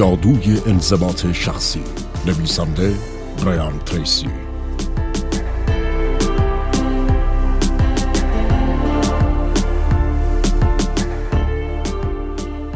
جادوی 0.00 0.60
انضباط 0.66 1.32
شخصی. 1.32 1.80
نویسنده 2.26 2.94
برایان 3.38 3.78
تریسی. 3.78 4.26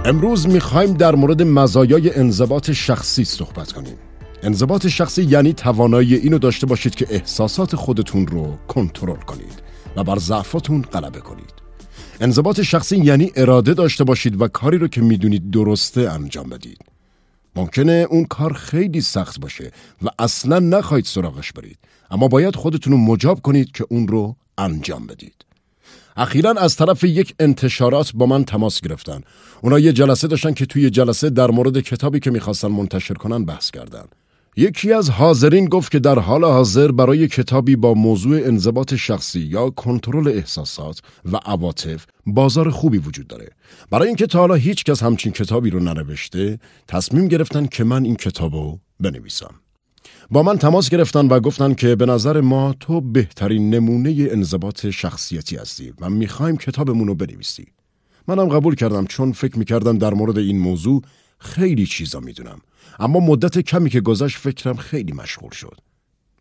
امروز 0.05 0.49
می‌خوایم 0.49 0.93
در 0.93 1.15
مورد 1.15 1.43
مزایای 1.43 2.15
انضباط 2.15 2.71
شخصی 2.71 3.25
صحبت 3.25 3.73
کنیم. 3.73 3.97
انضباط 4.43 4.87
شخصی 4.87 5.23
یعنی 5.23 5.53
توانایی 5.53 6.15
اینو 6.15 6.39
داشته 6.39 6.67
باشید 6.67 6.95
که 6.95 7.07
احساسات 7.11 7.77
خودتون 7.77 8.27
رو 8.27 8.59
کنترل 8.69 9.21
کنید 9.21 9.63
و 9.97 10.05
بر 10.05 10.19
ضعفاتون 10.19 10.83
غلبه 10.83 11.21
کنید. 11.21 11.53
انضباط 12.21 12.61
شخصی 12.61 12.97
یعنی 12.97 13.33
اراده 13.37 13.75
داشته 13.75 14.05
باشید 14.05 14.41
و 14.41 14.49
کاری 14.49 14.79
رو 14.79 14.89
که 14.89 15.01
می‌دونید 15.01 15.51
درسته 15.51 16.11
انجام 16.11 16.49
بدید. 16.49 16.94
ممکنه 17.57 18.07
اون 18.11 18.25
کار 18.25 18.53
خیلی 18.53 19.01
سخت 19.01 19.41
باشه 19.41 19.71
و 20.03 20.09
اصلا 20.19 20.59
نخواهید 20.59 21.05
سراغش 21.05 21.53
برید. 21.53 21.79
اما 22.11 22.29
باید 22.29 22.57
خودتون 22.57 22.93
رو 22.93 22.99
مجاب 22.99 23.43
کنید 23.43 23.73
که 23.73 23.87
اون 23.89 24.09
رو 24.09 24.37
انجام 24.59 25.07
بدید. 25.07 25.45
اخیرا 26.17 26.51
از 26.51 26.77
طرف 26.77 27.05
یک 27.05 27.35
انتشارات 27.39 28.13
با 28.15 28.27
من 28.27 28.45
تماس 28.45 28.81
گرفتن. 28.81 29.21
اونا 29.61 29.79
یه 29.79 29.93
جلسه 29.93 30.29
داشتن 30.29 30.53
که 30.53 30.67
توی 30.67 30.91
جلسه 30.91 31.31
در 31.31 31.51
مورد 31.51 31.81
کتابی 31.81 32.21
که 32.21 32.31
می‌خواستن 32.31 32.69
منتشر 32.69 33.15
کنن 33.15 33.45
بحث 33.45 33.71
کردن. 33.71 34.05
یکی 34.57 34.93
از 34.93 35.11
حاضرین 35.11 35.65
گفت 35.65 35.93
که 35.93 35.99
در 35.99 36.19
حال 36.19 36.45
حاضر 36.45 36.93
برای 36.93 37.29
کتابی 37.29 37.77
با 37.77 37.95
موضوع 37.95 38.37
انضباط 38.37 38.95
شخصی 38.95 39.41
یا 39.41 39.71
کنترل 39.71 40.29
احساسات 40.29 41.01
و 41.33 41.37
عواطف 41.37 42.07
بازار 42.27 42.71
خوبی 42.71 42.99
وجود 42.99 43.27
داره. 43.27 43.49
برای 43.91 44.09
اینکه 44.09 44.27
تا 44.27 44.39
حالا 44.39 44.55
هیچ 44.55 44.85
کس 44.85 45.03
همچین 45.03 45.33
کتابی 45.33 45.71
رو 45.71 45.81
ننوشته، 45.81 46.59
تصمیم 46.89 47.29
گرفتن 47.29 47.67
که 47.67 47.85
من 47.85 48.05
این 48.05 48.17
کتابو 48.17 48.79
بنویسم. 49.01 49.55
با 50.31 50.43
من 50.43 50.59
تماس 50.59 50.91
گرفتن 50.91 51.27
و 51.29 51.41
گفتن 51.41 51.75
که 51.75 51.97
به 51.97 52.07
نظر 52.07 52.41
ما 52.41 52.75
تو 52.81 53.01
بهترین 53.01 53.75
نمونه 53.75 54.29
انضباط 54.31 54.87
شخصیتی 54.87 55.57
هستی 55.57 55.93
و 56.01 56.11
می‌خوایم 56.11 56.57
کتابمون 56.57 57.09
رو 57.09 57.15
بنویسی. 57.15 57.67
منم 58.29 58.49
قبول 58.49 58.75
کردم 58.75 59.07
چون 59.07 59.33
فکر 59.33 59.59
می‌کردم 59.59 59.99
در 59.99 60.15
مورد 60.15 60.39
این 60.39 60.59
موضوع 60.59 61.03
خیلی 61.39 61.87
چیزا 61.87 62.21
می‌دونم 62.21 62.61
اما 62.99 63.21
مدت 63.21 63.59
کمی 63.59 63.91
که 63.91 64.01
گذشت 64.01 64.39
فکرم 64.39 64.77
خیلی 64.77 65.13
مشغول 65.13 65.51
شد. 65.51 65.79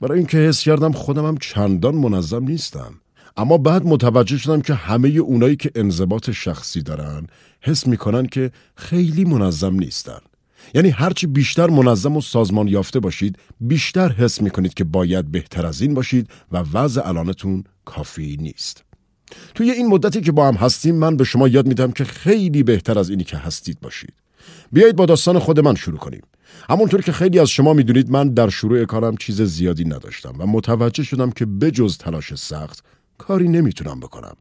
برای 0.02 0.18
اینکه 0.18 0.38
حس 0.38 0.62
کردم 0.62 0.92
خودم 0.92 1.26
هم 1.26 1.38
چندان 1.38 1.96
منظم 1.96 2.44
نیستم. 2.44 2.94
اما 3.38 3.58
بعد 3.58 3.86
متوجه 3.86 4.38
شدم 4.38 4.62
که 4.62 4.74
همه 4.74 5.10
اونایی 5.10 5.56
که 5.56 5.72
انضباط 5.76 6.30
شخصی 6.30 6.82
دارن 6.82 7.28
حس 7.62 7.88
می‌کنن 7.88 8.26
که 8.26 8.52
خیلی 8.76 9.26
منظم 9.26 9.76
نیستن. 9.76 10.20
یعنی 10.76 10.90
هرچی 10.90 11.28
بیشتر 11.28 11.70
منظم 11.70 12.18
و 12.18 12.22
سازمان 12.22 12.68
یافته 12.68 13.00
باشید 13.00 13.38
بیشتر 13.60 14.12
حس 14.12 14.42
می‌کنید 14.42 14.74
که 14.74 14.84
باید 14.84 15.32
بهتر 15.32 15.66
از 15.66 15.82
این 15.82 15.94
باشید 15.94 16.30
و 16.52 16.58
وضع 16.74 17.08
الانتون 17.08 17.64
کافی 17.86 18.38
نیست. 18.42 18.84
توی 19.56 19.72
این 19.72 19.88
مدتی 19.88 20.22
که 20.22 20.32
با 20.32 20.48
هم 20.48 20.56
هستیم 20.56 20.96
من 20.96 21.18
به 21.18 21.24
شما 21.24 21.48
یاد 21.48 21.68
میدم 21.68 21.92
که 21.92 22.04
خیلی 22.04 22.64
بهتر 22.64 23.00
از 23.00 23.10
اینی 23.10 23.24
که 23.24 23.38
هستید 23.38 23.80
باشید. 23.80 24.14
بیایید 24.72 24.96
با 24.96 25.06
داستان 25.06 25.40
خود 25.40 25.60
من 25.60 25.76
شروع 25.76 25.98
کنیم. 25.98 26.22
همونطور 26.70 27.02
که 27.02 27.12
خیلی 27.12 27.40
از 27.40 27.50
شما 27.50 27.74
می‌دونید 27.74 28.10
من 28.10 28.34
در 28.34 28.50
شروع 28.50 28.86
کارم 28.86 29.18
چیز 29.18 29.42
زیادی 29.42 29.86
نداشتم 29.86 30.34
و 30.40 30.48
متوجه 30.48 31.04
شدم 31.04 31.32
که 31.32 31.46
بجز 31.46 31.98
تلاش 31.98 32.36
سخت 32.36 32.84
کاری 33.18 33.48
نمی‌تونم 33.48 34.00
بکنم. 34.00 34.36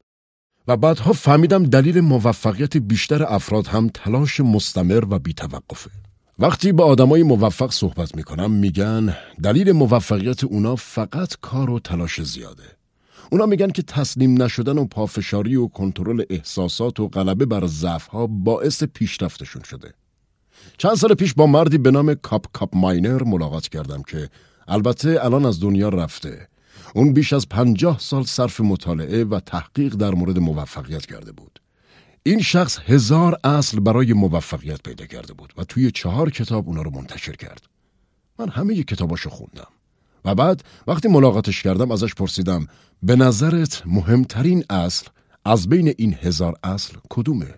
و 0.68 0.76
بعدها 0.76 1.12
فهمیدم 1.12 1.64
دلیل 1.64 2.00
موفقیت 2.00 2.76
بیشتر 2.76 3.22
افراد 3.22 3.66
هم 3.66 3.90
تلاش 3.94 4.40
مستمر 4.40 5.04
و 5.10 5.18
بیتوقفه. 5.18 5.90
وقتی 6.38 6.72
با 6.72 6.84
آدمای 6.84 7.22
موفق 7.22 7.72
صحبت 7.72 8.16
می‌کنم 8.16 8.50
میگن 8.50 9.16
دلیل 9.42 9.72
موفقیت 9.72 10.44
اونا 10.44 10.76
فقط 10.76 11.36
کار 11.40 11.70
و 11.70 11.78
تلاش 11.78 12.22
زیاده. 12.22 12.81
اونا 13.32 13.46
میگن 13.46 13.70
که 13.70 13.82
تسلیم 13.82 14.42
نشدن 14.42 14.78
و 14.78 14.84
پافشاری 14.84 15.56
و 15.56 15.68
کنترل 15.68 16.24
احساسات 16.30 17.00
و 17.00 17.08
غلبه 17.08 17.46
بر 17.46 17.66
ضعفها 17.66 18.26
باعث 18.26 18.84
پیشرفتشون 18.84 19.62
شده. 19.62 19.94
چند 20.78 20.94
سال 20.94 21.14
پیش 21.14 21.34
با 21.34 21.46
مردی 21.46 21.78
به 21.78 21.90
نام 21.90 22.14
کاپ 22.14 22.46
کاپ 22.52 22.76
ماینر 22.76 23.22
ملاقات 23.22 23.68
کردم 23.68 24.02
که 24.02 24.28
البته 24.68 25.24
الان 25.24 25.46
از 25.46 25.60
دنیا 25.60 25.88
رفته. 25.88 26.48
اون 26.94 27.12
بیش 27.12 27.32
از 27.32 27.48
پنجاه 27.48 27.98
سال 27.98 28.24
صرف 28.24 28.60
مطالعه 28.60 29.24
و 29.24 29.40
تحقیق 29.40 29.94
در 29.94 30.10
مورد 30.10 30.38
موفقیت 30.38 31.06
کرده 31.06 31.32
بود. 31.32 31.60
این 32.22 32.40
شخص 32.40 32.78
هزار 32.78 33.38
اصل 33.44 33.80
برای 33.80 34.12
موفقیت 34.12 34.82
پیدا 34.82 35.06
کرده 35.06 35.32
بود 35.32 35.52
و 35.56 35.64
توی 35.64 35.90
چهار 35.90 36.30
کتاب 36.30 36.68
اونا 36.68 36.82
رو 36.82 36.90
منتشر 36.90 37.36
کرد. 37.36 37.66
من 38.38 38.48
همه 38.48 38.82
کتاباشو 38.82 39.30
خوندم. 39.30 39.68
و 40.24 40.34
بعد 40.34 40.64
وقتی 40.86 41.08
ملاقاتش 41.08 41.62
کردم 41.62 41.90
ازش 41.90 42.14
پرسیدم 42.14 42.66
به 43.02 43.16
نظرت 43.16 43.82
مهمترین 43.86 44.64
اصل 44.70 45.06
از 45.44 45.68
بین 45.68 45.94
این 45.98 46.14
هزار 46.22 46.56
اصل 46.64 46.96
کدومه؟ 47.10 47.54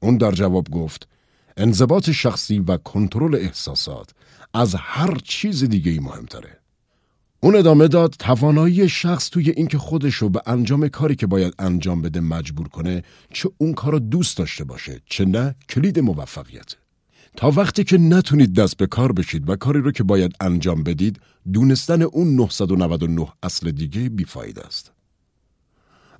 اون 0.00 0.16
در 0.16 0.32
جواب 0.32 0.70
گفت 0.70 1.08
انضباط 1.56 2.10
شخصی 2.10 2.58
و 2.58 2.76
کنترل 2.76 3.34
احساسات 3.34 4.10
از 4.54 4.74
هر 4.74 5.18
چیز 5.24 5.64
دیگه 5.64 5.92
ای 5.92 5.98
مهمتره. 5.98 6.58
اون 7.40 7.56
ادامه 7.56 7.88
داد 7.88 8.14
توانایی 8.18 8.88
شخص 8.88 9.30
توی 9.30 9.50
اینکه 9.50 9.78
خودش 9.78 10.14
رو 10.14 10.28
به 10.28 10.42
انجام 10.46 10.88
کاری 10.88 11.16
که 11.16 11.26
باید 11.26 11.54
انجام 11.58 12.02
بده 12.02 12.20
مجبور 12.20 12.68
کنه 12.68 13.02
چه 13.32 13.50
اون 13.58 13.74
کار 13.74 13.92
رو 13.92 13.98
دوست 13.98 14.36
داشته 14.38 14.64
باشه 14.64 15.00
چه 15.06 15.24
نه 15.24 15.54
کلید 15.68 15.98
موفقیته. 15.98 16.76
تا 17.36 17.50
وقتی 17.50 17.84
که 17.84 17.98
نتونید 17.98 18.54
دست 18.54 18.76
به 18.76 18.86
کار 18.86 19.12
بشید 19.12 19.48
و 19.48 19.56
کاری 19.56 19.80
رو 19.80 19.92
که 19.92 20.02
باید 20.02 20.32
انجام 20.40 20.82
بدید 20.82 21.20
دونستن 21.52 22.02
اون 22.02 22.36
999 22.36 23.26
اصل 23.42 23.70
دیگه 23.70 24.08
بیفاید 24.08 24.58
است. 24.58 24.92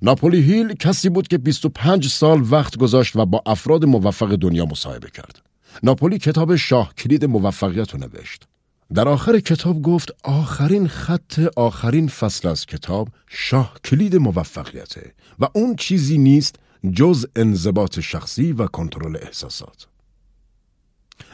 ناپولی 0.01 0.41
هیل 0.41 0.73
کسی 0.73 1.09
بود 1.09 1.27
که 1.27 1.37
25 1.37 2.07
سال 2.07 2.45
وقت 2.49 2.77
گذاشت 2.77 3.15
و 3.15 3.25
با 3.25 3.43
افراد 3.45 3.85
موفق 3.85 4.35
دنیا 4.35 4.65
مصاحبه 4.65 5.09
کرد. 5.09 5.41
ناپولی 5.83 6.17
کتاب 6.17 6.55
شاه 6.55 6.93
کلید 6.93 7.25
موفقیت 7.25 7.91
رو 7.91 7.99
نوشت. 7.99 8.47
در 8.93 9.07
آخر 9.07 9.39
کتاب 9.39 9.81
گفت 9.81 10.11
آخرین 10.23 10.87
خط 10.87 11.39
آخرین 11.55 12.07
فصل 12.07 12.47
از 12.47 12.65
کتاب 12.65 13.07
شاه 13.27 13.73
کلید 13.85 14.15
موفقیته 14.15 15.13
و 15.39 15.47
اون 15.53 15.75
چیزی 15.75 16.17
نیست 16.17 16.55
جز 16.93 17.25
انضباط 17.35 17.99
شخصی 17.99 18.51
و 18.51 18.67
کنترل 18.67 19.17
احساسات. 19.21 19.87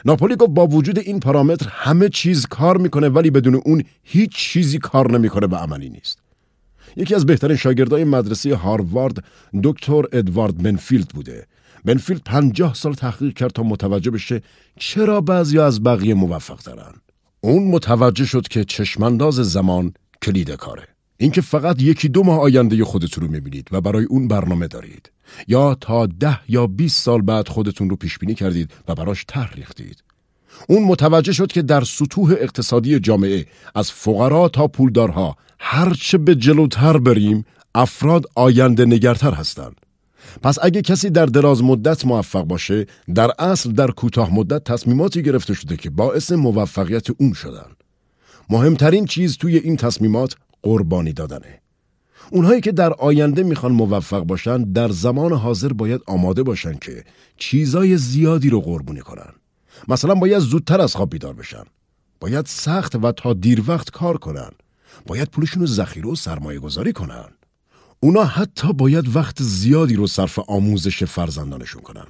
ناپولی 0.04 0.36
گفت 0.36 0.50
با 0.50 0.66
وجود 0.66 0.98
این 0.98 1.20
پارامتر 1.20 1.66
همه 1.70 2.08
چیز 2.08 2.46
کار 2.46 2.78
می‌کنه 2.78 3.08
ولی 3.08 3.30
بدون 3.30 3.54
اون 3.54 3.84
هیچ 4.02 4.36
چیزی 4.36 4.78
کار 4.78 5.12
نمی‌کنه 5.12 5.46
و 5.46 5.54
عملی 5.54 5.88
نیست. 5.88 6.18
یکی 6.96 7.14
از 7.14 7.26
بهترین 7.26 7.56
شاگردای 7.56 8.04
مدرسه 8.04 8.56
هاروارد 8.56 9.24
دکتر 9.62 10.02
ادوارد 10.12 10.62
بنفیلد 10.62 11.08
بوده. 11.08 11.46
بنفیلد 11.84 12.22
پنجاه 12.24 12.74
سال 12.74 12.94
تحقیق 12.94 13.34
کرد 13.34 13.50
تا 13.50 13.62
متوجه 13.62 14.10
بشه 14.10 14.42
چرا 14.78 15.20
بعضی 15.20 15.58
از 15.58 15.82
بقیه 15.82 16.14
موفق 16.14 16.62
دارن. 16.62 16.92
اون 17.40 17.64
متوجه 17.64 18.24
شد 18.24 18.48
که 18.48 18.64
چشمانداز 18.64 19.34
زمان 19.34 19.94
کلید 20.22 20.50
کاره. 20.50 20.91
اینکه 21.22 21.40
فقط 21.40 21.82
یکی 21.82 22.08
دو 22.08 22.22
ماه 22.22 22.40
آینده 22.40 22.84
خودتون 22.84 23.24
رو 23.24 23.30
می‌بینید 23.30 23.68
و 23.72 23.80
برای 23.80 24.04
اون 24.04 24.28
برنامه 24.28 24.66
دارید. 24.68 25.10
یا 25.48 25.74
تا 25.74 26.06
ده 26.06 26.38
یا 26.48 26.66
20 26.66 27.02
سال 27.02 27.22
بعد 27.22 27.48
خودتون 27.48 27.90
رو 27.90 27.96
پیش 27.96 28.18
بینی 28.18 28.34
کردید 28.34 28.70
و 28.88 28.94
براش 28.94 29.24
طرح 29.28 29.52
ریختید. 29.52 30.02
اون 30.68 30.84
متوجه 30.84 31.32
شد 31.32 31.52
که 31.52 31.62
در 31.62 31.84
سطوح 31.84 32.34
اقتصادی 32.40 33.00
جامعه 33.00 33.46
از 33.74 33.90
فقرا 33.90 34.48
تا 34.48 34.68
پولدارها 34.68 35.36
هرچه 35.58 36.18
به 36.18 36.34
جلوتر 36.34 36.98
بریم 36.98 37.44
افراد 37.74 38.26
آینده 38.34 38.84
نگرتر 38.84 39.34
هستند. 39.34 39.76
پس 40.42 40.58
اگه 40.62 40.82
کسی 40.82 41.10
در 41.10 41.26
دراز 41.26 41.62
مدت 41.62 42.04
موفق 42.06 42.42
باشه 42.42 42.86
در 43.14 43.30
اصل 43.38 43.72
در 43.72 43.90
کوتاه 43.90 44.34
مدت 44.34 44.64
تصمیماتی 44.64 45.22
گرفته 45.22 45.54
شده 45.54 45.76
که 45.76 45.90
باعث 45.90 46.32
موفقیت 46.32 47.06
اون 47.10 47.32
شدن. 47.32 47.70
مهمترین 48.50 49.04
چیز 49.04 49.36
توی 49.36 49.56
این 49.56 49.76
تصمیمات 49.76 50.36
قربانی 50.62 51.12
دادنه 51.12 51.60
اونهایی 52.30 52.60
که 52.60 52.72
در 52.72 52.92
آینده 52.92 53.42
می‌خوان 53.42 53.72
موفق 53.72 54.20
باشن 54.20 54.62
در 54.62 54.88
زمان 54.88 55.32
حاضر 55.32 55.72
باید 55.72 56.00
آماده 56.06 56.42
باشن 56.42 56.74
که 56.74 57.04
چیزای 57.36 57.96
زیادی 57.96 58.50
رو 58.50 58.60
قربونی 58.60 59.00
کنن. 59.00 59.32
مثلا 59.88 60.14
باید 60.14 60.38
زودتر 60.38 60.80
از 60.80 60.96
خواب 60.96 61.10
بیدار 61.10 61.34
بشن. 61.34 61.64
باید 62.20 62.46
سخت 62.46 62.96
و 62.96 63.12
تا 63.12 63.32
دیر 63.32 63.64
وقت 63.66 63.90
کار 63.90 64.16
کنن. 64.16 64.50
باید 65.06 65.28
پولشون 65.28 65.60
رو 65.60 65.66
ذخیره 65.66 66.08
و 66.08 66.14
سرمایه 66.14 66.58
گذاری 66.58 66.92
کنن. 66.92 67.28
اونا 68.00 68.24
حتی 68.24 68.72
باید 68.72 69.16
وقت 69.16 69.42
زیادی 69.42 69.94
رو 69.94 70.06
صرف 70.06 70.38
آموزش 70.38 71.04
فرزندانشون 71.04 71.82
کنن. 71.82 72.06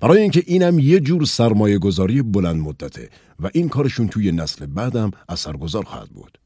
برای 0.00 0.22
اینکه 0.22 0.42
اینم 0.46 0.78
یه 0.78 1.00
جور 1.00 1.24
سرمایه 1.24 1.78
گذاری 1.78 2.22
بلند 2.22 2.56
مدته 2.56 3.10
و 3.40 3.50
این 3.52 3.68
کارشون 3.68 4.08
توی 4.08 4.32
نسل 4.32 4.66
بعدم 4.66 5.10
اثرگذار 5.28 5.84
خواهد 5.84 6.08
بود. 6.08 6.38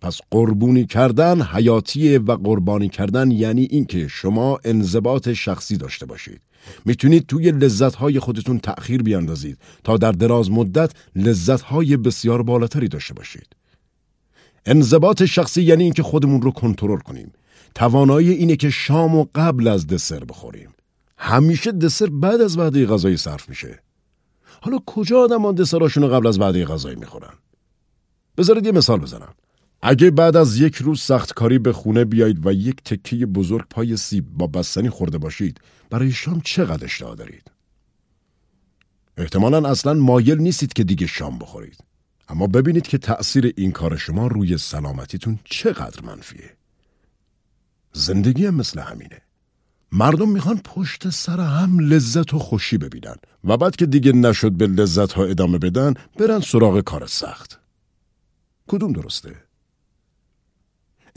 پس 0.00 0.20
قربونی 0.30 0.86
کردن 0.86 1.42
حیاتیه 1.42 2.18
و 2.18 2.36
قربانی 2.36 2.88
کردن 2.88 3.30
یعنی 3.30 3.68
اینکه 3.70 4.08
شما 4.08 4.58
انضباط 4.64 5.28
شخصی 5.28 5.76
داشته 5.76 6.06
باشید 6.06 6.40
می‌تونید 6.84 7.26
توی 7.26 7.50
لذتهای 7.50 8.20
خودتون 8.20 8.58
تأخیر 8.58 9.02
بیاندازید 9.02 9.58
تا 9.84 9.96
در 9.96 10.12
دراز 10.12 10.50
مدت 10.50 10.92
لذتهای 11.16 11.96
بسیار 11.96 12.42
بالاتری 12.42 12.88
داشته 12.88 13.14
باشید. 13.14 13.46
انضباط 14.66 15.22
شخصی 15.22 15.62
یعنی 15.62 15.84
اینکه 15.84 16.02
خودمون 16.02 16.42
رو 16.42 16.50
کنترل 16.50 16.98
کنیم. 16.98 17.32
توانایی 17.74 18.30
اینه 18.30 18.56
که 18.56 18.70
شام 18.70 19.16
و 19.16 19.26
قبل 19.34 19.68
از 19.68 19.86
دسر 19.86 20.24
بخوریم. 20.24 20.70
همیشه 21.18 21.72
دسر 21.72 22.06
بعد 22.06 22.40
از 22.40 22.58
وعده 22.58 22.86
غذایی 22.86 23.16
صرف 23.16 23.48
میشه. 23.48 23.82
حالا 24.60 24.78
کجا 24.86 25.20
آدمان 25.20 25.54
دسراشون 25.54 26.02
رو 26.02 26.08
قبل 26.08 26.26
از 26.26 26.40
وعده 26.40 26.64
غذایی 26.64 26.96
می‌خورن؟ 26.96 27.32
بذارید 28.36 28.66
یه 28.66 28.72
مثال 28.72 29.00
بزنم. 29.00 29.34
اگه 29.82 30.10
بعد 30.10 30.36
از 30.36 30.60
یک 30.60 30.76
روز 30.76 31.00
سختکاری 31.00 31.58
به 31.58 31.72
خونه 31.72 32.04
بیایید 32.04 32.46
و 32.46 32.52
یک 32.52 32.82
تکه 32.82 33.26
بزرگ 33.26 33.66
پای 33.70 33.96
سیب 33.96 34.24
با 34.30 34.46
بستنی 34.46 34.90
خورده 34.90 35.18
باشید 35.18 35.60
برای 35.90 36.10
شام 36.10 36.40
چقدر 36.40 36.84
اشتها 36.84 37.14
دارید؟ 37.14 37.50
احتمالا 39.16 39.70
اصلا 39.70 39.94
مایل 39.94 40.38
نیستید 40.38 40.72
که 40.72 40.84
دیگه 40.84 41.06
شام 41.06 41.38
بخورید. 41.38 41.84
اما 42.28 42.46
ببینید 42.46 42.86
که 42.86 42.98
تأثیر 42.98 43.52
این 43.56 43.72
کار 43.72 43.96
شما 43.96 44.26
روی 44.26 44.58
سلامتیتون 44.58 45.38
چقدر 45.44 46.02
منفیه. 46.02 46.50
زندگی 47.92 48.46
هم 48.46 48.54
مثل 48.54 48.80
همینه. 48.80 49.20
مردم 49.92 50.28
می‌خوان 50.28 50.60
پشت 50.64 51.10
سر 51.10 51.40
هم 51.40 51.78
لذت 51.78 52.34
و 52.34 52.38
خوشی 52.38 52.78
ببینن 52.78 53.16
و 53.44 53.56
بعد 53.56 53.76
که 53.76 53.86
دیگه 53.86 54.12
نشد 54.12 54.52
به 54.52 54.66
لذت 54.66 55.12
ها 55.12 55.24
ادامه 55.24 55.58
بدن 55.58 55.94
برن 56.18 56.40
سراغ 56.40 56.80
کار 56.80 57.06
سخت. 57.06 57.60
کدوم 58.68 58.92
درسته؟ 58.92 59.47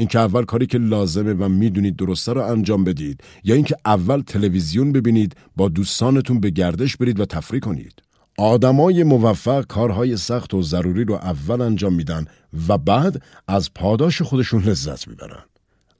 اینکه 0.01 0.19
اول 0.19 0.43
کاری 0.43 0.65
که 0.65 0.77
لازمه 0.77 1.33
و 1.33 1.49
می‌دونید 1.49 1.95
درسته 1.95 2.33
رو 2.33 2.41
انجام 2.41 2.83
بدید 2.83 3.23
یا 3.43 3.55
اینکه 3.55 3.75
اول 3.85 4.21
تلویزیون 4.21 4.91
ببینید 4.91 5.35
با 5.55 5.69
دوستانتون 5.69 6.39
به 6.39 6.49
گردش 6.49 6.97
برید 6.97 7.19
و 7.19 7.25
تفریح 7.25 7.61
کنید. 7.61 7.93
آدمای 8.37 9.03
موفق 9.03 9.65
کارهای 9.67 10.17
سخت 10.17 10.53
و 10.53 10.61
ضروری 10.61 11.05
رو 11.05 11.13
اول 11.13 11.61
انجام 11.61 11.93
میدن 11.93 12.25
و 12.67 12.77
بعد 12.77 13.21
از 13.47 13.73
پاداش 13.73 14.21
خودشون 14.21 14.63
لذت 14.63 15.07
می‌برن. 15.07 15.43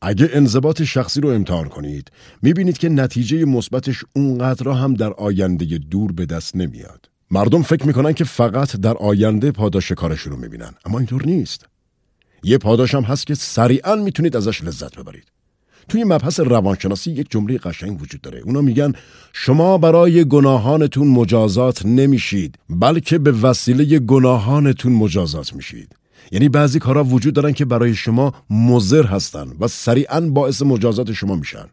اگه 0.02 0.30
انضباط 0.34 0.82
شخصی 0.82 1.22
رو 1.22 1.30
امتحان 1.30 1.70
کنید 1.70 2.12
می‌بینید 2.42 2.78
که 2.78 2.90
نتیجه 2.90 3.46
مثبتش 3.46 4.04
اونقدر 4.16 4.72
هم 4.72 4.94
در 4.94 5.14
آینده 5.14 5.66
دور 5.66 6.12
به 6.12 6.26
دست 6.26 6.56
نمیاد. 6.56 7.10
مردم 7.32 7.62
فکر 7.62 7.88
می‌کنن 7.88 8.14
که 8.14 8.24
فقط 8.24 8.76
در 8.76 8.98
آینده 8.98 9.52
پاداش 9.52 9.92
کارشون 9.92 10.34
رو 10.34 10.40
می‌بینن 10.40 10.72
اما 10.86 10.98
اینطور 10.98 11.26
نیست. 11.26 11.71
یه 12.44 12.58
پاداش 12.58 12.96
هم 12.96 13.04
هست 13.04 13.28
که 13.28 13.36
سریعا 13.36 13.96
می‌تونید 13.96 14.36
ازش 14.36 14.64
لذت 14.64 15.00
ببرید. 15.00 15.24
توی 15.90 16.04
مبحث 16.04 16.40
روانشناسی 16.40 17.12
یک 17.12 17.28
جمله 17.30 17.58
قشنگ 17.58 18.02
وجود 18.02 18.22
داره. 18.22 18.40
اونا 18.40 18.62
میگن 18.62 18.94
شما 19.34 19.78
برای 19.78 20.26
گناهانتون 20.26 21.08
مجازات 21.08 21.86
نمیشید 21.86 22.56
بلکه 22.70 23.18
به 23.18 23.32
وسیله 23.32 24.00
گناهانتون 24.00 24.92
مجازات 24.92 25.54
میشید. 25.54 25.96
یعنی 26.32 26.50
بعضی 26.50 26.80
کارها 26.80 27.04
وجود 27.04 27.34
دارن 27.34 27.52
که 27.52 27.66
برای 27.66 27.96
شما 27.96 28.34
مضر 28.50 29.04
هستن 29.06 29.54
و 29.60 29.68
سریعا 29.68 30.22
باعث 30.22 30.62
مجازات 30.62 31.12
شما 31.12 31.36
میشن. 31.36 31.66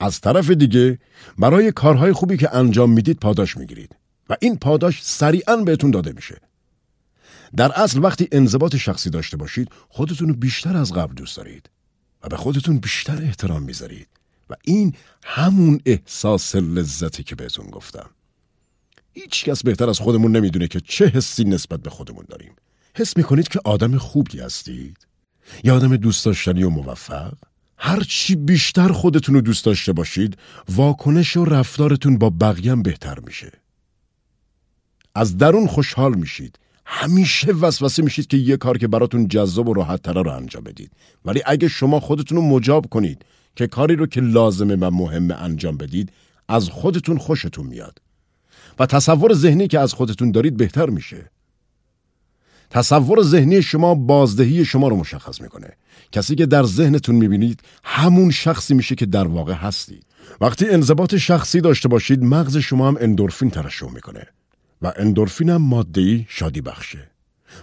از 0.00 0.20
طرف 0.20 0.50
دیگه 0.50 0.98
برای 1.38 1.72
کارهای 1.72 2.12
خوبی 2.12 2.36
که 2.36 2.56
انجام 2.56 2.92
می‌دید 2.92 3.18
پاداش 3.18 3.56
می‌گیرید. 3.56 3.96
و 4.30 4.36
این 4.40 4.56
پاداش 4.56 5.02
سریعا 5.02 5.56
بهتون 5.56 5.90
داده 5.90 6.12
میشه. 6.12 6.49
در 7.56 7.72
اصل 7.72 8.04
وقتی 8.04 8.28
انضباط 8.32 8.76
شخصی 8.76 9.10
داشته 9.10 9.36
باشید 9.36 9.68
خودتون 9.88 10.28
رو 10.28 10.34
بیشتر 10.34 10.76
از 10.76 10.92
قبل 10.92 11.14
دوست 11.14 11.36
دارید 11.36 11.70
و 12.22 12.28
به 12.28 12.36
خودتون 12.36 12.78
بیشتر 12.78 13.22
احترام 13.22 13.62
می‌ذارید 13.62 14.08
و 14.50 14.54
این 14.64 14.94
همون 15.24 15.80
احساس 15.86 16.54
لذتی 16.54 17.22
که 17.22 17.34
بهتون 17.34 17.66
گفتم. 17.66 18.10
هیچ 19.12 19.44
کس 19.44 19.62
بهتر 19.62 19.88
از 19.88 19.98
خودمون 19.98 20.36
نمی‌دونه 20.36 20.68
که 20.68 20.80
چه 20.80 21.06
حسی 21.06 21.44
نسبت 21.44 21.80
به 21.80 21.90
خودمون 21.90 22.24
داریم. 22.28 22.52
حس 22.96 23.16
می‌کنید 23.16 23.48
که 23.48 23.60
آدم 23.64 23.98
خوبی 23.98 24.40
هستید؟ 24.40 25.06
یا 25.64 25.76
آدم 25.76 25.96
دوست 25.96 26.24
داشتنی 26.24 26.62
و 26.62 26.70
موفق؟ 26.70 27.32
هر 27.78 28.00
چی 28.00 28.36
بیشتر 28.36 28.92
خودتون 28.92 29.34
رو 29.34 29.40
دوست 29.40 29.64
داشته 29.64 29.92
باشید 29.92 30.36
واکنش 30.68 31.36
و 31.36 31.44
رفتارتون 31.44 32.18
با 32.18 32.30
بقیه 32.30 32.76
بهتر 32.76 33.18
میشه. 33.18 33.52
از 35.14 35.36
درون 35.36 35.66
خوشحال 35.66 36.14
میشید. 36.14 36.58
همیشه 36.92 37.52
وسوسه 37.52 38.02
میشید 38.02 38.26
که 38.26 38.36
یه 38.36 38.56
کار 38.56 38.78
که 38.78 38.88
براتون 38.88 39.28
جذاب 39.28 39.68
و 39.68 39.74
راحت 39.74 40.02
تره 40.02 40.22
رو 40.22 40.30
انجام 40.30 40.64
بدید. 40.64 40.90
ولی 41.24 41.42
اگه 41.46 41.68
شما 41.68 42.00
خودتون 42.00 42.38
رو 42.38 42.44
مجاب 42.44 42.86
کنید 42.86 43.24
که 43.56 43.66
کاری 43.66 43.96
رو 43.96 44.06
که 44.06 44.20
لازمه 44.20 44.76
و 44.76 44.90
مهمه 44.90 45.34
انجام 45.34 45.76
بدید 45.76 46.12
از 46.48 46.68
خودتون 46.68 47.18
خوشتون 47.18 47.66
میاد. 47.66 47.98
و 48.78 48.86
تصور 48.86 49.34
ذهنی 49.34 49.68
که 49.68 49.78
از 49.78 49.92
خودتون 49.92 50.30
دارید 50.30 50.56
بهتر 50.56 50.90
میشه. 50.90 51.30
تصور 52.70 53.22
ذهنی 53.22 53.62
شما 53.62 53.94
بازدهی 53.94 54.64
شما 54.64 54.88
رو 54.88 54.96
مشخص 54.96 55.40
می‌کنه. 55.40 55.76
کسی 56.12 56.34
که 56.34 56.46
در 56.46 56.62
ذهنتون 56.62 57.14
می‌بینید 57.14 57.62
همون 57.84 58.30
شخصی 58.30 58.74
میشه 58.74 58.94
که 58.94 59.06
در 59.06 59.26
واقع 59.26 59.54
هستید. 59.54 60.06
وقتی 60.40 60.68
انضباط 60.68 61.14
شخصی 61.14 61.60
داشته 61.60 61.88
باشید 61.88 62.22
مغز 62.22 62.56
شما 62.56 62.88
هم 62.88 62.96
اندورفین 63.00 63.50
ترشح 63.50 63.90
می‌کنه. 63.90 64.26
و 64.82 64.92
اندورفین 64.96 65.50
هم 65.50 65.62
ماده 65.62 66.26
شادی 66.28 66.60
بخشه. 66.60 67.10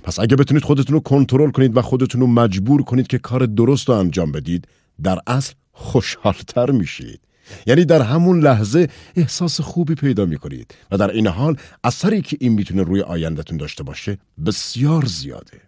پس 0.04 0.20
اگه 0.20 0.36
بتونید 0.36 0.64
خودتون 0.64 0.94
رو 0.94 1.00
کنترل 1.00 1.52
کنید 1.52 1.78
و 1.78 1.82
خودتون 1.82 2.22
رو 2.22 2.28
مجبور 2.28 2.84
کنید 2.84 3.08
که 3.08 3.18
کار 3.18 3.46
درست 3.46 3.90
رو 3.90 3.96
انجام 3.96 4.32
بدید 4.32 4.68
در 5.04 5.20
اصل 5.28 5.54
خوشحالتر 5.72 6.72
میشید. 6.72 7.20
یعنی 7.68 7.86
در 7.86 8.02
همون 8.02 8.40
لحظه 8.40 8.88
احساس 9.16 9.62
خوبی 9.62 9.96
پیدا 9.96 10.26
می‌کنید 10.26 10.76
و 10.92 10.98
در 10.98 11.12
این 11.12 11.28
حال 11.28 11.58
اثری 11.84 12.22
که 12.22 12.38
این 12.40 12.54
می‌تونه 12.54 12.84
روی 12.84 13.02
آیندهتون 13.02 13.58
داشته 13.58 13.84
باشه 13.84 14.18
بسیار 14.46 15.06
زیاده. 15.06 15.62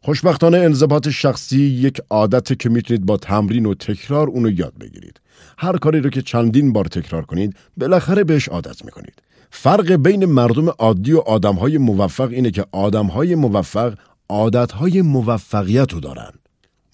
خوشبختانه 0.00 0.58
انضباط 0.58 1.08
شخصی 1.08 1.60
یک 1.60 2.00
عادته 2.10 2.54
که 2.54 2.68
می‌تونید 2.68 3.06
با 3.06 3.16
تمرین 3.16 3.66
و 3.66 3.74
تکرار 3.74 4.28
اونو 4.28 4.50
یاد 4.50 4.74
بگیرید. 4.80 5.20
هر 5.58 5.76
کاری 5.76 6.00
رو 6.00 6.10
که 6.10 6.22
چندین 6.22 6.72
بار 6.72 6.84
تکرار 6.84 7.24
کنید 7.24 7.56
بالاخره 7.76 8.24
بهش 8.24 8.48
عادت 8.48 8.84
می‌کنید. 8.84 9.22
فرق 9.50 9.92
بین 9.92 10.24
مردم 10.24 10.68
عادی 10.68 11.12
و 11.12 11.18
آدمهای 11.18 11.78
موفق 11.78 12.28
اینه 12.30 12.50
که 12.50 12.64
آدمهای 12.72 13.34
موفق 13.34 13.94
عادتهای 14.28 15.02
موفقیت 15.02 15.92
رو 15.92 16.00
دارن. 16.00 16.30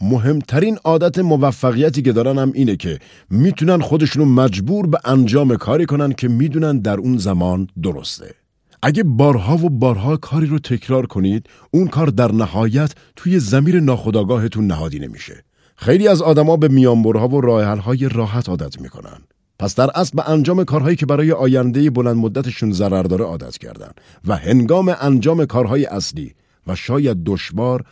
مهمترین 0.00 0.78
عادت 0.84 1.18
موفقیتی 1.18 2.02
که 2.02 2.12
دارن 2.12 2.38
هم 2.38 2.52
اینه 2.54 2.76
که 2.76 2.99
می‌تونن 3.30 3.80
خودشونو 3.80 4.25
مجبور 4.25 4.87
به 4.87 4.99
انجام 5.04 5.56
کاری 5.56 5.87
کنن 5.87 6.12
که 6.12 6.28
می‌دونن 6.28 6.78
در 6.78 6.96
اون 6.96 7.18
زمان 7.18 7.68
درسته. 7.82 8.34
اگه 8.82 9.02
بارها 9.02 9.56
و 9.56 9.70
بارها 9.70 10.16
کاری 10.16 10.46
رو 10.46 10.58
تکرار 10.58 11.06
کنید، 11.06 11.46
اون 11.70 11.87
کار 11.87 12.06
در 12.06 12.32
نهایت 12.32 12.92
توی 13.16 13.38
زمیر 13.38 13.80
ناخودآگاهتون 13.80 14.66
نهادی 14.66 14.99
نمیشه. 14.99 15.44
خیلی 15.76 16.08
از 16.08 16.23
آدما 16.23 16.56
به 16.56 16.68
میانبرها 16.68 17.28
و 17.28 17.40
راهحل‌های 17.40 18.08
راحت 18.08 18.49
عادت 18.49 18.80
می‌کنن. 18.80 19.18
پس 19.58 19.75
در 19.75 19.90
اصل 19.94 20.16
به 20.16 20.30
انجام 20.30 20.64
کارهایی 20.64 20.96
که 20.96 21.06
برای 21.06 21.32
آینده 21.32 21.90
بلند 21.90 22.16
مدتشون 22.16 22.73
ضرر 22.73 23.02
داره 23.02 23.25
عادت 23.25 23.58
کردن 23.58 23.90
و 24.25 24.37
هنگام 24.37 24.96
انجام 25.00 25.46
کارهای 25.46 25.87
اصلی 25.87 26.34
و 26.66 26.75
شاید 26.75 27.25
دشوار 27.25 27.84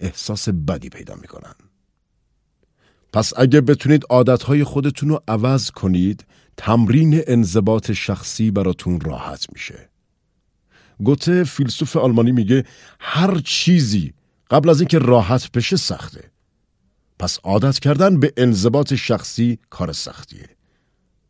احساس 0.00 0.48
بدی 0.48 0.88
پیدا 0.88 1.14
می‌کنن. 1.14 1.54
پس 3.12 3.32
اگه 3.36 3.60
بتونید 3.60 4.04
عادتهای 4.10 4.64
خودتون 4.64 5.08
رو 5.08 5.22
عوض 5.28 5.70
کنید 5.70 6.24
تمرین 6.56 7.22
انضباط 7.26 7.92
شخصی 7.92 8.50
براتون 8.50 9.00
راحت 9.00 9.46
میشه. 9.52 9.88
گوته 11.02 11.44
فیلسوف 11.44 11.96
آلمانی 11.96 12.32
میگه 12.32 12.64
هر 13.00 13.38
چیزی 13.44 14.14
قبل 14.50 14.68
از 14.68 14.80
اینکه 14.80 14.98
راحت 14.98 15.52
بشه 15.52 15.76
سخته. 15.76 16.30
پس 17.18 17.38
عادت 17.44 17.78
کردن 17.78 18.20
به 18.20 18.32
انضباط 18.36 18.94
شخصی 18.94 19.58
کار 19.70 19.92
سختیه. 19.92 20.51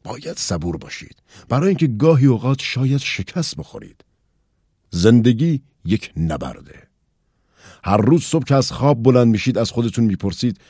باید 0.05 0.39
صبور 0.39 0.77
باشید. 0.77 1.17
برای 1.49 1.69
اینکه 1.69 1.87
گاهی 1.87 2.27
اوقات 2.27 2.59
شاید 2.61 3.01
شکست 3.01 3.57
بخورید. 3.57 4.05
زندگی 4.91 5.63
یک 5.85 6.13
نبرده. 6.17 6.83
هر 7.85 7.97
روز 7.97 8.25
صبح 8.25 8.45
که 8.45 8.55
از 8.55 8.73
خواب 8.73 9.03
بلند 9.03 9.29
میشید 9.29 9.59
از 9.59 9.71
خودتون 9.71 10.05
می‌پرسید 10.05 10.61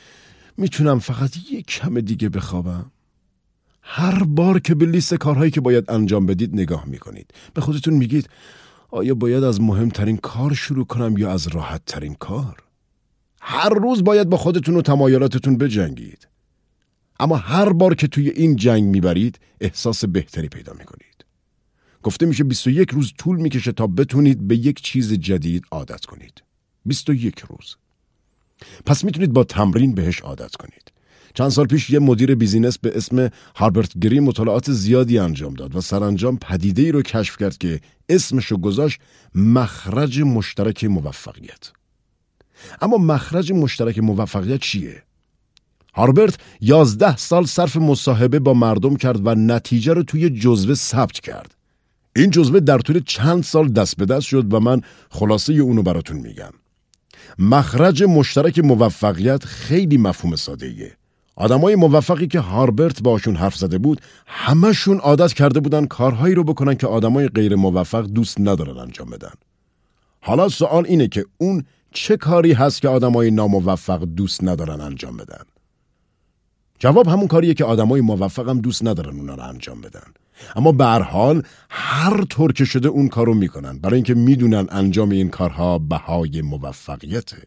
می‌تونم 0.57 0.99
فقط 0.99 1.37
یک 1.51 1.65
کم 1.65 2.01
دیگه 2.01 2.29
بخوابم؟ 2.29 2.91
هر 3.81 4.23
بار 4.23 4.59
که 4.59 4.75
به 4.75 4.85
لیست 4.85 5.13
کارهایی 5.13 5.51
که 5.51 5.61
باید 5.61 5.91
انجام 5.91 6.25
بدید 6.25 6.53
نگاه 6.53 6.85
می‌کنید. 6.85 7.33
به 7.53 7.61
خودتون 7.61 7.93
میگید 7.93 8.29
آیا 8.91 9.15
باید 9.15 9.43
از 9.43 9.61
مهمترین 9.61 10.17
کار 10.17 10.53
شروع 10.53 10.85
کنم 10.85 11.17
یا 11.17 11.31
از 11.31 11.47
راحت 11.47 11.81
ترین 11.85 12.13
کار؟ 12.13 12.63
هر 13.41 13.69
روز 13.69 14.03
باید 14.03 14.29
با 14.29 14.37
خودتون 14.37 14.75
و 14.75 14.81
تمایلاتتون 14.81 15.57
بجنگید. 15.57 16.27
اما 17.23 17.35
هر 17.35 17.73
بار 17.73 17.95
که 17.95 18.07
توی 18.07 18.29
این 18.29 18.55
جنگ 18.55 18.83
می‌برید 18.83 19.39
احساس 19.61 20.05
بهتری 20.05 20.49
پیدا 20.49 20.73
می‌کنید. 20.73 21.25
گفته 22.03 22.25
میشه 22.25 22.43
21 22.43 22.89
روز 22.89 23.13
طول 23.17 23.37
می‌کشه 23.37 23.71
تا 23.71 23.87
بتونید 23.87 24.47
به 24.47 24.57
یک 24.57 24.81
چیز 24.81 25.13
جدید 25.13 25.63
عادت 25.71 26.05
کنید. 26.05 26.43
21 26.85 27.39
روز. 27.39 27.75
پس 28.85 29.03
می‌تونید 29.03 29.33
با 29.33 29.43
تمرین 29.43 29.95
بهش 29.95 30.19
عادت 30.19 30.55
کنید. 30.55 30.91
چند 31.33 31.49
سال 31.49 31.65
پیش 31.67 31.89
یه 31.89 31.99
مدیر 31.99 32.35
بیزینس 32.35 32.77
به 32.77 32.97
اسم 32.97 33.29
هاربرت 33.55 33.97
گری 33.97 34.19
مطالعات 34.19 34.71
زیادی 34.71 35.17
انجام 35.17 35.53
داد 35.53 35.75
و 35.75 35.81
سرانجام 35.81 36.37
پدیده 36.37 36.81
ای 36.81 36.91
رو 36.91 37.01
کشف 37.01 37.37
کرد 37.37 37.57
که 37.57 37.81
اسمشو 38.09 38.57
گذاشت 38.57 38.99
مخرج 39.35 40.21
مشترک 40.21 40.83
موفقیت. 40.83 41.71
اما 42.81 42.97
مخرج 42.97 43.51
مشترک 43.51 43.99
موفقیت 43.99 44.61
چیه؟ 44.61 45.03
هاربرت 45.95 46.37
یازده 46.61 47.17
سال 47.17 47.45
صرف 47.45 47.77
مصاحبه 47.77 48.39
با 48.39 48.53
مردم 48.53 48.95
کرد 48.95 49.27
و 49.27 49.35
نتیجه 49.35 49.93
رو 49.93 50.03
توی 50.03 50.29
جزوه 50.29 50.73
ثبت 50.73 51.19
کرد. 51.19 51.55
این 52.15 52.29
جزوه 52.29 52.59
در 52.59 52.77
طول 52.77 53.01
چند 53.05 53.43
سال 53.43 53.69
دست 53.69 53.97
به 53.97 54.05
دست 54.05 54.25
شد 54.25 54.53
و 54.53 54.59
من 54.59 54.81
خلاصه 55.09 55.53
اونو 55.53 55.83
براتون 55.83 56.17
میگم. 56.17 56.51
مخرج 57.39 58.03
مشترک 58.03 58.59
موفقیت 58.59 59.45
خیلی 59.45 59.97
مفهوم 59.97 60.35
ساده 60.35 60.65
ایه. 60.65 60.97
آدمای 61.35 61.75
موفقی 61.75 62.27
که 62.27 62.39
هاربرت 62.39 63.01
باشون 63.01 63.35
حرف 63.35 63.55
زده 63.55 63.77
بود 63.77 64.01
همشون 64.27 64.97
عادت 64.97 65.33
کرده 65.33 65.59
بودن 65.59 65.85
کارهایی 65.85 66.35
رو 66.35 66.43
بکنن 66.43 66.75
که 66.75 66.87
آدمای 66.87 67.27
غیر 67.27 67.55
موفق 67.55 68.05
دوست 68.05 68.39
ندارن 68.39 68.77
انجام 68.77 69.09
بدن. 69.09 69.33
حالا 70.21 70.49
سوال 70.49 70.85
اینه 70.85 71.07
که 71.07 71.25
اون 71.37 71.63
چه 71.91 72.17
کاری 72.17 72.53
هست 72.53 72.81
که 72.81 72.87
آدمای 72.87 73.31
ناموفق 73.31 74.03
دوست 74.03 74.43
ندارن 74.43 74.81
انجام 74.81 75.17
بدن؟ 75.17 75.43
جواب 76.79 77.07
همون 77.07 77.27
کاریه 77.27 77.53
که 77.53 77.65
آدمای 77.65 78.01
موفق 78.01 78.49
هم 78.49 78.61
دوست 78.61 78.85
ندارن 78.85 79.19
اونا 79.19 79.35
رو 79.35 79.43
انجام 79.43 79.81
بدن. 79.81 80.13
اما 80.55 80.71
به 80.71 80.85
هر 80.85 81.01
حال 81.01 81.43
هر 81.69 82.25
طور 82.25 82.53
که 82.53 82.65
شده 82.65 82.87
اون 82.87 83.07
کارو 83.07 83.33
می‌کنن 83.33 83.77
برای 83.77 83.95
اینکه 83.95 84.13
می‌دونن 84.13 84.67
انجام 84.71 85.09
این 85.09 85.29
کارها 85.29 85.79
بهای 85.79 86.41
موفقیته. 86.41 87.37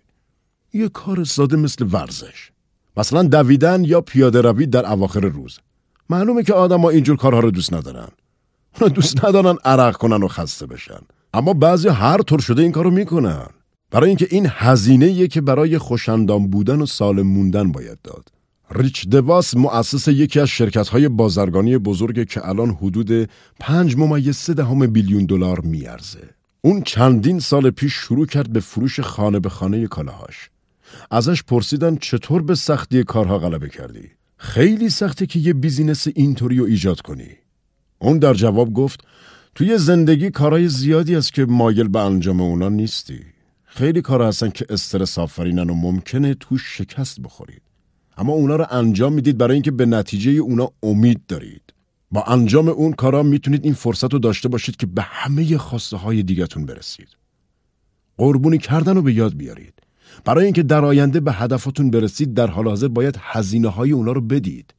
یه 0.73 0.89
کار 0.89 1.25
ساده 1.25 1.57
مثل 1.57 1.87
ورزش. 1.93 2.51
مثلا 2.97 3.23
دویدن 3.23 3.85
یا 3.85 4.01
پیاده 4.01 4.41
روی 4.41 4.67
در 4.67 4.93
اواخر 4.93 5.21
روز. 5.21 5.59
معلومه 6.11 6.43
که 6.43 6.55
آدما 6.55 6.91
اینجور 6.91 7.17
کارها 7.17 7.41
رو 7.41 7.51
دوست 7.51 7.75
ندارن. 7.75 8.09
اونا 8.81 8.95
دوست 8.95 9.25
ندارن 9.25 9.57
عرق 9.65 9.97
کنن 9.97 10.23
و 10.23 10.29
خسته 10.29 10.67
بشن. 10.67 11.01
اما 11.35 11.53
بعضی 11.53 11.89
هر 11.89 12.23
طور 12.23 12.39
شده 12.39 12.63
این 12.63 12.73
کارو 12.73 12.91
می‌کنن. 12.91 13.47
برای 13.91 14.09
اینکه 14.09 14.29
این 14.31 14.47
هزینه 14.51 15.29
که 15.29 15.41
برای 15.41 15.79
خوشندام 15.79 16.47
بودن 16.47 16.83
و 16.83 16.87
سالم 16.87 17.27
موندن 17.27 17.73
باید 17.73 17.99
داد. 18.05 18.29
ریچ 18.71 19.09
دواس 19.09 19.57
مؤسس 19.57 20.09
یکی 20.09 20.41
از 20.41 20.49
شرکت 20.49 20.89
های 20.89 21.09
بازرگانی 21.09 21.79
بزرگ 21.79 22.29
که 22.29 22.49
الان 22.49 22.71
حدود 22.71 23.31
5 23.61 23.97
ممیز 23.97 24.37
3 24.37 24.55
دهم 24.55 24.87
بیلیون 24.87 25.25
دلار 25.25 25.61
میارزه. 25.61 26.29
اون 26.63 26.83
چندین 26.83 27.41
سال 27.41 27.71
پیش 27.71 27.93
شروع 27.93 28.27
کرد 28.27 28.53
به 28.53 28.61
فروش 28.61 29.01
خانه 29.01 29.41
به 29.41 29.49
خانه 29.49 29.87
کالاهاش. 29.87 30.51
ازش 31.11 31.43
پرسیدن 31.43 31.97
چطور 31.97 32.43
به 32.43 32.55
سختی 32.55 33.05
کارها 33.05 33.39
غلبه 33.39 33.69
کردی؟ 33.69 34.11
خیلی 34.37 34.91
سخته 34.91 35.27
که 35.27 35.39
یه 35.39 35.53
بیزینس 35.53 36.07
اینطوری 36.15 36.57
رو 36.57 36.65
ایجاد 36.65 37.01
کنی. 37.01 37.31
اون 37.99 38.19
در 38.19 38.35
جواب 38.35 38.73
گفت 38.73 39.01
توی 39.55 39.79
زندگی 39.79 40.31
کارهای 40.31 40.69
زیادی 40.69 41.17
است 41.17 41.33
که 41.33 41.45
مایل 41.45 41.89
به 41.89 42.01
انجام 42.01 42.41
اونا 42.41 42.69
نیستی. 42.69 43.21
خیلی 43.65 44.03
کار 44.03 44.23
هستن 44.23 44.51
که 44.51 44.67
استرس 44.69 45.19
آفرینن 45.19 45.71
و 45.71 45.75
ممکنه 45.75 46.35
تو 46.35 46.59
شکست 46.59 47.21
بخورید. 47.21 47.66
اما 48.17 48.33
اونا 48.33 48.57
رو 48.57 48.67
انجام 48.71 49.13
می‌دید 49.13 49.39
برای 49.39 49.55
اینکه 49.55 49.71
به 49.71 49.87
نتیجه 49.87 50.31
اونا 50.31 50.71
امید 50.83 51.21
دارید. 51.29 51.63
با 52.11 52.23
انجام 52.23 52.69
اون 52.69 52.93
کارا 52.93 53.23
می‌تونید 53.23 53.65
این 53.65 53.75
فرصت 53.75 54.13
رو 54.13 54.19
داشته 54.19 54.49
باشید 54.49 54.77
که 54.77 54.87
به 54.87 55.03
همه 55.03 55.59
خواسته 55.59 55.97
های 55.97 56.23
دیگتون 56.23 56.67
برسید. 56.67 57.09
قربونی 58.17 58.59
کردن 58.59 58.95
رو 58.95 59.03
به 59.03 59.13
یاد 59.13 59.37
بیارید. 59.37 59.75
برای 60.25 60.45
اینکه 60.45 60.63
در 60.63 60.85
آینده 60.85 61.21
به 61.21 61.33
هدفتون 61.33 61.91
برسید 61.91 62.35
در 62.35 62.47
حال 62.47 62.69
حاضر 62.69 62.89
باید 62.89 63.19
هزینه 63.21 63.69
های 63.69 63.93
اونا 63.93 64.13
رو 64.13 64.21
بدید. 64.21 64.75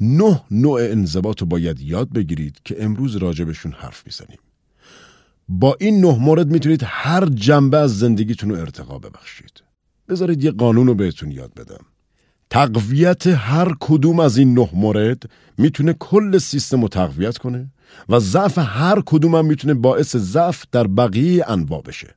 نه 0.00 0.42
نوع 0.50 0.80
انضباط 0.80 1.40
رو 1.40 1.46
باید 1.46 1.80
یاد 1.80 2.12
بگیرید 2.12 2.60
که 2.64 2.84
امروز 2.84 3.16
راجبشون 3.16 3.72
حرف 3.72 4.06
می‌زنیم. 4.06 4.38
با 5.48 5.76
این 5.80 6.00
نه 6.00 6.18
مورد 6.18 6.50
می‌تونید 6.50 6.82
هر 6.84 7.26
جنبه 7.26 7.78
از 7.78 7.98
زندگیتون 7.98 8.50
رو 8.50 8.56
ارتقا 8.56 8.98
ببخشید. 8.98 9.62
بذارید 10.08 10.44
یه 10.44 10.50
قانون 10.50 10.86
رو 10.86 10.94
بهتون 10.94 11.30
یاد 11.30 11.54
بدم. 11.54 11.84
تقویت 12.50 13.26
هر 13.26 13.74
کدوم 13.80 14.20
از 14.20 14.38
این 14.38 14.58
نه 14.58 14.68
مورد 14.72 15.22
می‌تونه 15.58 15.92
کل 15.92 16.38
سیستم 16.38 16.82
رو 16.82 16.88
تقویت 16.88 17.38
کنه 17.38 17.70
و 18.08 18.18
ضعف 18.18 18.58
هر 18.58 19.02
کدوم 19.06 19.34
هم 19.34 19.46
می‌تونه 19.46 19.74
باعث 19.74 20.16
ضعف 20.16 20.64
در 20.72 20.86
بقیه 20.86 21.50
انواع 21.50 21.82
بشه. 21.82 22.14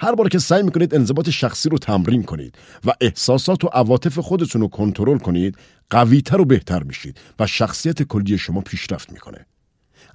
هر 0.00 0.14
بار 0.14 0.28
که 0.28 0.38
سعی 0.38 0.62
می‌کنید 0.62 0.94
انضباط 0.94 1.30
شخصی 1.30 1.68
رو 1.68 1.78
تمرین 1.78 2.22
کنید 2.22 2.54
و 2.84 2.92
احساسات 3.00 3.64
و 3.64 3.68
عواطف 3.68 4.18
خودتون 4.18 4.60
رو 4.60 4.68
کنترل 4.68 5.18
کنید 5.18 5.56
قویتر 5.90 6.40
و 6.40 6.44
بهتر 6.44 6.82
میشید 6.82 7.20
و 7.38 7.46
شخصیت 7.46 8.02
کلی 8.02 8.38
شما 8.38 8.60
پیشرفت 8.60 9.12
می‌کنه 9.12 9.46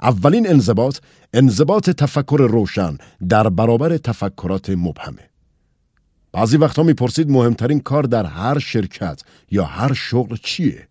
اولین 0.02 0.50
انضباط 0.50 0.98
انضباط 1.34 1.90
تفکر 1.90 2.48
روشن 2.50 2.98
در 3.30 3.50
برابر 3.50 3.98
تفکرات 3.98 4.70
مبهمه 4.70 5.30
بعضی 6.38 6.58
وقتها 6.58 6.84
می‌پرسید 6.84 7.32
مهمترین 7.32 7.80
کار 7.80 8.04
در 8.04 8.26
هر 8.26 8.60
شرکت 8.60 9.22
یا 9.52 9.64
هر 9.64 9.94
شغل 9.94 10.36
چیه؟ 10.44 10.88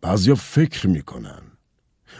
بعضیا 0.00 0.34
فکر 0.34 0.86
می‌کنن. 0.86 1.42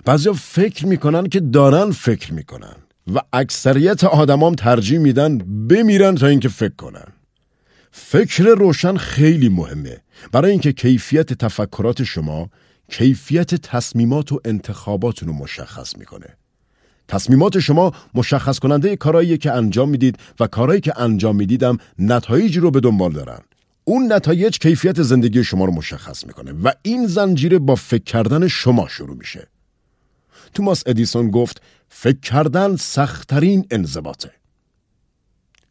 بعضیا 0.04 0.33
فکر 0.33 0.87
می‌کنن 0.87 1.26
که 1.26 1.40
دارن 1.40 1.90
فکر 1.90 2.33
می‌کنن 2.33 2.76
و 3.14 3.18
اکثریت 3.33 4.04
آدمام 4.04 4.54
ترجیح 4.54 4.99
میدن 4.99 5.38
بمیرن 5.68 6.14
تا 6.14 6.26
اینکه 6.26 6.49
فکر 6.49 6.75
کنن. 6.75 7.12
فکر 7.90 8.45
روشن 8.45 8.97
خیلی 8.97 9.49
مهمه. 9.49 10.00
برای 10.33 10.50
اینکه 10.50 10.73
کیفیت 10.73 11.33
تفکرات 11.33 12.02
شما 12.02 12.50
کیفیت 12.88 13.54
تصمیمات 13.54 14.33
و 14.33 14.40
انتخاباتون 14.45 15.28
رو 15.28 15.35
مشخص 15.35 15.97
می‌کنه. 15.97 16.38
تصمیمات 17.09 17.59
شما 17.59 17.93
مشخص 18.15 18.59
کننده 18.59 18.97
کارهایی 18.97 19.38
که 19.38 19.53
انجام 19.53 19.88
می‌دید 19.88 20.19
و 20.41 20.47
کارهایی 20.47 20.81
که 20.81 21.00
انجام 21.00 21.37
می‌دیدم 21.37 21.79
نتایجی 21.99 22.61
رو 22.61 22.71
به 22.71 22.81
دنبال 22.81 23.12
دارن 23.12 23.38
اون 23.85 24.12
نتایج 24.12 24.59
کیفیت 24.59 25.03
زندگی 25.03 25.45
شما 25.45 25.65
رو 25.65 25.73
مشخص 25.73 26.27
می‌کنه 26.27 26.53
و 26.53 26.73
این 26.83 27.07
زنجیره 27.07 27.59
با 27.59 27.75
فکر 27.75 28.05
کردن 28.05 28.49
شما 28.49 28.88
شروع 28.88 29.17
میشه 29.17 29.49
توماس 30.55 30.83
ادیسون 30.87 31.31
گفت 31.31 31.62
فکر 31.88 32.21
کردن 32.21 32.77
سختترین 32.77 33.67
انضباطه. 33.71 34.31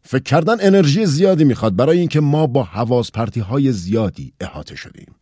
فکر 0.02 0.24
کردن 0.24 0.58
انرژی 0.60 1.06
زیادی 1.06 1.44
می‌خواد 1.44 1.76
برای 1.76 2.00
اینکه 2.00 2.20
ما 2.20 2.48
با 2.48 2.64
حواس 2.64 3.12
پرتی 3.12 3.40
های 3.40 3.72
زیادی 3.72 4.34
احاطه 4.40 4.76
شدیم. 4.76 5.16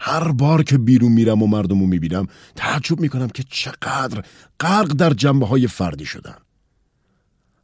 هر 0.00 0.32
بار 0.32 0.62
که 0.62 0.78
بیرون 0.78 1.12
میرم 1.12 1.42
و 1.42 1.46
مردم 1.46 1.80
رو 1.80 1.86
می‌بینم 1.86 2.26
تعجب 2.56 3.00
می‌کنم 3.00 3.28
که 3.28 3.44
چقدر 3.50 4.24
غرق 4.60 4.92
در 4.92 5.10
جنبه 5.10 5.46
های 5.46 5.66
فردی 5.66 6.04
شدن. 6.04 6.36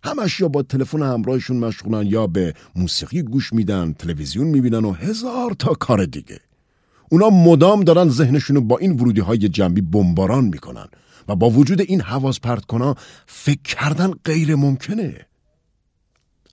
همش 0.05 0.40
یا 0.40 0.49
با 0.49 0.62
تلفن 0.62 1.02
همراهشون 1.02 1.57
مشغولن 1.57 2.07
یا 2.07 2.26
به 2.26 2.55
موسیقی 2.76 3.23
گوش 3.23 3.52
میدن، 3.52 3.93
تلویزیون 3.93 4.47
می‌بینن 4.47 4.85
و 4.85 4.93
هزار 4.93 5.55
تا 5.59 5.75
کار 5.75 6.05
دیگه. 6.05 6.40
اونا 7.11 7.31
مدام 7.31 7.85
دارن 7.85 8.09
ذهنشونو 8.09 8.61
با 8.61 8.78
این 8.78 8.93
ورودی 8.93 9.21
های 9.21 9.38
جنبی 9.38 9.81
بمباران 9.81 10.45
می‌کنن 10.45 10.87
و 11.28 11.37
با 11.37 11.50
وجود 11.50 11.81
این 11.81 12.00
حواس 12.00 12.40
پرت 12.40 12.66
کنا 12.66 12.95
فکر 13.26 13.62
کردن 13.62 14.11
غیر 14.25 14.55
ممکنه 14.55 15.26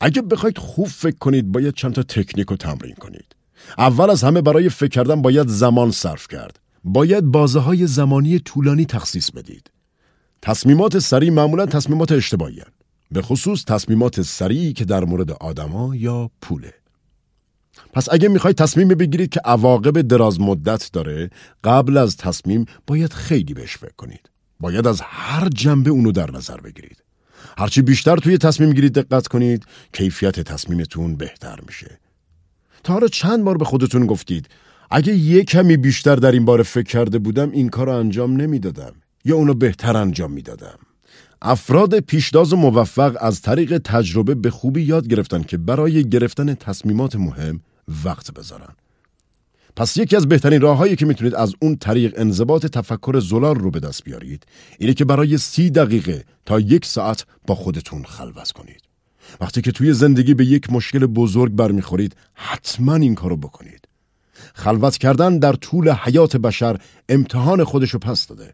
اگه 0.02 0.22
بخواید 0.22 0.58
خوب 0.58 0.88
فکر 0.88 1.18
کنید 1.18 1.52
باید 1.52 1.74
چند 1.74 1.94
تا 1.94 2.04
تکنیک 2.04 2.48
رو 2.48 2.58
تمرین 2.58 2.96
کنید 2.96 3.36
اول 3.78 4.10
از 4.10 4.24
همه 4.24 4.42
برای 4.42 4.70
فکر 4.70 4.90
کردن 4.90 5.22
باید 5.22 5.48
زمان 5.48 5.92
صرف 5.92 6.28
کرد. 6.28 6.60
باید 6.84 7.24
بازه 7.24 7.60
های 7.60 7.88
زمانی 7.88 8.40
طولانی 8.40 8.86
تخصیص 8.86 9.32
بدید. 9.32 9.72
تصمیمات 10.42 11.00
سریع 11.00 11.30
معمولا 11.30 11.66
تصمیمات 11.66 12.12
اشتباهی 12.12 12.62
به 13.12 13.22
خصوص 13.22 13.64
تصمیمات 13.66 14.22
سریعی 14.22 14.74
که 14.74 14.86
در 14.86 15.04
مورد 15.04 15.32
آدما 15.32 15.96
یا 15.96 16.32
پوله. 16.42 16.74
پس 17.94 18.08
اگه 18.12 18.28
می‌خواید 18.28 18.58
تصمیم 18.58 18.88
بگیرید 18.88 19.30
که 19.30 19.42
عواقب 19.46 20.02
دراز 20.02 20.42
مدت 20.42 20.90
داره 20.94 21.30
قبل 21.64 21.98
از 21.98 22.18
تصمیم 22.18 22.66
باید 22.88 23.14
خیلی 23.14 23.54
بهش 23.54 23.78
فکر 23.78 23.96
کنید. 23.98 24.30
باید 24.60 24.88
از 24.88 25.02
هر 25.02 25.50
جنبه 25.50 25.90
اونو 25.90 26.12
در 26.12 26.32
نظر 26.32 26.58
بگیرید. 26.58 27.04
هرچی 27.58 27.82
بیشتر 27.82 28.18
توی 28.18 28.38
تصمیم 28.38 28.74
گیرید 28.74 28.94
دقت 28.94 29.28
کنید 29.28 29.66
کیفیت 29.94 30.40
تصمیمتون 30.40 31.16
بهتر 31.16 31.60
میشه. 31.68 32.00
تا 32.84 32.94
حالا 32.94 33.08
چند 33.08 33.44
بار 33.44 33.58
به 33.58 33.66
خودتون 33.66 34.06
گفتید. 34.06 34.48
اگه 34.92 35.14
یه 35.14 35.44
کمی 35.44 35.78
بیشتر 35.78 36.16
در 36.16 36.32
این 36.32 36.46
بار 36.46 36.64
فکر 36.64 36.88
کرده 36.88 37.20
بودم 37.20 37.52
این 37.52 37.70
کار 37.70 37.86
رو 37.86 37.94
انجام 37.94 38.42
نمی‌دادم. 38.42 38.94
یا 39.26 39.36
اونو 39.36 39.54
بهتر 39.54 39.98
انجام 39.98 40.32
می‌دادم. 40.32 40.80
افراد 41.42 42.00
پیشداز 42.00 42.54
و 42.54 42.56
موفق 42.56 43.18
از 43.20 43.42
طریق 43.42 43.78
تجربه 43.78 44.36
به 44.36 44.50
خوبی 44.50 44.82
یاد 44.82 45.08
گرفتن 45.08 45.44
که 45.44 45.58
برای 45.58 46.10
گرفتن 46.10 46.54
تصمیمات 46.54 47.16
مهم 47.16 47.62
وقت 48.06 48.34
بذارن. 48.34 48.76
پس 49.76 49.98
یکی 49.98 50.16
از 50.16 50.30
بهترین 50.30 50.62
راههایی 50.62 50.96
که 50.96 51.06
می‌تونید 51.06 51.36
از 51.36 51.54
اون 51.62 51.76
طریق 51.76 52.14
انضباط 52.18 52.66
تفکر 52.66 53.20
زلال 53.20 53.56
رو 53.56 53.72
به 53.72 53.80
دست 53.80 54.04
بیارید 54.04 54.46
اینه 54.80 54.94
که 54.94 55.06
برای 55.06 55.38
سی 55.38 55.70
دقیقه 55.70 56.24
تا 56.46 56.60
یک 56.60 56.86
ساعت 56.86 57.26
با 57.48 57.56
خودتون 57.56 58.04
خلوت 58.04 58.52
کنید. 58.52 58.83
وقتی 59.42 59.62
که 59.62 59.72
توی 59.72 59.94
زندگی 59.94 60.34
به 60.34 60.46
یک 60.46 60.70
مشکل 60.70 61.06
بزرگ 61.06 61.52
برمیخورید 61.52 62.16
حتما 62.34 62.96
این 62.96 63.16
کارو 63.16 63.38
بکنید 63.38 63.88
خلوت 64.54 64.98
کردن 64.98 65.40
در 65.40 65.54
طول 65.54 65.92
حیات 65.92 66.38
بشر 66.38 66.80
امتحان 67.10 67.64
خودشو 67.64 68.00
پس 68.00 68.28
داده. 68.28 68.54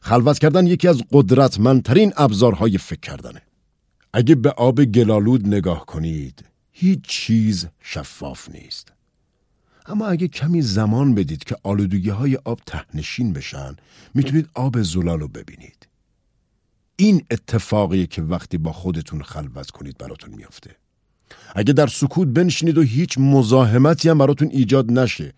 خلوت 0.00 0.38
کردن 0.38 0.66
یکی 0.66 0.88
از 0.88 1.02
قدرتمندترین 1.12 2.12
ابزارهای 2.16 2.78
فکر 2.78 3.00
کردنه. 3.00 3.42
اگه 4.12 4.34
به 4.34 4.50
آب 4.50 4.84
گلالود 4.84 5.46
نگاه 5.46 5.86
کنید، 5.86 6.44
هیچ 6.72 7.00
چیز 7.02 7.66
شفاف 7.80 8.50
نیست. 8.50 8.92
اما 9.86 10.06
اگه 10.06 10.28
کمی 10.28 10.62
زمان 10.62 11.14
بدید 11.14 11.44
که 11.44 11.56
آلودگی 11.62 12.10
های 12.10 12.36
آب 12.36 12.60
تهنشین 12.66 13.32
بشن، 13.32 13.76
می‌تونید 14.14 14.48
آب 14.54 14.82
زلال 14.82 15.20
رو 15.20 15.28
ببینید. 15.28 15.87
این 17.00 17.22
اتفاقیه 17.30 18.06
که 18.06 18.22
وقتی 18.22 18.58
با 18.58 18.72
خودتون 18.72 19.22
خلوت 19.22 19.70
کنید 19.70 19.98
براتون 19.98 20.34
میافته. 20.34 20.70
اگه 21.54 21.72
در 21.72 21.86
سکوت 21.86 22.28
بنشینید 22.28 22.78
و 22.78 22.82
هیچ 22.82 23.18
مزاحمتی 23.18 24.08
هم 24.08 24.18
براتون 24.18 24.48
ایجاد 24.52 24.92
نشه. 24.92 25.32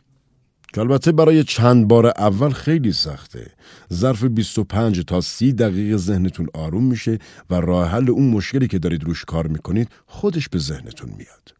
که 0.72 0.80
البته 0.80 1.12
برای 1.12 1.44
چند 1.44 1.88
بار 1.88 2.06
اول 2.06 2.50
خیلی 2.50 2.92
سخته. 2.92 3.50
ظرف 3.92 4.24
25 4.24 5.04
تا 5.04 5.20
30 5.20 5.52
دقیقه 5.52 5.96
ذهنتون 5.96 6.46
آروم 6.54 6.84
میشه 6.84 7.18
و 7.50 7.54
راه 7.54 7.88
حل 7.88 8.10
اون 8.10 8.30
مشکلی 8.30 8.68
که 8.68 8.78
دارید 8.78 9.04
روش 9.04 9.24
کار 9.24 9.46
می‌کنید 9.46 9.88
خودش 10.06 10.48
به 10.48 10.58
ذهنتون 10.58 11.10
میاد. 11.10 11.54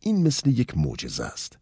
این 0.00 0.22
مثل 0.22 0.50
یک 0.50 0.78
معجزه 0.78 1.24
است. 1.24 1.58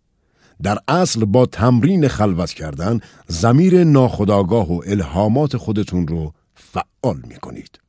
در 0.62 0.78
اصل 0.88 1.24
با 1.24 1.46
تمرین 1.46 2.08
خلوت 2.08 2.52
کردن 2.52 3.00
زمیر 3.28 3.84
ناخداگاه 3.84 4.72
و 4.72 4.80
الهامات 4.86 5.56
خودتون 5.56 6.08
رو 6.08 6.32
فعال 6.72 7.20
می‌کنید 7.28 7.80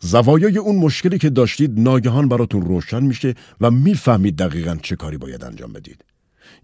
زوایای 0.00 0.58
اون 0.58 0.76
مشکلی 0.76 1.18
که 1.18 1.30
داشتید 1.30 1.80
ناگهان 1.80 2.28
براتون 2.28 2.62
روشن 2.62 3.02
میشه 3.02 3.34
و 3.60 3.70
می‌فهمید 3.70 4.36
دقیقا 4.36 4.76
چه 4.82 4.96
کاری 4.96 5.16
باید 5.16 5.44
انجام 5.44 5.72
بدید. 5.72 6.04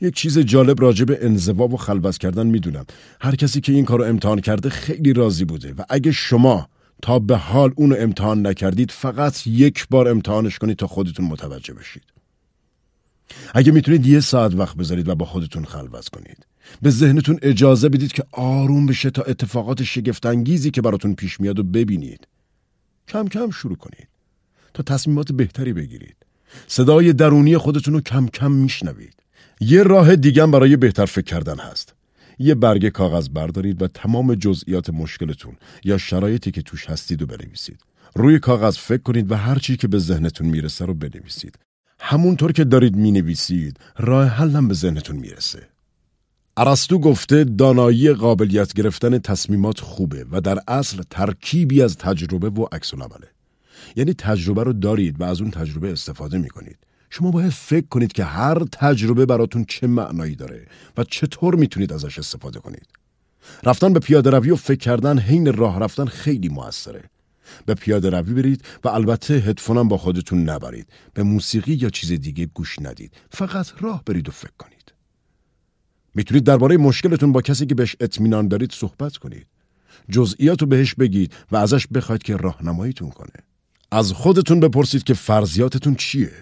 یک 0.01 0.15
چیز 0.15 0.39
جالب 0.39 0.81
راجع 0.81 1.05
به 1.05 1.19
انزوا 1.23 1.69
و 1.69 1.77
خلوت 1.77 2.19
کردن 2.19 2.47
می‌دونم. 2.47 2.85
هر 3.21 3.37
کسی 3.37 3.61
که 3.61 3.73
این 3.73 3.85
کارو 3.85 4.05
امتحان 4.05 4.41
کرده 4.41 4.69
خیلی 4.71 5.13
راضی 5.13 5.45
بوده 5.45 5.73
و 5.73 5.83
اگه 5.89 6.13
شما 6.13 6.69
تا 7.03 7.19
به 7.19 7.37
حال 7.37 7.73
اونو 7.77 7.97
امتحان 7.99 8.47
نکردید 8.47 8.91
فقط 8.91 9.47
یک 9.47 9.87
بار 9.91 10.09
امتحانش 10.09 10.59
کنید 10.59 10.77
تا 10.77 10.87
خودتون 10.87 11.27
متوجه 11.27 11.75
بشید. 11.75 12.03
اگه 13.55 13.73
می‌تونید 13.73 14.07
یه 14.07 14.21
ساعت 14.21 14.55
وقت 14.55 14.77
بذارید 14.77 15.09
و 15.09 15.15
با 15.15 15.27
خودتون 15.27 15.65
خلوت 15.65 16.09
کنید. 16.09 16.47
به 16.83 16.91
ذهنتون 16.91 17.39
اجازه 17.43 17.89
بدید 17.89 18.13
که 18.13 18.25
آروم 18.33 18.87
بشه 18.87 19.11
تا 19.11 19.23
اتفاقات 19.23 19.83
شگفتانگیزی 19.83 20.71
که 20.71 20.83
براتون 20.83 21.15
پیش 21.15 21.41
میاد 21.41 21.59
و 21.59 21.63
ببینید. 21.63 22.27
کم 23.09 23.29
کم 23.29 23.51
شروع 23.51 23.77
کنید 23.77 24.09
تا 24.75 24.83
تصمیمات 24.83 25.33
بهتری 25.33 25.73
بگیرید. 25.73 26.17
صدای 26.67 27.13
درونی 27.13 27.59
خودتون 27.59 27.95
رو 27.95 28.01
کم 28.01 28.27
کم 28.27 28.53
میشنوید. 28.53 29.15
یه 29.61 29.83
راه 29.83 30.17
دیگه 30.17 30.47
برای 30.47 30.77
بهتر 30.77 31.07
فکر 31.07 31.25
کردن 31.25 31.59
هست. 31.59 31.95
یه 32.39 32.55
برگه 32.55 32.91
کاغذ 32.91 33.29
بردارید 33.29 33.83
و 33.83 33.89
تمام 33.89 34.35
جزئیات 34.35 34.91
مشکلتون 34.91 35.57
یا 35.85 35.99
شرایطی 35.99 36.51
که 36.51 36.63
توش 36.63 36.87
هستید 36.87 37.21
رو 37.21 37.27
بنویسید. 37.27 37.81
روی 38.15 38.39
کاغذ 38.39 38.77
فکر 38.77 39.03
کنید 39.03 39.31
و 39.31 39.35
هر 39.35 39.59
چی 39.59 39.77
که 39.77 39.89
به 39.89 39.99
ذهنتون 39.99 40.47
می‌رسه 40.47 40.85
رو 40.85 40.95
بنویسید. 40.95 41.59
همونطور 42.01 42.53
که 42.53 42.65
دارید 42.65 42.97
می‌نویسید 42.97 43.81
راه 43.99 44.27
حل 44.27 44.51
هم 44.51 44.69
به 44.69 44.75
ذهنتون 44.75 45.17
می‌رسه. 45.17 45.69
ارسطو 46.61 46.99
گفته 46.99 47.45
دانایی 47.45 48.13
قابلیت 48.13 48.73
گرفتن 48.73 49.19
تصمیمات 49.19 49.81
خوبه 49.81 50.27
و 50.31 50.41
در 50.41 50.59
اصل 50.69 51.03
ترکیبی 51.11 51.83
از 51.83 51.97
تجربه 51.97 52.51
و 52.51 52.67
عکس 52.73 52.95
العمله. 52.95 53.29
یعنی 53.97 54.15
تجربه 54.15 54.63
رو 54.63 54.73
دارید 54.73 55.21
و 55.21 55.25
از 55.25 55.41
اون 55.41 55.51
تجربه 55.51 55.93
استفاده 55.93 56.39
می 56.39 56.49
کنید 56.49 56.79
شما 57.11 57.31
باید 57.31 57.51
فکر 57.51 57.87
کنید 57.87 58.13
که 58.13 58.25
هر 58.25 58.65
تجربه 58.73 59.27
براتون 59.27 59.65
چه 59.65 59.87
معنایی 59.87 60.35
داره 60.37 60.67
و 60.97 61.05
چطور 61.05 61.55
می‌تونید 61.55 61.93
ازش 61.93 62.19
استفاده 62.19 62.61
کنید. 62.61 62.87
رفتن 63.65 63.93
به 63.93 64.01
پیاده 64.01 64.31
روی 64.31 64.51
و 64.51 64.57
فکر 64.57 64.79
کردن 64.79 65.19
حین 65.19 65.53
راه 65.53 65.81
رفتن 65.81 66.05
خیلی 66.05 66.49
موثره. 66.49 67.05
به 67.67 67.75
پیاده 67.75 68.11
روی 68.11 68.35
برید 68.35 68.65
و 68.85 68.89
البته 68.89 69.35
هدفونم 69.35 69.89
با 69.89 69.99
خودتون 69.99 70.49
نبرید. 70.49 70.89
به 71.15 71.23
موسیقی 71.23 71.75
یا 71.75 71.91
چیز 71.91 72.13
دیگه 72.13 72.47
گوش 72.47 72.79
ندید. 72.79 73.13
فقط 73.31 73.67
راه 73.81 74.03
برید 74.07 74.29
و 74.29 74.33
فکر 74.33 74.53
کنید. 74.59 74.78
می‌تونید 76.19 76.45
درباره 76.45 76.77
مشکلتون 76.77 77.33
با 77.33 77.43
کسی 77.43 77.67
که 77.67 77.75
بهش 77.75 77.97
اطمینان 78.01 78.49
دارید 78.49 78.73
صحبت 78.73 79.17
کنید. 79.17 79.47
جزئیات 80.11 80.61
رو 80.61 80.67
بهش 80.67 80.95
بگید 80.95 81.33
و 81.53 81.57
ازش 81.57 81.87
بخواید 81.87 82.23
که 82.23 82.37
راهنماییتون 82.37 83.11
کنه. 83.11 83.33
از 83.93 84.13
خودتون 84.13 84.61
بپرسید 84.61 85.03
که 85.03 85.15
فرضیاتتون 85.15 85.95
چیه؟ 85.95 86.33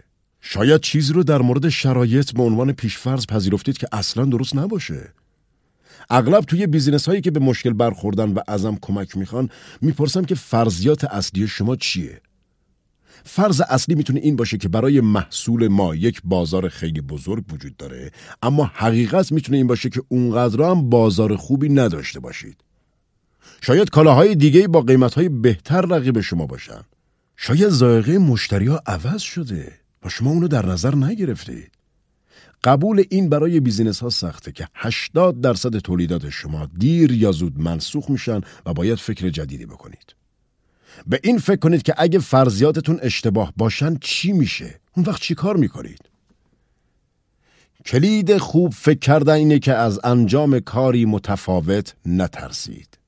شاید 0.41 0.81
چیزی 0.81 1.13
رو 1.13 1.23
در 1.23 1.43
مورد 1.43 1.69
شرایط 1.69 2.33
به 2.33 2.43
عنوان 2.43 2.73
پیشفرض 2.73 3.27
پذیرفتید 3.27 3.79
که 3.79 3.89
اصلا 3.93 4.25
درست 4.25 4.57
نباشه. 4.57 5.13
اغلب 6.11 6.45
توی 6.45 6.67
بیزینس 6.67 7.09
هایی 7.09 7.21
که 7.21 7.31
به 7.31 7.41
مشکل 7.41 7.73
برخوردن 7.73 8.33
و 8.33 8.41
ازم 8.49 8.79
کمک 8.83 9.17
می‌خوان 9.17 9.51
می‌پرسم 9.81 10.25
که 10.25 10.35
فرضیات 10.35 11.05
اصلی 11.05 11.49
شما 11.49 11.77
چیه؟ 11.77 12.21
فرض 13.27 13.61
اصلی 13.61 13.95
می‌تونه 13.95 14.21
این 14.21 14.37
باشه 14.37 14.59
که 14.59 14.69
برای 14.69 15.01
محصول 15.01 15.69
ما 15.69 15.95
یک 15.95 16.21
بازار 16.25 16.69
خیلی 16.69 17.01
بزرگ 17.01 17.53
وجود 17.53 17.77
داره 17.77 18.11
اما 18.43 18.71
حقیقت 18.75 19.33
می‌تونه 19.33 19.59
این 19.59 19.67
باشه 19.67 19.89
که 19.89 20.03
اونقدر 20.09 20.63
هم 20.63 20.91
بازار 20.91 21.37
خوبی 21.37 21.69
نداشته 21.69 22.21
باشید. 22.21 22.57
شاید 23.61 23.91
کالاهای 23.91 24.35
دیگه 24.35 24.69
با 24.69 24.81
قیمتهای 24.81 25.29
بهتر 25.29 25.81
رقیب 25.81 26.21
شما 26.21 26.47
باشن. 26.47 26.81
شاید 27.37 27.69
ذائقه 27.69 28.19
مشتری 28.19 28.67
ها 28.67 28.83
عوض 28.87 29.21
شده 29.21 29.73
و 30.03 30.09
شما 30.09 30.31
اونو 30.31 30.49
در 30.49 30.67
نظر 30.67 30.95
نگرفتید. 30.95 31.71
قبول 32.65 33.05
این 33.11 33.29
برای 33.29 33.61
بیزینس 33.61 34.01
ها 34.01 34.11
سخته 34.11 34.53
که 34.53 34.69
80 34.75 35.41
درصد 35.41 35.79
تولیدات 35.79 36.31
شما 36.31 36.69
دیر 36.79 37.13
یا 37.13 37.33
زود 37.33 37.59
منسوخ 37.59 38.11
میشن 38.11 38.41
و 38.67 38.73
باید 38.73 38.99
فکر 38.99 39.29
جدیدی 39.29 39.67
بکنید. 39.67 40.15
به 41.07 41.21
این 41.23 41.39
فکر 41.39 41.57
کنید 41.57 41.83
که 41.83 41.95
اگه 41.99 42.19
فرضیاتتون 42.19 42.99
اشتباه 43.03 43.53
باشن 43.57 43.97
چی 44.01 44.33
میشه؟ 44.33 44.81
اون 44.97 45.07
وقت 45.07 45.21
چی 45.21 45.35
کار 45.35 45.57
می‌کنید؟ 45.57 46.01
کلید 47.87 48.39
خوب 48.39 48.73
فکر 48.73 48.99
کردن 48.99 49.35
اینه 49.35 49.59
که 49.59 49.75
از 49.75 50.01
انجام 50.05 50.61
کاری 50.61 51.05
متفاوت 51.05 51.95
نترسید. 52.07 52.99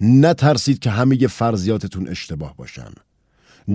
نترسید 0.00 0.78
که 0.78 0.90
همه 0.90 1.26
فرضیاتتون 1.26 2.08
اشتباه 2.08 2.56
باشن. 2.56 2.92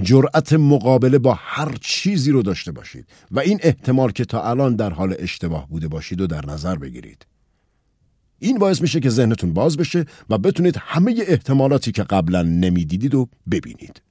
جرأت 0.02 0.54
مقابله 0.54 1.18
با 1.18 1.34
هر 1.34 1.76
چیزی 1.82 2.32
رو 2.32 2.42
داشته 2.42 2.72
باشید 2.72 3.06
و 3.32 3.40
این 3.40 3.60
احتمال 3.64 4.12
که 4.12 4.26
تا 4.26 4.50
الان 4.50 4.76
در 4.76 4.90
حال 4.90 5.16
اشتباه 5.20 5.70
بوده 5.70 5.88
باشید 5.88 6.22
و 6.22 6.28
در 6.28 6.46
نظر 6.46 6.76
بگیرید. 6.76 7.26
این 8.40 8.58
باعث 8.58 8.82
میشه 8.82 9.00
که 9.00 9.10
ذهنتون 9.10 9.54
باز 9.54 9.78
بشه 9.78 10.06
و 10.30 10.38
بتونید 10.38 10.78
همه 10.80 11.24
احتمالاتی 11.28 11.92
که 11.92 12.04
قبلا 12.04 12.42
نمی‌دیدید 12.42 13.16
و 13.16 13.28
ببینید. 13.52 14.02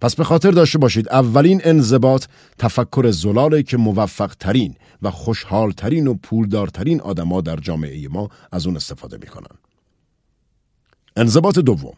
پس 0.00 0.14
به 0.14 0.24
خاطر 0.24 0.50
داشته 0.50 0.78
باشید 0.78 1.08
اولین 1.08 1.60
انضباط 1.64 2.26
تفکر 2.58 3.10
زلاله 3.10 3.62
که 3.62 3.76
موفق 3.76 4.34
ترین 4.40 4.74
و 5.02 5.10
خوشحال 5.10 5.72
ترین 5.72 6.06
و 6.06 6.14
پولدارترین 6.14 7.00
آدما 7.00 7.40
در 7.40 7.56
جامعه 7.56 8.08
ما 8.08 8.28
از 8.52 8.66
اون 8.66 8.76
استفاده 8.76 9.18
می‌کنن. 9.20 9.56
انضباط 11.16 11.58
دوم 11.58 11.94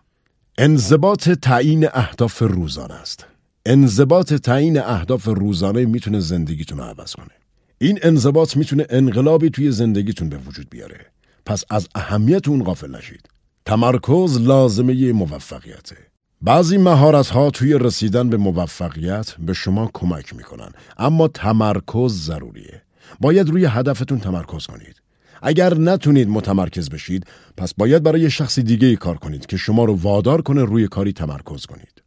انضباط 0.59 1.29
تعیین 1.29 1.89
اهداف 1.93 2.39
روزانه 2.39 2.95
است. 2.95 3.27
انضباط 3.67 4.35
تعیین 4.35 4.79
اهداف 4.79 5.25
روزانه 5.25 5.85
می‌تونه 5.85 6.21
زندگیتون 6.21 6.79
رو 6.79 6.85
عوض 6.85 7.13
کنه. 7.13 7.31
این 7.79 7.99
انضباط 8.03 8.57
می‌تونه 8.57 8.87
انقلابی 8.91 9.51
توی 9.51 9.71
زندگیتون 9.71 10.29
به 10.29 10.37
وجود 10.37 10.71
بیاره. 10.71 11.07
پس 11.47 11.65
از 11.71 11.89
اهمیت 11.95 12.49
اون 12.49 12.65
غافل 12.65 12.97
نشید. 12.97 13.29
تمرکز 13.65 14.41
لازمه 14.41 15.13
موفقیته. 15.13 15.97
بعضی 16.43 16.79
مهارت 16.79 17.27
ها 17.27 17.51
توی 17.51 17.79
رسیدن 17.79 18.29
به 18.29 18.37
موفقیت 18.37 19.35
به 19.39 19.53
شما 19.53 19.91
کمک 19.95 20.35
می‌کنن 20.35 20.69
اما 20.99 21.29
تمرکز 21.29 22.13
ضروریه. 22.13 22.83
باید 23.21 23.49
روی 23.49 23.65
هدفتون 23.65 24.21
تمرکز 24.21 24.67
کنید. 24.67 25.03
اگر 25.43 25.75
نتونید 25.75 26.29
متمرکز 26.29 26.89
بشید 26.89 27.27
پس 27.57 27.75
باید 27.75 28.03
برای 28.03 28.31
شخصی 28.31 28.63
دیگه 28.63 28.89
ای 28.89 28.97
کار 28.97 29.17
کنید 29.17 29.47
که 29.47 29.57
شما 29.57 29.85
رو 29.85 29.95
وادار 29.95 30.43
کنه 30.43 30.65
روی 30.65 30.89
کاری 30.89 31.13
تمرکز 31.13 31.67
کنید. 31.67 32.03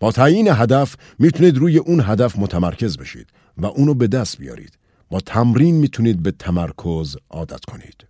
با 0.00 0.12
تعیین 0.12 0.48
هدف 0.48 0.96
می‌تونید 1.18 1.58
روی 1.58 1.78
اون 1.78 2.00
هدف 2.00 2.38
متمرکز 2.38 2.96
بشید 2.96 3.26
و 3.58 3.66
اونو 3.66 3.94
به 3.94 4.06
دست 4.06 4.38
بیارید. 4.38 4.78
با 5.10 5.20
تمرین 5.20 5.74
می‌تونید 5.74 6.22
به 6.22 6.30
تمرکز 6.30 7.16
عادت 7.30 7.64
کنید. 7.64 8.06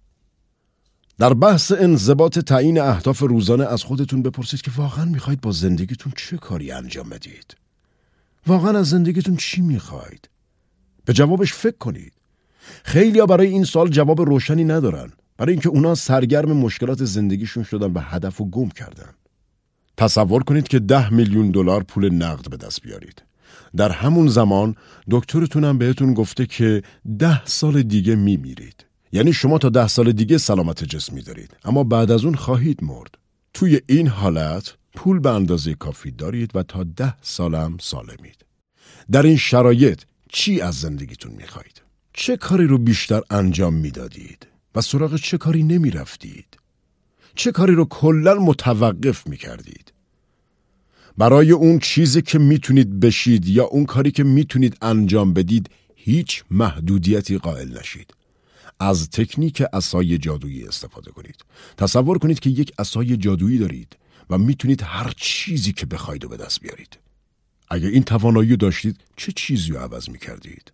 در 1.19 1.35
بحث 1.35 1.73
انضباط 1.73 2.39
تعیین 2.39 2.81
اهداف 2.81 3.19
روزانه 3.21 3.65
از 3.65 3.83
خودتون 3.83 4.23
بپرسید 4.23 4.63
که 4.63 4.71
واقعا 4.77 5.05
می‌خواید 5.05 5.41
با 5.41 5.53
زندگیتون 5.53 6.13
چه 6.17 6.37
کاری 6.37 6.73
انجام 6.73 7.09
بدید؟ 7.09 7.57
واقعا 8.47 8.79
از 8.79 8.89
زندگیتون 8.89 9.37
چی 9.37 9.61
می‌خواید؟ 9.61 10.29
به 11.05 11.13
جوابش 11.13 11.53
فکر 11.53 11.79
کنید. 11.79 12.13
خیلی 12.85 13.27
برای 13.27 13.47
این 13.47 13.65
سال 13.65 13.89
جواب 13.89 14.21
روشنی 14.21 14.65
ندارن. 14.65 15.13
برای 15.37 15.53
اینکه 15.53 15.69
اونا 15.69 15.95
سرگرم 15.95 16.53
مشکلات 16.53 17.05
زندگیشون 17.05 17.63
شدن 17.63 17.93
و 17.93 18.01
هدف 18.01 18.37
رو 18.37 18.45
گم 18.45 18.69
کردن. 18.69 19.15
تصور 19.97 20.43
کنید 20.43 20.69
که 20.69 20.79
ده 20.79 21.13
میلیون 21.13 21.51
دلار 21.51 21.83
پول 21.83 22.15
نقد 22.15 22.51
به 22.51 22.57
دست 22.57 22.83
بیارید. 22.83 23.23
در 23.77 23.91
همون 23.91 24.29
زمان 24.29 24.75
دکترتونم 25.11 25.79
بهتون 25.79 26.15
گفته 26.15 26.47
که 26.47 26.83
ده 27.19 27.45
سال 27.45 27.83
دیگه 27.83 28.15
میمیرید. 28.15 28.85
یعنی 29.13 29.33
شما 29.33 29.59
تا 29.59 29.69
ده 29.69 29.89
سال 29.89 30.13
دیگه 30.13 30.39
سلامت 30.39 30.85
جسمی 30.85 31.23
دارید 31.23 31.57
اما 31.65 31.85
بعد 31.85 32.11
از 32.11 32.25
اون 32.25 32.35
خواهید 32.35 32.85
مرد. 32.85 33.19
توی 33.55 33.81
این 33.87 34.09
حالت 34.09 34.75
پول 34.95 35.19
به 35.19 35.31
اندازه 35.31 35.75
کافی 35.75 36.11
دارید 36.11 36.57
و 36.57 36.63
تا 36.63 36.85
ده 36.85 37.15
سالم 37.21 37.77
سالمید. 37.81 38.45
در 39.11 39.23
این 39.23 39.37
شرایط 39.37 40.03
چی 40.29 40.61
از 40.61 40.75
زندگیتون 40.75 41.33
می‌خواهید؟ 41.33 41.83
چه 42.13 42.37
کاری 42.37 42.67
رو 42.67 42.79
بیشتر 42.79 43.23
انجام 43.31 43.75
می‌دادید 43.75 44.47
و 44.75 44.81
سراغ 44.81 45.17
چه 45.17 45.39
کاری 45.39 45.63
نمی‌رفتید؟ 45.63 46.59
چه 47.35 47.53
کاری 47.53 47.75
رو 47.75 47.85
کلا 47.85 48.35
متوقف 48.35 49.27
می‌کردید؟ 49.27 49.93
برای 51.19 51.51
اون 51.51 51.79
چیزی 51.79 52.23
که 52.23 52.39
می‌تونید 52.39 53.01
بشید 53.01 53.49
یا 53.49 53.65
اون 53.65 53.85
کاری 53.85 54.11
که 54.11 54.25
می‌تونید 54.25 54.77
انجام 54.83 55.33
بدید 55.33 55.71
هیچ 55.95 56.45
محدودیتی 56.51 57.39
قائل 57.39 57.79
نشید. 57.79 58.15
از 58.81 59.11
تکنیک 59.11 59.63
اسای 59.73 60.19
جادویی 60.19 60.65
استفاده 60.65 61.11
کنید. 61.11 61.45
تصور 61.77 62.19
کنید 62.19 62.41
که 62.41 62.51
یک 62.51 62.73
اسای 62.79 63.17
جادویی 63.17 63.59
دارید 63.59 63.97
و 64.31 64.39
می‌تونید 64.39 64.83
هر 64.83 65.13
چیزی 65.17 65.73
که 65.73 65.87
بخواید 65.87 66.25
و 66.25 66.29
به 66.29 66.37
دست 66.37 66.61
بیارید. 66.61 66.99
اگه 67.69 67.89
این 67.89 68.03
توانایی 68.03 68.57
داشتید 68.57 68.97
چه 69.17 69.33
چیزی 69.37 69.73
رو 69.73 69.79
عوض 69.79 70.09
می‌کردید؟ 70.09 70.73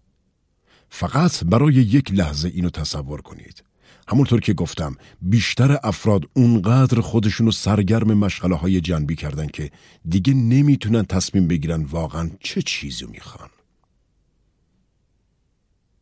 فقط 0.90 1.44
برای 1.44 1.74
یک 1.74 2.12
لحظه 2.12 2.48
اینو 2.48 2.70
تصور 2.70 3.20
کنید. 3.22 3.62
همونطور 4.08 4.40
که 4.40 4.54
گفتم 4.54 4.96
بیشتر 5.22 5.78
افراد 5.82 6.24
اونقدر 6.34 7.00
خودشونو 7.00 7.50
سرگرم 7.50 8.14
مشغله 8.14 8.54
های 8.54 8.80
جنبی 8.80 9.16
کردن 9.16 9.46
که 9.46 9.70
دیگه 10.08 10.34
نمی‌تونن 10.34 11.02
تصمیم 11.02 11.48
بگیرن 11.48 11.82
واقعا 11.82 12.30
چه 12.40 12.62
چیزی 12.62 13.06
می‌خوان. 13.06 13.48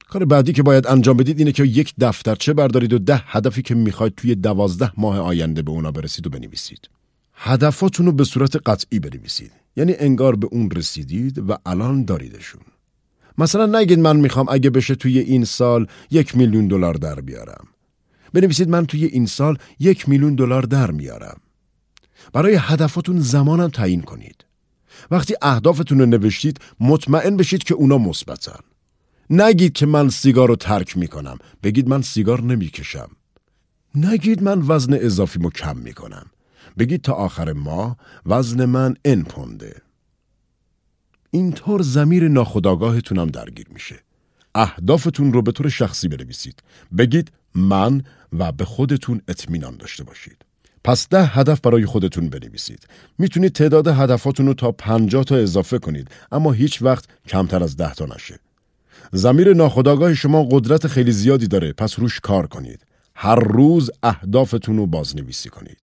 کار 0.09 0.25
بعدی 0.25 0.53
که 0.53 0.63
باید 0.63 0.87
انجام 0.87 1.17
بدید 1.17 1.39
اینه 1.39 1.53
که 1.53 1.65
یک 1.65 1.95
دفترچه 2.01 2.53
بردارید 2.53 2.93
و 2.93 2.99
ده 2.99 3.23
هدفی 3.27 3.63
که 3.63 3.75
می‌خواید 3.75 4.15
توی 4.15 4.35
دوازده 4.35 4.93
ماه 4.97 5.19
آینده 5.19 5.63
به 5.63 5.71
اونا 5.71 5.93
برسید 5.93 6.27
و 6.27 6.31
بنویسید. 6.31 6.89
هدفاتون 7.35 8.07
رو 8.07 8.13
به 8.13 8.25
صورت 8.25 8.57
قطعی 8.69 8.99
بنویسید. 8.99 9.53
یعنی 9.77 9.95
انگار 9.99 10.37
به 10.37 10.49
اون 10.51 10.71
رسیدید 10.71 11.39
و 11.51 11.59
الان 11.67 12.05
داریدشون. 12.05 12.63
مثلا 13.39 13.81
نگید 13.81 13.99
من 13.99 14.17
می‌خوام 14.17 14.47
اگه 14.49 14.71
بشه 14.71 14.95
توی 14.95 15.19
این 15.19 15.45
سال 15.45 15.87
یک 16.11 16.37
میلیون 16.37 16.69
دلار 16.69 16.95
در 16.95 17.21
بیارم. 17.21 17.67
بنویسید 18.33 18.69
من 18.69 18.87
توی 18.87 19.05
این 19.05 19.27
سال 19.27 19.59
یک 19.79 20.09
میلیون 20.09 20.35
دلار 20.35 20.63
در 20.63 20.91
میارم. 20.91 21.41
برای 22.33 22.55
هدفاتون 22.61 23.21
زمانم 23.21 23.69
تعیین 23.69 24.03
کنید. 24.03 24.45
وقتی 25.11 25.35
اهدافتون 25.43 25.99
رو 25.99 26.07
نوشتید 26.07 26.61
مطمئن 26.81 27.37
بشید 27.37 27.65
که 27.65 27.75
اونا 27.75 27.99
مثبتن. 27.99 28.61
نگید 29.31 29.73
که 29.73 29.87
من 29.87 30.09
سیگار 30.09 30.49
رو 30.49 30.57
ترک 30.57 30.97
می‌کنم. 30.97 31.39
بگید 31.63 31.89
من 31.89 32.03
سیگار 32.03 32.43
نمی‌کشم. 32.43 33.11
نگید 33.95 34.43
من 34.43 34.63
وزن 34.69 34.95
اضافیمو 34.95 35.51
کم 35.51 35.77
می‌کنم. 35.77 36.27
بگید 36.79 37.03
تا 37.03 37.13
آخر 37.13 37.53
ماه 37.53 37.97
وزن 38.27 38.65
من 38.65 38.95
ان 39.05 39.23
پونده. 39.23 39.83
اینطور 41.31 41.83
زمیر 41.83 42.29
ناخداگاهتونم 42.29 43.27
درگیر 43.27 43.67
میشه. 43.71 43.99
اهدافتون 44.55 45.33
رو 45.33 45.43
به 45.43 45.53
طور 45.53 45.69
شخصی 45.69 46.09
بنویسید. 46.09 46.63
بگید 46.99 47.33
من 47.55 48.03
و 48.39 48.53
به 48.53 48.65
خودتون 48.65 49.21
اطمینان 49.29 49.77
داشته 49.77 50.05
باشید. 50.05 50.37
پس 50.85 51.09
ده 51.09 51.25
هدف 51.25 51.61
برای 51.61 51.87
خودتون 51.87 52.29
بنویسید. 52.29 52.87
می‌تونید 53.19 53.53
تعداد 53.53 53.89
هدفاتون 53.89 54.47
رو 54.47 54.55
تا 54.55 54.73
پنجاه 54.73 55.25
تا 55.25 55.37
اضافه 55.37 55.79
کنید 55.79 56.11
اما 56.33 56.53
هیچ 56.53 56.83
وقت 56.83 57.05
کمتر 57.29 57.63
از 57.63 57.77
ده 57.77 57.95
تا 57.95 58.07
نشه. 58.07 58.39
زمیر 59.13 59.55
ناخداگاه 59.55 60.15
شما 60.15 60.45
قدرت 60.51 60.87
خیلی 60.87 61.13
زیادی 61.13 61.47
داره 61.47 61.73
پس 61.73 61.99
روش 61.99 62.21
کار 62.21 62.47
کنید. 62.47 62.87
هر 63.15 63.35
روز 63.35 63.91
اهدافتون 64.03 64.77
رو 64.77 64.87
بازنویسی 64.87 65.49
کنید. 65.49 65.79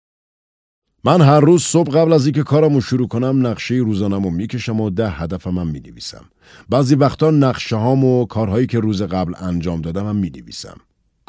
من 1.03 1.21
هر 1.21 1.39
روز 1.39 1.63
صبح 1.63 1.91
قبل 1.91 2.13
از 2.13 2.25
اینکه 2.25 2.43
کارمو 2.43 2.81
شروع 2.81 3.07
کنم 3.07 3.47
نقشه 3.47 3.75
روزانمو 3.75 4.29
می‌کشم 4.29 4.79
و 4.79 4.89
ده 4.89 5.09
هدفم 5.09 5.57
هم 5.57 5.67
می‌نویسم. 5.67 6.25
بعضی 6.69 6.95
وقتا 6.95 7.31
نقشه 7.31 7.75
هام 7.75 8.03
و 8.03 8.25
کارهایی 8.25 8.67
که 8.67 8.79
روز 8.79 9.01
قبل 9.01 9.33
انجام 9.37 9.81
دادم 9.81 10.07
هم 10.07 10.15
می‌نویسم. 10.15 10.77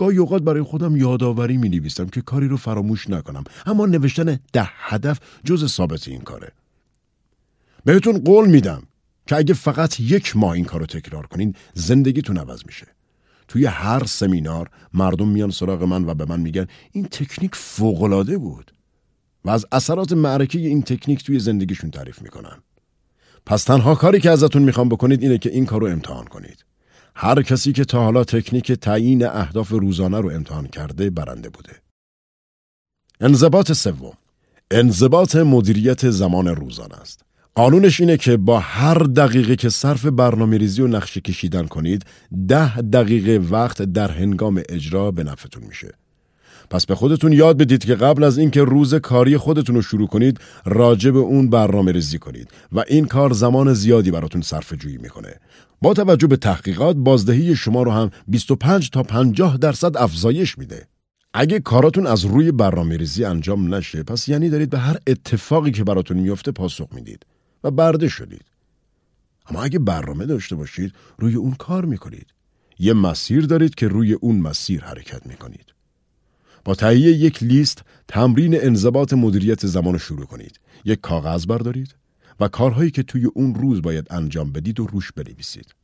گاهی 0.00 0.18
اوقات 0.18 0.42
برای 0.42 0.62
خودم 0.62 0.96
یادآوری 0.96 1.56
می 1.56 1.68
نویسم 1.68 2.06
که 2.06 2.20
کاری 2.20 2.48
رو 2.48 2.56
فراموش 2.56 3.10
نکنم. 3.10 3.44
اما 3.66 3.86
نوشتن 3.86 4.38
ده 4.52 4.68
هدف 4.68 5.20
جز 5.44 5.72
ثابت 5.72 6.08
این 6.08 6.20
کاره. 6.20 6.52
بهتون 7.84 8.18
قول 8.18 8.48
میدم 8.48 8.82
که 9.26 9.36
اگه 9.36 9.54
فقط 9.54 10.00
یک 10.00 10.36
ماه 10.36 10.50
این 10.50 10.64
کارو 10.64 10.86
تکرار 10.86 11.26
کنین 11.26 11.54
زندگیتون 11.74 12.38
عوض 12.38 12.62
میشه. 12.66 12.86
توی 13.48 13.66
هر 13.66 14.04
سمینار 14.04 14.70
مردم 14.94 15.28
میان 15.28 15.50
سراغ 15.50 15.82
من 15.82 16.04
و 16.04 16.14
به 16.14 16.24
من 16.24 16.40
میگن 16.40 16.66
این 16.92 17.04
تکنیک 17.04 17.54
فوقالعاده 17.54 18.38
بود 18.38 18.72
و 19.44 19.50
از 19.50 19.66
اثرات 19.72 20.12
معرکه 20.12 20.58
این 20.58 20.82
تکنیک 20.82 21.24
توی 21.24 21.38
زندگیشون 21.38 21.90
تعریف 21.90 22.22
می‌کنن. 22.22 22.62
پس 23.46 23.64
تنها 23.64 23.94
کاری 23.94 24.20
که 24.20 24.30
ازتون 24.30 24.62
می‌خوام 24.62 24.88
بکنید 24.88 25.22
اینه 25.22 25.38
که 25.38 25.50
این 25.50 25.66
کار 25.66 25.80
رو 25.80 25.86
امتحان 25.86 26.24
کنید. 26.24 26.64
هر 27.14 27.42
کسی 27.42 27.72
که 27.72 27.84
تا 27.84 28.04
حالا 28.04 28.24
تکنیک 28.24 28.72
تعیین 28.72 29.26
اهداف 29.26 29.68
روزانه 29.68 30.20
رو 30.20 30.30
امتحان 30.30 30.66
کرده 30.66 31.10
برنده 31.10 31.48
بوده. 31.48 31.72
انضباط 33.20 33.72
سوم 33.72 34.12
انضباط 34.70 35.36
مدیریت 35.36 36.10
زمان 36.10 36.48
روزانه 36.48 36.94
است. 36.94 37.22
قانونش 37.54 38.00
اینه 38.00 38.16
که 38.16 38.36
با 38.36 38.58
هر 38.58 38.98
دقیقه 38.98 39.56
که 39.56 39.68
صرف 39.68 40.06
برنامه 40.06 40.58
ریزی 40.58 40.82
و 40.82 40.86
نقشه 40.86 41.20
کشیدن 41.20 41.66
کنید 41.66 42.04
ده 42.48 42.80
دقیقه 42.80 43.46
وقت 43.50 43.82
در 43.82 44.10
هنگام 44.10 44.62
اجرا 44.68 45.10
به 45.10 45.24
نفعتون 45.24 45.62
میشه. 45.62 45.94
پس 46.70 46.86
به 46.86 46.94
خودتون 46.94 47.32
یاد 47.32 47.58
بدید 47.58 47.84
که 47.84 47.94
قبل 47.94 48.24
از 48.24 48.38
اینکه 48.38 48.64
روز 48.64 48.94
کاری 48.94 49.36
خودتون 49.36 49.74
رو 49.74 49.82
شروع 49.82 50.08
کنید 50.08 50.40
راجع 50.64 51.10
به 51.10 51.18
اون 51.18 51.50
برنامه 51.50 51.92
ریزی 51.92 52.18
کنید 52.18 52.48
و 52.72 52.84
این 52.88 53.06
کار 53.06 53.32
زمان 53.32 53.74
زیادی 53.74 54.10
براتون 54.10 54.42
صرف 54.42 54.72
جویی 54.72 54.98
می‌کنه 54.98 55.34
با 55.82 55.94
توجه 55.94 56.26
به 56.26 56.36
تحقیقات 56.36 56.96
بازدهی 56.96 57.56
شما 57.56 57.82
رو 57.82 57.90
هم 57.90 58.10
25 58.28 58.90
تا 58.90 59.02
50 59.02 59.56
درصد 59.56 59.96
افزایش 59.96 60.58
میده. 60.58 60.86
اگه 61.34 61.60
کاراتون 61.60 62.06
از 62.06 62.24
روی 62.24 62.52
برنامه 62.52 62.96
ریزی 62.96 63.24
انجام 63.24 63.74
نشه 63.74 64.02
پس 64.02 64.28
یعنی 64.28 64.48
دارید 64.48 64.70
به 64.70 64.78
هر 64.78 64.96
اتفاقی 65.06 65.70
که 65.70 65.84
براتون 65.84 66.16
میفته 66.16 66.52
پاسخ 66.52 66.88
می‌دید 66.92 67.26
و 67.64 67.70
برده 67.70 68.08
شدید. 68.08 68.44
اما 69.46 69.62
اگه 69.62 69.78
برنامه 69.78 70.26
داشته 70.26 70.56
باشید 70.56 70.92
روی 71.18 71.34
اون 71.34 71.54
کار 71.54 71.84
می‌کنید. 71.84 72.26
یه 72.78 72.92
مسیر 72.92 73.46
دارید 73.46 73.74
که 73.74 73.88
روی 73.88 74.12
اون 74.12 74.36
مسیر 74.36 74.84
حرکت 74.84 75.26
می‌کنید. 75.26 75.74
با 76.64 76.74
تهیه 76.74 77.12
یک 77.12 77.42
لیست 77.42 77.82
تمرین 78.08 78.64
انضباط 78.64 79.12
مدیریت 79.12 79.66
زمان 79.66 79.98
شروع 79.98 80.26
کنید. 80.26 80.60
یک 80.84 81.00
کاغذ 81.00 81.46
بردارید. 81.46 81.94
و 82.40 82.48
کارهایی 82.48 82.90
که 82.90 83.02
توی 83.02 83.24
اون 83.24 83.54
روز 83.54 83.82
باید 83.82 84.06
انجام 84.10 84.52
بدید 84.52 84.80
و 84.80 84.86
روش 84.86 85.12
بنویسید. 85.12 85.74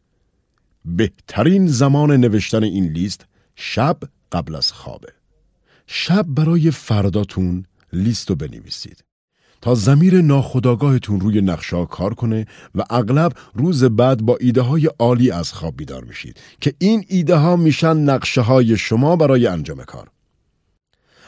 بهترین 0.85 1.67
زمان 1.67 2.11
نوشتن 2.11 2.63
این 2.63 2.85
لیست 2.85 3.27
شب 3.57 3.99
قبل 4.33 4.55
از 4.55 4.73
خوابه. 4.73 5.13
شب 5.87 6.27
برای 6.29 6.71
فرداتون 6.71 7.65
لیست 7.93 8.31
رو 8.31 8.37
بنویسید. 8.37 9.05
تا 9.61 9.75
زمیر 9.75 10.23
ناخداگاهتون 10.23 11.21
روی 11.21 11.41
نقشه 11.41 11.87
کار 11.87 12.15
کنه 12.15 12.47
و 12.75 12.85
اغلب 12.91 13.33
روز 13.55 13.85
بعد 13.85 14.23
با 14.23 14.37
ایده 14.41 14.61
های 14.61 14.91
عالی 14.99 15.31
از 15.31 15.53
خواب 15.53 15.77
بیدار 15.77 16.05
میشید 16.05 16.41
که 16.61 16.75
این 16.79 17.05
ایده 17.09 17.37
ها 17.37 17.57
میشن 17.57 17.97
نقشه 17.97 18.41
های 18.41 18.77
شما 18.77 19.17
برای 19.17 19.47
انجام 19.47 19.85
کار. 19.85 20.11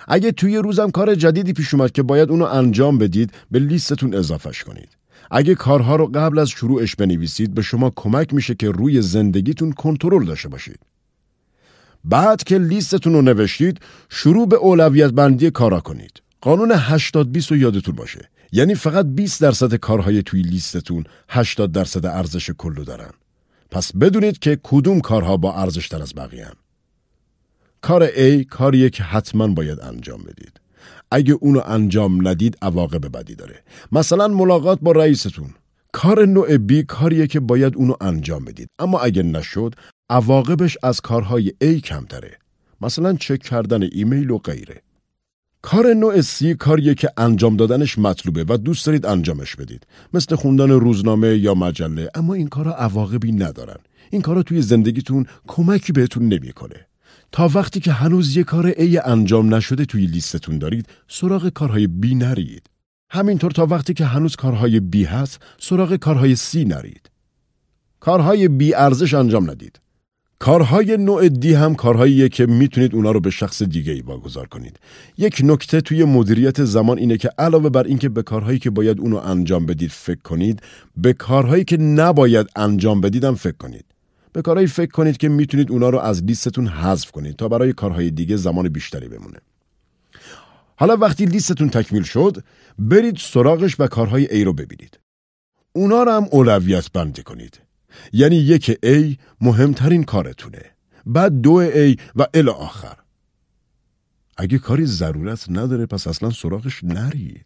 اگه 0.08 0.32
توی 0.32 0.56
روزم 0.56 0.90
کار 0.90 1.14
جدیدی 1.14 1.52
پیش 1.52 1.74
اومد 1.74 1.92
که 1.92 2.02
باید 2.02 2.30
اونو 2.30 2.44
انجام 2.44 2.98
بدید 2.98 3.32
به 3.50 3.58
لیستتون 3.58 4.14
اضافهش 4.14 4.64
کنید. 4.64 4.88
اگه 5.30 5.54
کارها 5.54 5.96
رو 5.96 6.06
قبل 6.06 6.38
از 6.38 6.48
شروعش 6.48 6.96
بنویسید 6.96 7.54
به 7.54 7.62
شما 7.62 7.92
کمک 7.96 8.34
میشه 8.34 8.54
که 8.54 8.70
روی 8.70 9.02
زندگیتون 9.02 9.72
کنترل 9.72 10.24
داشته 10.24 10.48
باشید. 10.48 10.78
بعد 12.04 12.44
که 12.44 12.58
لیستتون 12.58 13.12
رو 13.12 13.22
نوشتید 13.22 13.80
شروع 14.08 14.48
به 14.48 14.56
اولویت 14.56 15.10
بندی 15.10 15.50
کارا 15.50 15.80
کنید. 15.80 16.22
قانون 16.40 16.72
80 16.74 17.32
20 17.32 17.50
رو 17.50 17.56
یادتون 17.56 17.94
باشه. 17.94 18.30
یعنی 18.52 18.74
فقط 18.74 19.06
20 19.06 19.40
درصد 19.40 19.74
کارهای 19.74 20.22
توی 20.22 20.42
لیستتون 20.42 21.04
80 21.28 21.72
درصد 21.72 22.06
ارزش 22.06 22.50
کلو 22.50 22.84
دارن. 22.84 23.10
پس 23.70 23.96
بدونید 23.96 24.38
که 24.38 24.58
کدوم 24.62 25.00
کارها 25.00 25.36
با 25.36 25.54
ارزش 25.54 25.88
تر 25.88 26.02
از 26.02 26.14
بقیه 26.14 26.46
هم. 26.46 26.54
کار 27.80 28.06
A 28.06 28.44
کاریه 28.44 28.90
که 28.90 29.02
حتما 29.02 29.46
باید 29.48 29.80
انجام 29.80 30.22
بدید. 30.22 30.60
اگه 31.10 31.34
اونو 31.40 31.60
انجام 31.66 32.28
ندید 32.28 32.58
عواقب 32.62 33.18
بدی 33.18 33.34
داره. 33.34 33.62
مثلا 33.92 34.28
ملاقات 34.28 34.78
با 34.82 34.92
رئیستون. 34.92 35.50
کار 35.92 36.26
نوع 36.26 36.56
B 36.56 36.72
کاریه 36.88 37.26
که 37.26 37.40
باید 37.40 37.76
اونو 37.76 37.94
انجام 38.00 38.44
بدید. 38.44 38.68
اما 38.78 39.00
اگه 39.00 39.22
نشد 39.22 39.74
عواقبش 40.10 40.78
از 40.82 41.00
کارهای 41.00 41.52
A 41.64 41.66
کمتره. 41.66 42.38
مثلا 42.80 43.14
چک 43.14 43.38
کردن 43.38 43.82
ایمیل 43.92 44.30
و 44.30 44.38
غیره. 44.38 44.82
کار 45.62 45.94
نوع 45.94 46.20
سی 46.20 46.54
کاریه 46.54 46.94
که 46.94 47.10
انجام 47.16 47.56
دادنش 47.56 47.98
مطلوبه 47.98 48.44
و 48.48 48.56
دوست 48.56 48.86
دارید 48.86 49.06
انجامش 49.06 49.56
بدید 49.56 49.86
مثل 50.14 50.36
خوندن 50.36 50.70
روزنامه 50.70 51.36
یا 51.36 51.54
مجله 51.54 52.10
اما 52.14 52.34
این 52.34 52.48
کارا 52.48 52.74
عواقبی 52.74 53.32
ندارن 53.32 53.76
این 54.10 54.22
کارا 54.22 54.42
توی 54.42 54.62
زندگیتون 54.62 55.26
کمکی 55.46 55.92
بهتون 55.92 56.28
نمی‌کنه 56.28 56.88
تا 57.32 57.50
وقتی 57.54 57.80
که 57.80 57.92
هنوز 57.92 58.36
یه 58.36 58.44
کار 58.44 58.66
ای 58.66 58.98
انجام 58.98 59.54
نشده 59.54 59.84
توی 59.84 60.06
لیستتون 60.06 60.58
دارید 60.58 60.86
سراغ 61.08 61.48
کارهای 61.48 61.86
بی 61.86 62.14
نرید 62.14 62.62
همینطور 63.10 63.50
تا 63.50 63.66
وقتی 63.66 63.94
که 63.94 64.04
هنوز 64.04 64.36
کارهای 64.36 64.80
بی 64.80 65.04
هست 65.04 65.40
سراغ 65.58 65.96
کارهای 65.96 66.36
سی 66.36 66.64
نرید 66.64 67.10
کارهای 68.00 68.48
بی 68.48 68.74
ارزش 68.74 69.14
انجام 69.14 69.50
ندید 69.50 69.80
کارهای 70.38 70.96
نوع 70.96 71.28
دی 71.28 71.54
هم 71.54 71.74
کارهاییه 71.74 72.28
که 72.28 72.46
می‌تونید 72.46 72.94
اونا 72.94 73.10
رو 73.10 73.20
به 73.20 73.30
شخص 73.30 73.62
دیگه 73.62 73.92
ای 73.92 74.00
واگذار 74.00 74.46
کنید. 74.46 74.80
یک 75.18 75.40
نکته 75.44 75.80
توی 75.80 76.04
مدیریت 76.04 76.64
زمان 76.64 76.98
اینه 76.98 77.16
که 77.16 77.30
علاوه 77.38 77.68
بر 77.70 77.84
اینکه 77.84 78.08
به 78.08 78.22
کارهایی 78.22 78.58
که 78.58 78.70
باید 78.70 79.00
اونو 79.00 79.16
انجام 79.16 79.66
بدید 79.66 79.90
فکر 79.90 80.22
کنید، 80.22 80.62
به 80.96 81.12
کارهایی 81.12 81.64
که 81.64 81.76
نباید 81.76 82.46
انجام 82.56 83.00
بدید 83.00 83.30
فکر 83.30 83.56
کنید. 83.56 83.84
به 84.38 84.42
کارهایی 84.42 84.66
فکر 84.66 84.90
کنید 84.90 85.16
که 85.16 85.29
می‌تونید 85.29 85.70
اونا 85.70 85.88
رو 85.90 85.98
از 85.98 86.24
لیستتون 86.24 86.66
حذف 86.66 87.11
کنید 87.11 87.37
تا 87.37 87.48
برای 87.48 87.72
کارهای 87.72 88.11
دیگه 88.11 88.37
زمان 88.37 88.68
بیشتری 88.68 89.09
بمونه. 89.09 89.38
حالا 90.77 90.96
وقتی 90.96 91.27
لیستتون 91.27 91.68
تکمیل 91.68 92.03
شد، 92.03 92.44
برید 92.79 93.16
سراغش 93.16 93.77
و 93.81 93.87
کارهای 93.87 94.35
ای 94.35 94.44
رو 94.44 94.53
ببینید. 94.53 94.98
اونا 95.72 96.03
رو 96.03 96.12
هم 96.12 96.27
اولویت 96.31 96.92
بندی 96.92 97.22
کنید. 97.22 97.61
یعنی 98.12 98.37
یک 98.37 98.79
A 98.87 99.18
مهمترین 99.40 100.05
کارتونه 100.05 100.62
بعد 101.07 101.40
دو 101.40 101.70
A 101.70 102.01
و 102.16 102.27
ال 102.35 102.48
آخر 102.48 102.96
اگه 104.37 104.59
کاری 104.59 104.87
ضرورت 104.87 105.46
نداره 105.51 105.87
پس 105.87 106.07
اصلا 106.07 106.31
سراغش 106.31 106.85
نرید 106.85 107.44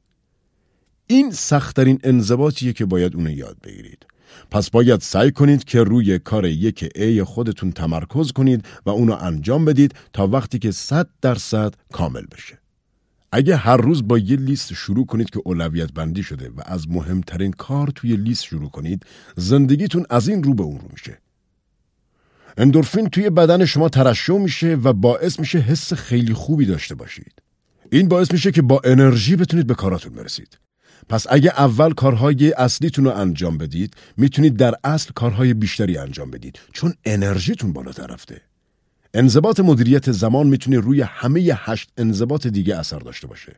این 1.06 1.30
سختترین 1.30 2.00
انضباطیه 2.04 2.72
که 2.72 2.84
باید 2.84 3.16
اونو 3.16 3.30
یاد 3.30 3.56
بگیرید 3.62 4.06
پس 4.50 4.70
باید 4.70 5.00
سعی 5.00 5.30
کنید 5.30 5.64
که 5.64 5.82
روی 5.82 6.18
کار 6.18 6.46
یک 6.46 6.84
A 6.84 7.20
خودتون 7.20 7.72
تمرکز 7.72 8.32
کنید 8.32 8.64
و 8.86 8.90
اونو 8.90 9.16
انجام 9.20 9.64
بدید 9.64 9.94
تا 10.12 10.26
وقتی 10.26 10.58
که 10.58 10.70
صد 10.70 11.08
درصد 11.22 11.74
کامل 11.92 12.22
بشه. 12.32 12.58
اگه 13.32 13.56
هر 13.56 13.76
روز 13.76 14.08
با 14.08 14.18
یه 14.18 14.36
لیست 14.36 14.74
شروع 14.74 15.06
کنید 15.06 15.30
که 15.30 15.40
اولویت 15.44 15.92
بندی 15.92 16.22
شده 16.22 16.48
و 16.48 16.60
از 16.64 16.88
مهمترین 16.88 17.52
کار 17.52 17.88
توی 17.94 18.16
لیست 18.16 18.44
شروع 18.44 18.70
کنید 18.70 19.06
زندگیتون 19.36 20.06
از 20.10 20.28
این 20.28 20.42
رو 20.42 20.54
به 20.54 20.62
اون 20.62 20.78
رو 20.78 20.88
میشه. 20.92 21.18
اندورفین 22.56 23.08
توی 23.08 23.30
بدن 23.30 23.64
شما 23.64 23.88
ترشح 23.88 24.38
میشه 24.38 24.74
و 24.74 24.92
باعث 24.92 25.40
میشه 25.40 25.58
حس 25.58 25.92
خیلی 25.92 26.34
خوبی 26.34 26.66
داشته 26.66 26.94
باشید. 26.94 27.42
این 27.92 28.08
باعث 28.08 28.32
میشه 28.32 28.52
که 28.52 28.62
با 28.62 28.80
انرژی 28.84 29.36
بتونید 29.36 29.66
به 29.66 29.74
کاراتون 29.74 30.12
برسید. 30.12 30.58
پس 31.08 31.26
اگه 31.30 31.50
اول 31.50 31.92
کارهای 31.92 32.52
اصلیتون 32.52 33.04
رو 33.04 33.10
انجام 33.10 33.58
بدید 33.58 33.94
می‌تونید 34.16 34.56
در 34.56 34.74
اصل 34.84 35.10
کارهای 35.14 35.54
بیشتری 35.54 35.98
انجام 35.98 36.30
بدید 36.30 36.58
چون 36.72 36.94
انرژیتون 37.04 37.72
بالاتر 37.72 38.06
رفته 38.06 38.40
انضباط 39.14 39.60
مدیریت 39.60 40.12
زمان 40.12 40.46
می‌تونه 40.46 40.78
روی 40.78 41.00
همه 41.00 41.50
هشت 41.54 41.90
انضباط 41.96 42.46
دیگه 42.46 42.76
اثر 42.76 42.98
داشته 42.98 43.26
باشه. 43.26 43.56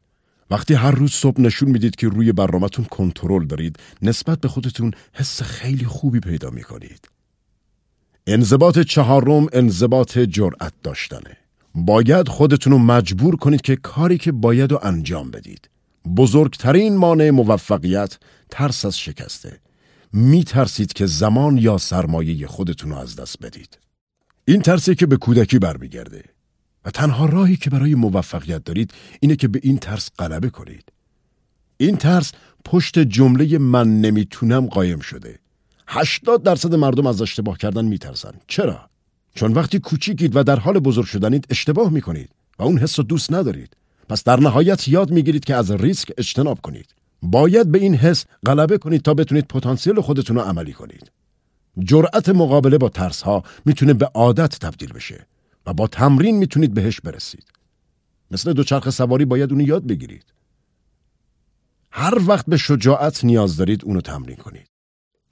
وقتی 0.51 0.75
هر 0.75 0.91
روز 0.91 1.13
صبح 1.13 1.41
نشون 1.41 1.71
می‌دید 1.71 1.97
که 1.97 2.09
روی 2.09 2.33
برنامهتون 2.33 2.85
کنترل 2.85 3.47
دارید، 3.47 3.79
نسبت 4.03 4.41
به 4.41 4.49
خودتون 4.49 4.93
حس 5.13 5.43
خیلی 5.43 5.85
خوبی 5.85 6.21
پیدا 6.21 6.51
می‌کنید. 6.51 7.09
انضباط 8.27 8.79
چهارم 8.79 9.47
انضباط 9.53 10.19
جرأت 10.19 10.73
داشتنه. 10.83 11.37
باید 11.75 12.29
خودتون 12.29 12.73
رو 12.73 12.79
مجبور 12.79 13.37
کنید 13.37 13.61
که 13.61 13.77
کاری 13.77 14.19
که 14.19 14.33
باید 14.33 14.73
رو 14.73 14.81
انجام 14.83 15.31
بدید. 15.31 15.69
بزرگترین 16.17 16.97
مانع 16.97 17.31
موفقیت 17.31 18.19
ترس 18.51 18.85
از 18.85 18.99
شکسته. 18.99 19.61
می 20.13 20.45
ترسید 20.45 20.93
که 20.93 21.07
زمان 21.07 21.59
یا 21.59 21.79
سرمایه 21.79 22.47
خودتون 22.47 22.91
رو 22.91 22.97
از 22.97 23.17
دست 23.17 23.43
بدید. 23.43 23.79
این 24.45 24.63
ترسی 24.63 24.95
که 24.95 25.07
به 25.07 25.17
کودکی 25.17 25.59
برمیگرده 25.59 26.25
و 26.85 26.91
تنها 26.91 27.27
راهی 27.27 27.57
که 27.57 27.71
برای 27.71 27.95
موفقیت 27.95 28.65
دارید 28.65 28.95
اینه 29.21 29.37
که 29.37 29.49
به 29.49 29.61
این 29.63 29.79
ترس 29.79 30.11
غلبه 30.19 30.51
کنید. 30.51 30.93
این 31.77 31.97
ترس 31.97 32.33
پشت 32.65 32.99
جمله 32.99 33.59
من 33.59 34.01
نمی‌تونم 34.01 34.67
قایم 34.67 35.01
شده. 35.01 35.39
80 35.87 36.43
درصد 36.43 36.75
مردم 36.75 37.07
از 37.07 37.23
اشتباه 37.23 37.59
کردن 37.59 37.85
میترسن. 37.85 38.33
چرا؟ 38.47 38.89
چون 39.35 39.53
وقتی 39.53 39.79
کوچیکید 39.79 40.37
و 40.37 40.43
در 40.43 40.59
حال 40.59 40.79
بزرگ 40.79 41.05
شدنید 41.05 41.47
اشتباه 41.51 41.91
می‌کنید 41.91 42.31
و 42.59 42.63
اون 42.63 42.79
حس 42.79 42.99
رو 42.99 43.05
دوست 43.05 43.33
ندارید. 43.33 43.77
پس 44.09 44.25
در 44.25 44.41
نهایت 44.41 44.89
یاد 44.89 45.11
می‌گیرید 45.11 45.45
که 45.45 45.55
از 45.55 45.71
ریسک 45.71 46.13
اجتناب 46.19 46.61
کنید. 46.61 46.95
باید 47.23 47.73
به 47.73 47.79
این 47.79 47.95
حس 47.95 48.25
غلبه 48.47 48.79
کنید 48.79 49.03
تا 49.03 49.15
بتونید 49.15 49.47
پتانسیل 49.47 50.01
خودتون 50.01 50.37
رو 50.37 50.43
عملی 50.43 50.73
کنید. 50.73 51.11
جرأت 51.79 52.29
مقابله 52.29 52.79
با 52.79 52.89
ترس 52.89 53.23
ها 53.23 53.45
می‌تونه 53.65 53.93
به 53.93 54.07
عادت 54.07 54.59
تبدیل 54.59 54.93
بشه 54.93 55.27
و 55.67 55.73
با 55.73 55.87
تمرین 55.87 56.37
می‌تونید 56.37 56.75
بهش 56.75 57.01
برسید. 57.01 57.45
مثل 58.31 58.53
دوچرخه 58.53 58.91
سواری 58.91 59.25
باید 59.25 59.53
اونو 59.53 59.65
یاد 59.65 59.87
بگیرید. 59.87 60.25
هر 61.91 62.19
وقت 62.27 62.47
به 62.47 62.57
شجاعت 62.57 63.25
نیاز 63.25 63.57
دارید 63.57 63.85
اونو 63.85 64.01
تمرین 64.01 64.37
کنید. 64.37 64.67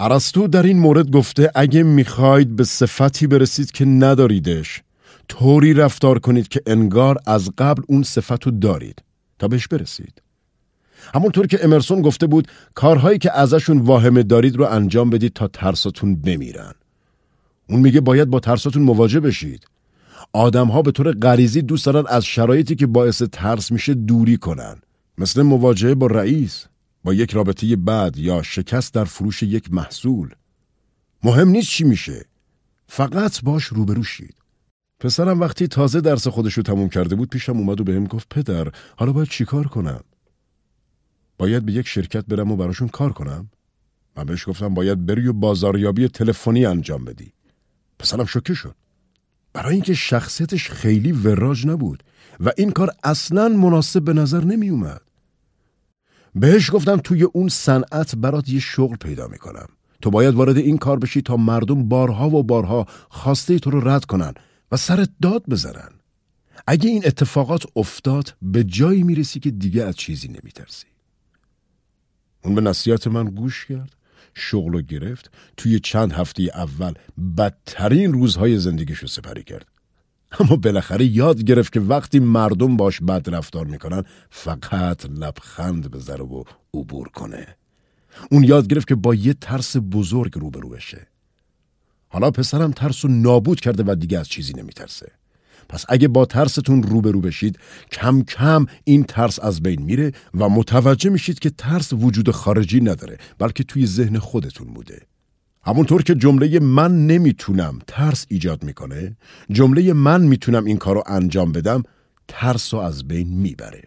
ارسطو 0.00 0.48
در 0.48 0.62
این 0.62 0.78
مورد 0.78 1.10
گفته 1.10 1.50
اگه 1.54 1.82
می‌خواید 1.82 2.56
به 2.56 2.64
صفتی 2.64 3.26
برسید 3.26 3.70
که 3.70 3.84
نداریدش 3.84 4.82
طوری 5.28 5.74
رفتار 5.74 6.18
کنید 6.18 6.48
که 6.48 6.62
انگار 6.66 7.18
از 7.26 7.50
قبل 7.58 7.82
اون 7.88 8.02
صفت 8.02 8.46
رو 8.46 8.50
دارید 8.50 9.02
تا 9.38 9.48
بهش 9.48 9.68
برسید. 9.68 10.22
همونطور 11.14 11.46
که 11.46 11.64
امرسون 11.64 12.02
گفته 12.02 12.26
بود 12.26 12.48
کارهایی 12.74 13.18
که 13.18 13.32
ازشون 13.38 13.78
واهمه 13.78 14.22
دارید 14.22 14.56
رو 14.56 14.64
انجام 14.64 15.10
بدید 15.10 15.32
تا 15.32 15.48
ترساتون 15.48 16.16
بمیرن. 16.16 16.74
اون 17.68 17.80
میگه 17.80 18.00
باید 18.00 18.30
با 18.30 18.40
ترساتون 18.40 18.82
مواجه 18.82 19.20
بشید. 19.20 19.66
آدم 20.32 20.68
ها 20.68 20.82
به 20.82 20.90
طور 20.90 21.12
غریزی 21.12 21.62
دوست 21.62 21.86
دارن 21.86 22.04
از 22.08 22.24
شرایطی 22.24 22.74
که 22.74 22.86
باعث 22.86 23.22
ترس 23.22 23.72
میشه 23.72 23.94
دوری 23.94 24.36
کنن. 24.36 24.76
مثل 25.18 25.42
مواجهه 25.42 25.94
با 25.94 26.06
رئیس، 26.06 26.66
با 27.04 27.14
یک 27.14 27.30
رابطه 27.30 27.76
بد 27.76 28.14
یا 28.16 28.42
شکست 28.42 28.94
در 28.94 29.04
فروش 29.04 29.42
یک 29.42 29.72
محصول. 29.72 30.30
مهم 31.24 31.48
نیست 31.48 31.68
چی 31.68 31.84
میشه. 31.84 32.24
فقط 32.86 33.42
باش 33.42 33.64
روبرو 33.64 34.02
شید. 34.02 34.34
پسرم 35.02 35.40
وقتی 35.40 35.66
تازه 35.66 36.00
درس 36.00 36.28
خودش 36.28 36.54
رو 36.54 36.62
تموم 36.62 36.88
کرده 36.88 37.14
بود 37.14 37.30
پیشم 37.30 37.56
اومد 37.56 37.80
و 37.80 37.84
بهم 37.84 38.04
گفت 38.04 38.28
پدر 38.28 38.72
حالا 38.96 39.12
باید 39.12 39.28
چیکار 39.28 39.66
کنم؟ 39.66 40.00
باید 41.38 41.66
به 41.66 41.72
یک 41.72 41.88
شرکت 41.88 42.26
برم 42.26 42.52
و 42.52 42.56
براشون 42.56 42.88
کار 42.88 43.12
کنم؟ 43.12 43.50
من 44.16 44.24
بهش 44.24 44.48
گفتم 44.48 44.74
باید 44.74 45.06
بری 45.06 45.26
و 45.26 45.32
بازاریابی 45.32 46.08
تلفنی 46.08 46.66
انجام 46.66 47.04
بدی. 47.04 47.32
پسرم 47.98 48.24
شوکه 48.24 48.54
شد. 48.54 48.74
برای 49.52 49.74
اینکه 49.74 49.94
شخصیتش 49.94 50.70
خیلی 50.70 51.12
وراج 51.12 51.66
نبود 51.66 52.02
و 52.40 52.52
این 52.56 52.70
کار 52.70 52.90
اصلا 53.04 53.48
مناسب 53.48 54.02
به 54.02 54.12
نظر 54.12 54.44
نمی 54.44 54.68
اومد 54.68 55.02
بهش 56.34 56.70
گفتم 56.70 56.96
توی 56.96 57.22
اون 57.22 57.48
صنعت 57.48 58.16
برات 58.16 58.48
یه 58.48 58.60
شغل 58.60 58.96
پیدا 58.96 59.28
می‌کنم. 59.28 59.66
تو 60.02 60.10
باید 60.10 60.34
وارد 60.34 60.56
این 60.56 60.78
کار 60.78 60.98
بشی 60.98 61.22
تا 61.22 61.36
مردم 61.36 61.88
بارها 61.88 62.30
و 62.30 62.42
بارها 62.42 62.86
خواسته 63.10 63.58
تو 63.58 63.70
رو 63.70 63.88
رد 63.88 64.04
کنن. 64.04 64.34
و 64.72 64.76
سرت 64.76 65.10
داد 65.22 65.44
بزنن. 65.50 65.90
اگه 66.66 66.88
این 66.90 67.02
اتفاقات 67.06 67.64
افتاد 67.76 68.34
به 68.42 68.64
جایی 68.64 69.02
می‌رسی 69.02 69.40
که 69.40 69.50
دیگه 69.50 69.84
از 69.84 69.96
چیزی 69.96 70.28
نمیترسی. 70.28 70.86
اون 72.44 72.54
به 72.54 72.60
نصیحت 72.60 73.06
من 73.06 73.24
گوش 73.24 73.66
کرد 73.66 73.96
شغل 74.34 74.72
رو 74.72 74.82
گرفت 74.82 75.30
توی 75.56 75.80
چند 75.80 76.12
هفته 76.12 76.42
اول 76.42 76.94
بدترین 77.38 78.12
روزهای 78.12 78.58
زندگیشو 78.58 79.06
سپری 79.06 79.42
کرد. 79.42 79.66
اما 80.40 80.56
بالاخره 80.56 81.04
یاد 81.04 81.42
گرفت 81.42 81.72
که 81.72 81.80
وقتی 81.80 82.20
مردم 82.20 82.76
باش 82.76 83.00
بد 83.00 83.34
رفتار 83.34 83.66
می‌کنن 83.66 84.04
فقط 84.30 85.06
لبخند 85.06 85.90
بذاره 85.90 86.24
و 86.24 86.44
عبور 86.74 87.08
کنه. 87.08 87.56
اون 88.30 88.44
یاد 88.44 88.66
گرفت 88.66 88.88
که 88.88 88.94
با 88.94 89.14
یه 89.14 89.34
ترس 89.34 89.76
بزرگ 89.76 90.38
روبرو 90.38 90.68
بشه. 90.68 91.11
حالا 92.12 92.30
پسرم 92.30 92.70
ترس 92.70 93.04
رو 93.04 93.10
نابود 93.10 93.60
کرده 93.60 93.82
و 93.86 93.94
دیگه 93.94 94.18
از 94.18 94.28
چیزی 94.28 94.52
نمیترسه. 94.52 95.12
پس 95.68 95.84
اگه 95.88 96.08
با 96.08 96.24
ترستون 96.24 96.82
روبرو 96.82 97.20
بشید 97.20 97.58
کم 97.92 98.22
کم 98.22 98.66
این 98.84 99.04
ترس 99.04 99.40
از 99.40 99.62
بین 99.62 99.82
میره 99.82 100.12
و 100.34 100.48
متوجه 100.48 101.10
میشید 101.10 101.38
که 101.38 101.50
ترس 101.50 101.92
وجود 101.92 102.30
خارجی 102.30 102.80
نداره 102.80 103.18
بلکه 103.38 103.64
توی 103.64 103.86
ذهن 103.86 104.18
خودتون 104.18 104.66
بوده. 104.66 105.00
همونطور 105.64 106.02
که 106.02 106.14
جمله 106.14 106.60
من 106.60 107.06
نمی‌تونم 107.06 107.78
ترس 107.86 108.26
ایجاد 108.28 108.64
می‌کنه 108.64 109.16
جمله 109.50 109.92
من 109.92 110.20
می‌تونم 110.20 110.64
این 110.64 110.76
کارو 110.76 111.02
انجام 111.06 111.52
بدم 111.52 111.82
ترس 112.28 112.74
رو 112.74 112.80
از 112.80 113.08
بین 113.08 113.28
می‌بره. 113.28 113.82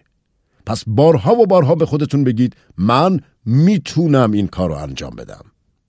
پس 0.65 0.83
بارها 0.88 1.35
و 1.35 1.45
بارها 1.45 1.75
به 1.75 1.85
خودتون 1.85 2.23
بگید 2.23 2.55
من 2.77 3.19
می‌تونم 3.45 4.31
این 4.31 4.47
کارو 4.47 4.73
انجام 4.73 5.15
بدم. 5.15 5.45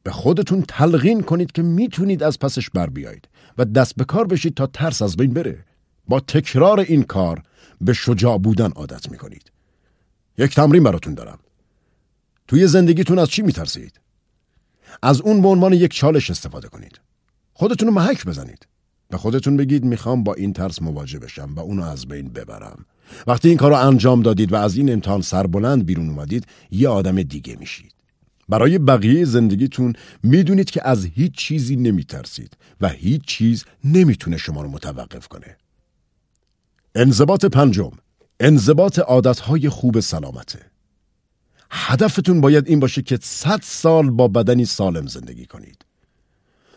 به 0.07 0.13
خودتون 0.13 0.65
تلقین 0.69 1.23
کنید 1.23 1.53
که 1.53 1.63
می‌تونید 1.63 2.23
از 2.23 2.39
پسش 2.39 2.71
بر 2.71 2.91
بیایید 2.91 3.29
و 3.59 3.65
دست 3.65 3.97
به 3.97 4.05
کار 4.05 4.27
بشید 4.27 4.55
تا 4.55 4.67
ترس 4.67 5.03
از 5.03 5.17
بین 5.17 5.35
بره 5.35 5.65
با 6.09 6.21
تکرار 6.21 6.81
این 6.81 7.03
کار 7.03 7.43
به 7.81 7.93
شجاع 7.93 8.39
بودن 8.39 8.71
عادت 8.71 9.11
می 9.11 9.19
کنید. 9.19 9.53
یک 10.39 10.55
تمرین 10.55 10.83
براتون 10.83 11.15
دارم. 11.15 11.39
توی 12.49 12.67
زندگیتون 12.67 13.19
از 13.19 13.29
چی 13.29 13.43
می 13.43 13.53
ترسید؟ 13.53 14.01
از 15.03 15.21
اون 15.21 15.43
به 15.43 15.49
عنوان 15.49 15.73
یک 15.73 15.93
چالش 15.93 16.31
استفاده 16.31 16.69
کنید. 16.69 17.01
خودتون 17.53 17.89
رو 17.89 17.95
محک 17.95 18.27
بزنید. 18.27 18.67
به 19.09 19.17
خودتون 19.17 19.57
بگید 19.57 19.85
می‌خوام 19.85 20.25
با 20.25 20.35
این 20.35 20.53
ترس 20.53 20.83
مواجه 20.83 21.19
بشم 21.19 21.55
و 21.55 21.61
اونو 21.61 21.83
از 21.83 22.07
بین 22.07 22.29
ببرم. 22.29 22.85
وقتی 23.27 23.49
این 23.49 23.59
کار 23.59 23.71
رو 23.71 23.77
انجام 23.77 24.23
دادید 24.23 24.53
و 24.53 24.57
از 24.57 24.77
این 24.77 24.93
امتحان 24.93 25.23
سربلند 25.23 25.87
بیرون 25.87 26.09
اومدید 26.09 26.47
یه 26.71 26.89
آدم 26.89 27.23
دیگه 27.23 27.57
میشید. 27.61 27.96
برای 28.49 28.79
بقیه 28.79 29.25
زندگیتون 29.25 29.93
می‌دونید 30.23 30.71
که 30.71 30.89
از 30.89 31.05
هیچ 31.05 31.33
چیزی 31.33 31.77
نمیترسید 31.77 32.57
و 32.81 32.89
هیچ 32.89 33.23
چیز 33.25 33.65
نمی‌تونه 33.85 34.37
شما 34.37 34.63
رو 34.63 34.69
متوقف 34.69 35.29
کنه. 35.29 35.57
انضباط 36.95 37.45
پنجم 37.45 37.93
انضباط 38.41 38.99
عادتهای 38.99 39.69
خوب 39.69 40.01
سلامته. 40.01 40.59
هدفتون 41.71 42.41
باید 42.41 42.69
این 42.69 42.81
باشه 42.81 43.03
که 43.03 43.19
100 43.23 43.61
سال 43.63 44.11
با 44.11 44.29
بدنی 44.29 44.65
سالم 44.65 45.07
زندگی 45.07 45.47
کنید. 45.47 45.85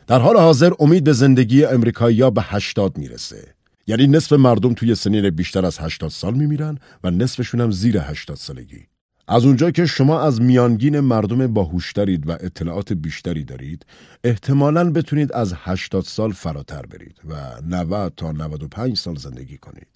در 0.08 0.20
حال 0.20 0.38
حاضر 0.38 0.72
امید 0.80 1.04
به 1.04 1.14
زندگی 1.14 1.66
امریکایی 1.66 2.32
به 2.32 2.42
80 2.42 2.98
می‌رسه. 2.98 3.54
یعنی 3.88 4.08
نصف 4.08 4.34
مردم 4.34 4.74
توی 4.74 4.96
سنین 4.96 5.30
بیشتر 5.30 5.66
از 5.66 5.80
80 5.80 6.10
سال 6.10 6.34
میمیرن 6.34 6.78
و 7.04 7.12
نصفشون 7.12 7.62
هم 7.62 7.72
زیر 7.72 8.00
80 8.00 8.38
سالگی. 8.38 8.86
از 9.32 9.46
اونجا 9.46 9.72
که 9.72 9.86
شما 9.86 10.22
از 10.22 10.42
میانگین 10.42 11.00
مردم 11.00 11.48
باهوشترید 11.48 12.30
و 12.30 12.32
اطلاعات 12.32 12.94
بیشتری 12.94 13.44
دارید 13.44 13.86
احتمالاً 14.24 14.92
بتونید 14.92 15.34
از 15.34 15.54
80 15.58 16.04
سال 16.04 16.32
فراتر 16.32 16.82
برید 16.82 17.16
و 17.30 17.36
90 17.68 18.14
تا 18.18 18.32
95 18.32 18.98
سال 18.98 19.16
زندگی 19.16 19.58
کنید. 19.58 19.88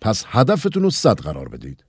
پس 0.00 0.24
هدفتون 0.26 0.82
رو 0.82 0.90
100 0.90 1.18
قرار 1.18 1.48
بدید. 1.48 1.84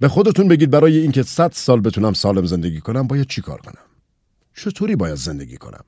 به 0.00 0.08
خودتون 0.08 0.48
بگید 0.48 0.70
برای 0.70 0.98
اینکه 0.98 1.22
100 1.22 1.52
سال 1.52 1.80
بتونم 1.80 2.12
سالم 2.12 2.46
زندگی 2.46 2.80
کنم 2.80 3.06
باید 3.06 3.26
چی 3.26 3.40
کار 3.40 3.58
کنم؟ 3.58 3.84
چطوری 4.54 4.96
باید 4.96 5.14
زندگی 5.14 5.56
کنم؟ 5.56 5.84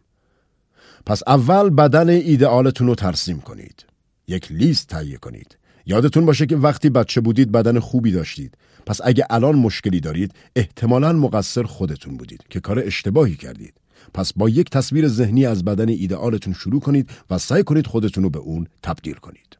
پس 1.07 1.22
اول 1.27 1.70
بدن 1.70 2.09
ایدئالتون 2.09 2.87
رو 2.87 2.94
ترسیم 2.94 3.40
کنید. 3.40 3.87
یک 4.29 4.53
لیست 4.53 4.88
تهیه 4.88 5.16
کنید. 5.16 5.59
یادتون 5.87 6.27
باشه 6.27 6.46
که 6.46 6.57
وقتی 6.57 6.90
بچه 6.90 7.20
بودید 7.20 7.53
بدن 7.53 7.79
خوبی 7.79 8.12
داشتید. 8.12 8.57
پس 8.88 9.01
اگه 9.05 9.27
الان 9.31 9.55
مشکلی 9.55 10.01
دارید 10.01 10.35
احتمالا 10.57 11.12
مقصر 11.12 11.62
خودتون 11.62 12.16
بودید 12.16 12.44
که 12.51 12.61
کار 12.61 12.79
اشتباهی 12.79 13.37
کردید. 13.37 13.74
پس 14.14 14.33
با 14.33 14.48
یک 14.48 14.70
تصویر 14.70 15.09
ذهنی 15.09 15.46
از 15.46 15.64
بدن 15.64 15.88
ایدئالتون 15.88 16.53
شروع 16.53 16.81
کنید 16.81 17.11
و 17.31 17.38
سعی 17.38 17.62
کنید 17.62 17.87
خودتون 17.87 18.24
رو 18.24 18.31
به 18.31 18.38
اون 18.38 18.66
تبدیل 18.83 19.14
کنید. 19.14 19.59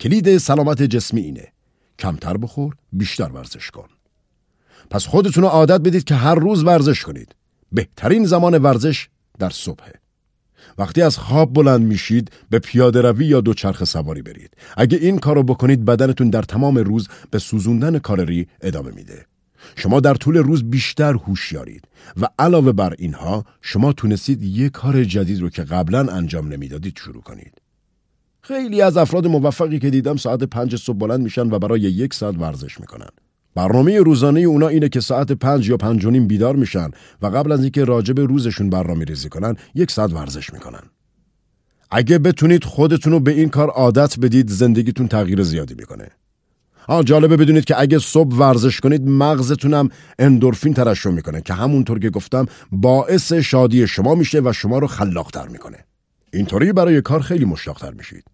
کلید 0.00 0.38
سلامت 0.38 0.82
جسمی 0.82 1.20
اینه. 1.20 1.52
کمتر 1.98 2.36
بخور 2.36 2.74
بیشتر 2.92 3.28
ورزش 3.28 3.70
کن. 3.70 3.88
پس 4.90 5.06
خودتون 5.06 5.42
رو 5.42 5.48
عادت 5.48 5.80
بدید 5.80 6.04
که 6.04 6.14
هر 6.14 6.34
روز 6.34 6.64
ورزش 6.64 7.04
کنید. 7.04 7.34
بهترین 7.72 8.24
زمان 8.24 8.58
ورزش 8.58 9.08
در 9.38 9.50
صبحه. 9.50 9.92
وقتی 10.80 11.02
از 11.02 11.18
خواب 11.18 11.52
بلند 11.52 11.80
میشید 11.80 12.30
به 12.50 12.58
پیاده 12.58 13.00
روی 13.00 13.26
یا 13.26 13.40
دوچرخه 13.40 13.84
سواری 13.84 14.22
برید. 14.22 14.56
اگه 14.76 14.98
این 14.98 15.18
کارو 15.18 15.42
بکنید 15.42 15.84
بدنتون 15.84 16.30
در 16.30 16.42
تمام 16.42 16.78
روز 16.78 17.08
به 17.30 17.38
سوزوندن 17.38 17.98
کالری 17.98 18.46
ادامه 18.60 18.90
میده. 18.90 19.26
شما 19.76 20.00
در 20.00 20.14
طول 20.14 20.36
روز 20.36 20.70
بیشتر 20.70 21.12
هوشیارید 21.12 21.84
و 22.20 22.28
علاوه 22.38 22.72
بر 22.72 22.94
اینها 22.98 23.44
شما 23.60 23.92
تونستید 23.92 24.42
یک 24.42 24.72
کار 24.72 25.04
جدید 25.04 25.40
رو 25.40 25.50
که 25.50 25.62
قبلا 25.62 26.12
انجام 26.12 26.48
نمی‌دادید 26.48 26.98
شروع 26.98 27.22
کنید. 27.22 27.52
خیلی 28.42 28.82
از 28.82 28.96
افراد 28.96 29.26
موفقی 29.26 29.78
که 29.78 29.90
دیدم 29.90 30.16
ساعت 30.16 30.42
پنج 30.42 30.76
صبح 30.76 30.98
بلند 30.98 31.20
میشن 31.20 31.50
و 31.50 31.58
برای 31.58 31.80
یک 31.80 32.14
ساعت 32.14 32.34
ورزش 32.38 32.80
می‌کنن. 32.80 33.08
برنامه 33.54 33.98
روزانه 33.98 34.40
اونا 34.40 34.68
اینه 34.68 34.88
که 34.88 35.00
ساعت 35.00 35.32
پنج 35.32 35.68
یا 35.68 35.76
پنج 35.76 36.04
و 36.04 36.10
نیم 36.10 36.26
بیدار 36.26 36.56
میشن 36.56 36.90
و 37.22 37.26
قبل 37.26 37.52
از 37.52 37.60
اینکه 37.60 37.84
راجب 37.84 38.20
روزشون 38.20 38.70
برنامه 38.70 39.04
ریزی 39.04 39.28
کنن 39.28 39.56
یک 39.74 39.90
ساعت 39.90 40.12
ورزش 40.12 40.52
می‌کنن. 40.52 40.82
اگه 41.90 42.18
بتونید 42.18 42.64
خودتون 42.64 43.12
رو 43.12 43.20
به 43.20 43.30
این 43.30 43.48
کار 43.48 43.68
عادت 43.68 44.18
بدید 44.18 44.48
زندگیتون 44.48 45.08
تغییر 45.08 45.42
زیادی 45.42 45.74
می‌کنه. 45.74 46.08
آه 46.88 47.04
جالبه 47.04 47.36
بدونید 47.36 47.64
که 47.64 47.80
اگه 47.80 47.98
صبح 47.98 48.36
ورزش 48.36 48.80
کنید 48.80 49.08
مغزتون 49.08 49.74
هم 49.74 49.88
اندورفین 50.18 50.74
ترشح 50.74 51.10
می‌کنه 51.10 51.40
که 51.40 51.54
همونطور 51.54 51.98
که 51.98 52.10
گفتم 52.10 52.46
باعث 52.72 53.32
شادی 53.32 53.86
شما 53.86 54.14
میشه 54.14 54.40
و 54.40 54.52
شما 54.52 54.78
رو 54.78 54.86
خلاقتر 54.86 55.48
می‌کنه. 55.48 55.78
اینطوری 56.32 56.72
برای 56.72 57.02
کار 57.02 57.20
خیلی 57.20 57.44
مشتاقتر 57.44 57.90
میشید. 57.90 58.24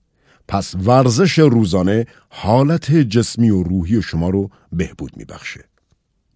پس 0.48 0.74
ورزش 0.74 1.38
روزانه 1.38 2.06
حالت 2.28 2.92
جسمی 2.92 3.50
و 3.50 3.62
روحی 3.62 4.02
شما 4.02 4.30
رو 4.30 4.50
بهبود 4.72 5.16
میبخشه. 5.16 5.64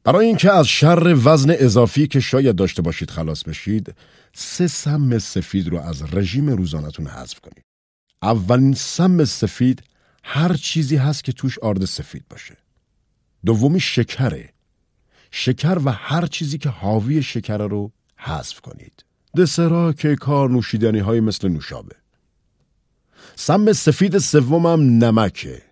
برای 0.04 0.26
اینکه 0.26 0.52
از 0.52 0.68
شر 0.68 1.14
وزن 1.24 1.50
اضافی 1.58 2.06
که 2.06 2.20
شاید 2.20 2.56
داشته 2.56 2.82
باشید 2.82 3.10
خلاص 3.10 3.42
بشید، 3.42 3.94
سه 4.34 4.66
سم 4.66 5.18
سفید 5.18 5.68
رو 5.68 5.78
از 5.78 6.14
رژیم 6.14 6.50
روزانتون 6.50 7.06
حذف 7.06 7.40
کنید. 7.40 7.64
اولین 8.22 8.74
سم 8.74 9.24
سفید 9.24 9.82
هر 10.24 10.54
چیزی 10.54 10.96
هست 10.96 11.24
که 11.24 11.32
توش 11.32 11.58
آرد 11.58 11.84
سفید 11.84 12.24
باشه. 12.30 12.56
دومی 13.46 13.80
شکره. 13.80 14.52
شکر 15.30 15.78
و 15.84 15.90
هر 15.92 16.26
چیزی 16.26 16.58
که 16.58 16.68
حاوی 16.68 17.22
شکر 17.22 17.58
رو 17.58 17.92
حذف 18.16 18.60
کنید. 18.60 19.04
دسرا 19.36 19.92
که 19.92 20.16
کار 20.16 20.50
نوشیدنی 20.50 20.98
های 20.98 21.20
مثل 21.20 21.48
نوشابه. 21.48 21.96
سم 23.42 23.72
سفید 23.72 24.18
سومم 24.18 25.04
نمکه. 25.04 25.62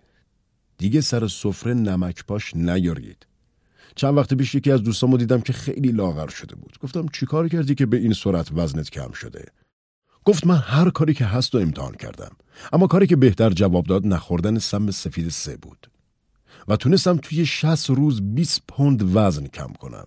دیگه 0.77 1.01
سر 1.01 1.27
سفره 1.27 1.73
نمک 1.73 2.25
پاش 2.25 2.55
نیارید. 2.55 3.27
چند 3.95 4.17
وقت 4.17 4.33
پیش 4.33 4.55
یکی 4.55 4.71
از 4.71 4.83
دوستامو 4.83 5.17
دیدم 5.17 5.41
که 5.41 5.53
خیلی 5.53 5.91
لاغر 5.91 6.27
شده 6.27 6.55
بود. 6.55 6.77
گفتم 6.81 7.05
چیکار 7.13 7.47
کردی 7.47 7.75
که 7.75 7.85
به 7.85 7.97
این 7.97 8.13
سرعت 8.13 8.51
وزنت 8.51 8.89
کم 8.89 9.11
شده؟ 9.11 9.45
گفت 10.25 10.47
من 10.47 10.57
هر 10.57 10.89
کاری 10.89 11.13
که 11.13 11.25
هست 11.25 11.55
رو 11.55 11.61
امتحان 11.61 11.93
کردم. 11.95 12.31
اما 12.73 12.87
کاری 12.87 13.07
که 13.07 13.15
بهتر 13.15 13.49
جواب 13.49 13.85
داد 13.85 14.07
نخوردن 14.07 14.59
سم 14.59 14.91
سفید 14.91 15.29
سه 15.29 15.57
بود. 15.57 15.91
و 16.67 16.75
تونستم 16.75 17.17
توی 17.17 17.45
60 17.45 17.89
روز 17.89 18.21
20 18.21 18.61
پوند 18.67 19.15
وزن 19.15 19.47
کم 19.47 19.73
کنم. 19.79 20.05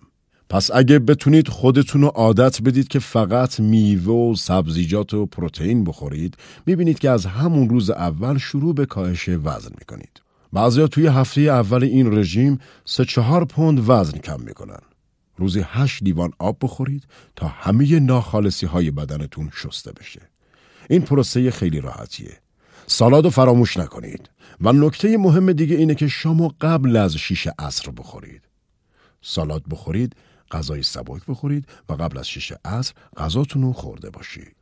پس 0.53 0.71
اگه 0.73 0.99
بتونید 0.99 1.47
خودتون 1.47 2.01
رو 2.01 2.07
عادت 2.07 2.61
بدید 2.61 2.87
که 2.87 2.99
فقط 2.99 3.59
میوه 3.59 4.13
و 4.13 4.35
سبزیجات 4.35 5.13
و 5.13 5.25
پروتئین 5.25 5.83
بخورید 5.83 6.37
می‌بینید 6.65 6.99
که 6.99 7.09
از 7.09 7.25
همون 7.25 7.69
روز 7.69 7.89
اول 7.89 8.37
شروع 8.37 8.75
به 8.75 8.85
کاهش 8.85 9.29
وزن 9.29 9.71
می‌کنید. 9.79 10.21
بعضیا 10.53 10.87
توی 10.87 11.07
هفته 11.07 11.41
اول 11.41 11.83
این 11.83 12.17
رژیم 12.17 12.59
سه 12.85 13.05
چهار 13.05 13.45
پوند 13.45 13.89
وزن 13.89 14.17
کم 14.17 14.41
می‌کنن. 14.41 14.79
روزی 15.37 15.63
هشت 15.65 16.03
لیوان 16.03 16.31
آب 16.39 16.57
بخورید 16.61 17.03
تا 17.35 17.47
همه 17.47 17.99
ناخالصی 17.99 18.65
های 18.65 18.91
بدنتون 18.91 19.49
شسته 19.53 19.91
بشه. 19.91 20.21
این 20.89 21.01
پروسه 21.01 21.51
خیلی 21.51 21.81
راحتیه. 21.81 22.37
سالاد 22.87 23.29
فراموش 23.29 23.77
نکنید 23.77 24.29
و 24.61 24.73
نکته 24.73 25.17
مهم 25.17 25.51
دیگه 25.51 25.75
اینه 25.75 25.95
که 25.95 26.07
شما 26.07 26.55
قبل 26.61 26.95
از 26.95 27.15
شیش 27.15 27.47
عصر 27.59 27.91
بخورید. 27.91 28.41
سالاد 29.21 29.63
بخورید 29.71 30.15
غذای 30.53 30.83
سبک 30.83 31.21
بخورید 31.27 31.67
و 31.89 31.93
قبل 31.93 32.17
از 32.17 32.27
شیش 32.27 32.53
عصر 32.65 32.93
غذاتون 33.17 33.61
رو 33.61 33.73
خورده 33.73 34.09
باشید. 34.09 34.55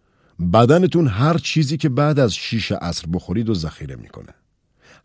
بدنتون 0.53 1.07
هر 1.07 1.37
چیزی 1.37 1.77
که 1.77 1.89
بعد 1.89 2.19
از 2.19 2.33
شیش 2.33 2.71
عصر 2.71 3.07
بخورید 3.13 3.49
و 3.49 3.53
ذخیره 3.53 3.95
می‌کنه. 3.95 4.33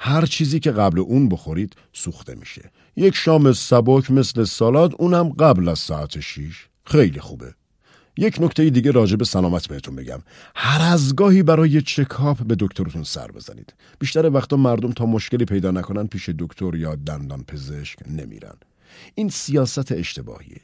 هر 0.00 0.26
چیزی 0.26 0.60
که 0.60 0.70
قبل 0.70 0.98
اون 0.98 1.28
بخورید 1.28 1.76
سوخته 1.92 2.34
میشه. 2.34 2.70
یک 2.96 3.14
شام 3.14 3.52
سبک 3.52 4.10
مثل 4.10 4.44
سالاد 4.44 4.94
اونم 4.98 5.28
قبل 5.28 5.68
از 5.68 5.78
ساعت 5.78 6.20
شیش. 6.20 6.68
خیلی 6.84 7.20
خوبه. 7.20 7.54
یک 8.18 8.38
نکته 8.40 8.70
دیگه 8.70 8.90
راجع 8.90 9.16
به 9.16 9.24
سلامت 9.24 9.68
بهتون 9.68 9.96
بگم 9.96 10.18
هر 10.54 10.92
از 10.92 11.16
گاهی 11.16 11.42
برای 11.42 11.82
چکاپ 11.82 12.42
به 12.42 12.56
دکترتون 12.58 13.02
سر 13.02 13.30
بزنید 13.30 13.74
بیشتر 13.98 14.30
وقتا 14.30 14.56
مردم 14.56 14.92
تا 14.92 15.06
مشکلی 15.06 15.44
پیدا 15.44 15.70
نکنن 15.70 16.06
پیش 16.06 16.28
دکتر 16.38 16.74
یا 16.74 16.94
دندان 16.94 17.42
پزشک 17.42 17.98
نمیرن 18.06 18.56
این 19.14 19.28
سیاست 19.28 19.92
اشتباهیه 19.92 20.60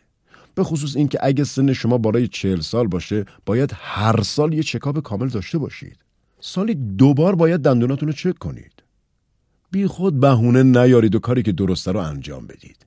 به 0.55 0.65
خصوص 0.65 0.97
اینکه 0.97 1.19
اگه 1.23 1.45
سن 1.45 1.73
شما 1.73 1.99
بالای 1.99 2.29
چهل 2.29 2.61
سال 2.61 2.87
باشه 2.87 3.25
باید 3.47 3.71
هر 3.75 4.23
سال 4.23 4.53
یه 4.53 4.63
چکاپ 4.63 4.99
کامل 4.99 5.29
داشته 5.29 5.59
باشید. 5.59 5.97
سالی 6.41 6.75
دوبار 6.75 7.35
باید 7.35 7.61
دندوناتون 7.61 8.09
رو 8.09 8.15
چک 8.15 8.39
کنید. 8.39 8.83
بی 9.71 9.87
خود 9.87 10.21
بهونه 10.21 10.63
نیارید 10.63 11.15
و 11.15 11.19
کاری 11.19 11.43
که 11.43 11.53
درسته 11.53 11.93
رو 11.93 12.01
انجام 12.01 12.47
بدید. 12.47 12.87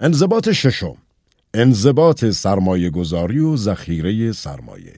انضباط 0.00 0.50
ششم. 0.50 0.96
انضباط 1.54 2.24
سرمایه 2.24 2.90
گذاری 2.90 3.38
و 3.38 3.56
ذخیره 3.56 4.32
سرمایه. 4.32 4.94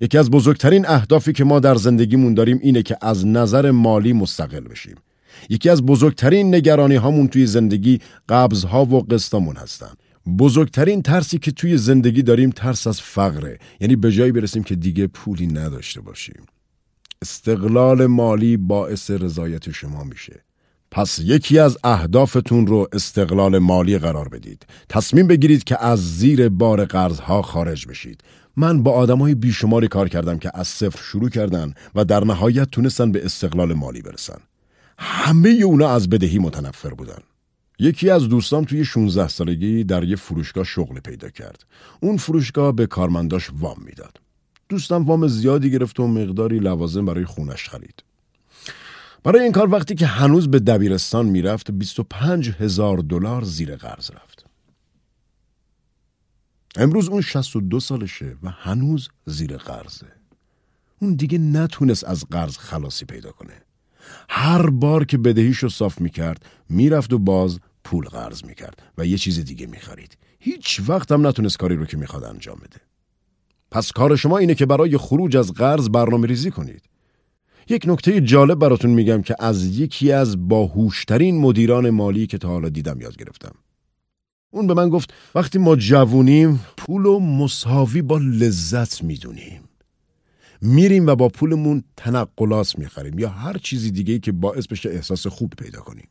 یکی 0.00 0.18
از 0.18 0.30
بزرگترین 0.30 0.88
اهدافی 0.88 1.32
که 1.32 1.44
ما 1.44 1.60
در 1.60 1.74
زندگیمون 1.74 2.34
داریم 2.34 2.58
اینه 2.62 2.82
که 2.82 2.96
از 3.02 3.26
نظر 3.26 3.70
مالی 3.70 4.12
مستقل 4.12 4.60
بشیم. 4.60 4.96
یکی 5.48 5.70
از 5.70 5.82
بزرگترین 5.82 6.54
نگرانی 6.54 6.96
هامون 6.96 7.28
توی 7.28 7.46
زندگی 7.46 8.00
قبض 8.28 8.64
ها 8.64 8.84
و 8.84 9.00
قسطامون 9.00 9.56
هستن. 9.56 9.92
بزرگترین 10.38 11.02
ترسی 11.02 11.38
که 11.38 11.50
توی 11.50 11.76
زندگی 11.76 12.22
داریم 12.22 12.50
ترس 12.50 12.86
از 12.86 13.00
فقره 13.00 13.58
یعنی 13.80 13.96
به 13.96 14.12
جایی 14.12 14.32
برسیم 14.32 14.62
که 14.62 14.74
دیگه 14.74 15.06
پولی 15.06 15.46
نداشته 15.46 16.00
باشیم 16.00 16.42
استقلال 17.22 18.06
مالی 18.06 18.56
باعث 18.56 19.10
رضایت 19.10 19.70
شما 19.70 20.04
میشه 20.04 20.44
پس 20.90 21.18
یکی 21.18 21.58
از 21.58 21.78
اهدافتون 21.84 22.66
رو 22.66 22.88
استقلال 22.92 23.58
مالی 23.58 23.98
قرار 23.98 24.28
بدید. 24.28 24.66
تصمیم 24.88 25.26
بگیرید 25.26 25.64
که 25.64 25.84
از 25.84 26.18
زیر 26.18 26.48
بار 26.48 26.84
قرضها 26.84 27.42
خارج 27.42 27.86
بشید. 27.86 28.20
من 28.56 28.82
با 28.82 28.92
آدمای 28.92 29.34
بیشماری 29.34 29.88
کار 29.88 30.08
کردم 30.08 30.38
که 30.38 30.50
از 30.54 30.68
صفر 30.68 31.02
شروع 31.02 31.28
کردن 31.28 31.74
و 31.94 32.04
در 32.04 32.24
نهایت 32.24 32.70
تونستن 32.70 33.12
به 33.12 33.24
استقلال 33.24 33.74
مالی 33.74 34.02
برسن. 34.02 34.38
همه 34.98 35.48
اونا 35.48 35.88
از 35.88 36.10
بدهی 36.10 36.38
متنفر 36.38 36.90
بودن. 36.90 37.18
یکی 37.80 38.10
از 38.10 38.28
دوستام 38.28 38.64
توی 38.64 38.84
16 38.84 39.28
سالگی 39.28 39.84
در 39.84 40.04
یه 40.04 40.16
فروشگاه 40.16 40.64
شغل 40.64 41.00
پیدا 41.00 41.30
کرد. 41.30 41.64
اون 42.00 42.16
فروشگاه 42.16 42.72
به 42.72 42.86
کارمنداش 42.86 43.50
وام 43.58 43.78
می‌داد. 43.84 44.20
دوستم 44.68 45.04
وام 45.04 45.28
زیادی 45.28 45.70
گرفت 45.70 46.00
و 46.00 46.06
مقداری 46.06 46.58
لوازم 46.58 47.06
برای 47.06 47.24
خونش 47.24 47.68
خرید. 47.68 48.02
برای 49.24 49.42
این 49.42 49.52
کار 49.52 49.70
وقتی 49.70 49.94
که 49.94 50.06
هنوز 50.06 50.48
به 50.48 50.58
دبیرستان 50.58 51.26
می‌رفت 51.26 51.70
25 51.70 52.50
هزار 52.50 52.98
دلار 52.98 53.44
زیر 53.44 53.76
قرض 53.76 54.10
رفت. 54.10 54.44
امروز 56.76 57.08
اون 57.08 57.20
62 57.20 57.80
سالشه 57.80 58.36
و 58.42 58.50
هنوز 58.50 59.08
زیر 59.26 59.56
قرضه. 59.56 60.06
اون 60.98 61.14
دیگه 61.14 61.38
نتونست 61.38 62.04
از 62.04 62.24
قرض 62.30 62.58
خلاصی 62.58 63.04
پیدا 63.04 63.32
کنه. 63.32 63.62
هر 64.28 64.70
بار 64.70 65.04
که 65.04 65.18
بدهیشو 65.18 65.68
صاف 65.68 66.00
می‌کرد 66.00 66.44
می‌رفت 66.68 67.12
و 67.12 67.18
باز 67.18 67.58
پول 67.90 68.04
قرض 68.04 68.44
می‌کرد 68.44 68.82
و 68.98 69.06
یه 69.06 69.18
چیز 69.18 69.44
دیگه 69.44 69.66
می‌خرید. 69.66 70.16
هیچ 70.38 70.80
وقت 70.86 71.12
هم 71.12 71.26
نتونست 71.26 71.58
کاری 71.58 71.76
رو 71.76 71.84
که 71.84 71.96
می‌خواد 71.96 72.24
انجام 72.24 72.56
بده. 72.56 72.80
پس 73.70 73.92
کار 73.92 74.16
شما 74.16 74.38
اینه 74.38 74.54
که 74.54 74.66
برای 74.66 74.96
خروج 74.96 75.36
از 75.36 75.52
قرض 75.52 75.88
برنامه 75.88 76.26
ریزی 76.26 76.50
کنید. 76.50 76.82
یک 77.68 77.84
نکته 77.86 78.20
جالب 78.20 78.58
براتون 78.58 78.90
میگم 78.90 79.22
که 79.22 79.36
از 79.38 79.64
یکی 79.64 80.12
از 80.12 80.48
باهوشترین 80.48 81.40
مدیران 81.40 81.90
مالی 81.90 82.26
که 82.26 82.38
تا 82.38 82.48
حالا 82.48 82.68
دیدم 82.68 83.00
یاد 83.00 83.16
گرفتم. 83.16 83.54
اون 84.50 84.66
به 84.66 84.74
من 84.74 84.88
گفت 84.88 85.14
وقتی 85.34 85.58
ما 85.58 85.76
جوونیم 85.76 86.60
پول 86.76 87.06
و 87.06 87.20
مساوی 87.20 88.02
با 88.02 88.18
لذت 88.18 89.02
می‌دونیم. 89.02 89.60
میریم 90.62 91.06
و 91.06 91.14
با 91.14 91.28
پولمون 91.28 91.84
تنقلات 91.96 92.78
می‌خریم 92.78 93.18
یا 93.18 93.28
هر 93.28 93.58
چیزی 93.58 93.90
دیگه 93.90 94.18
که 94.18 94.32
باعث 94.32 94.66
بشه 94.66 94.90
احساس 94.90 95.26
خوب 95.26 95.52
پیدا 95.58 95.80
کنیم. 95.80 96.08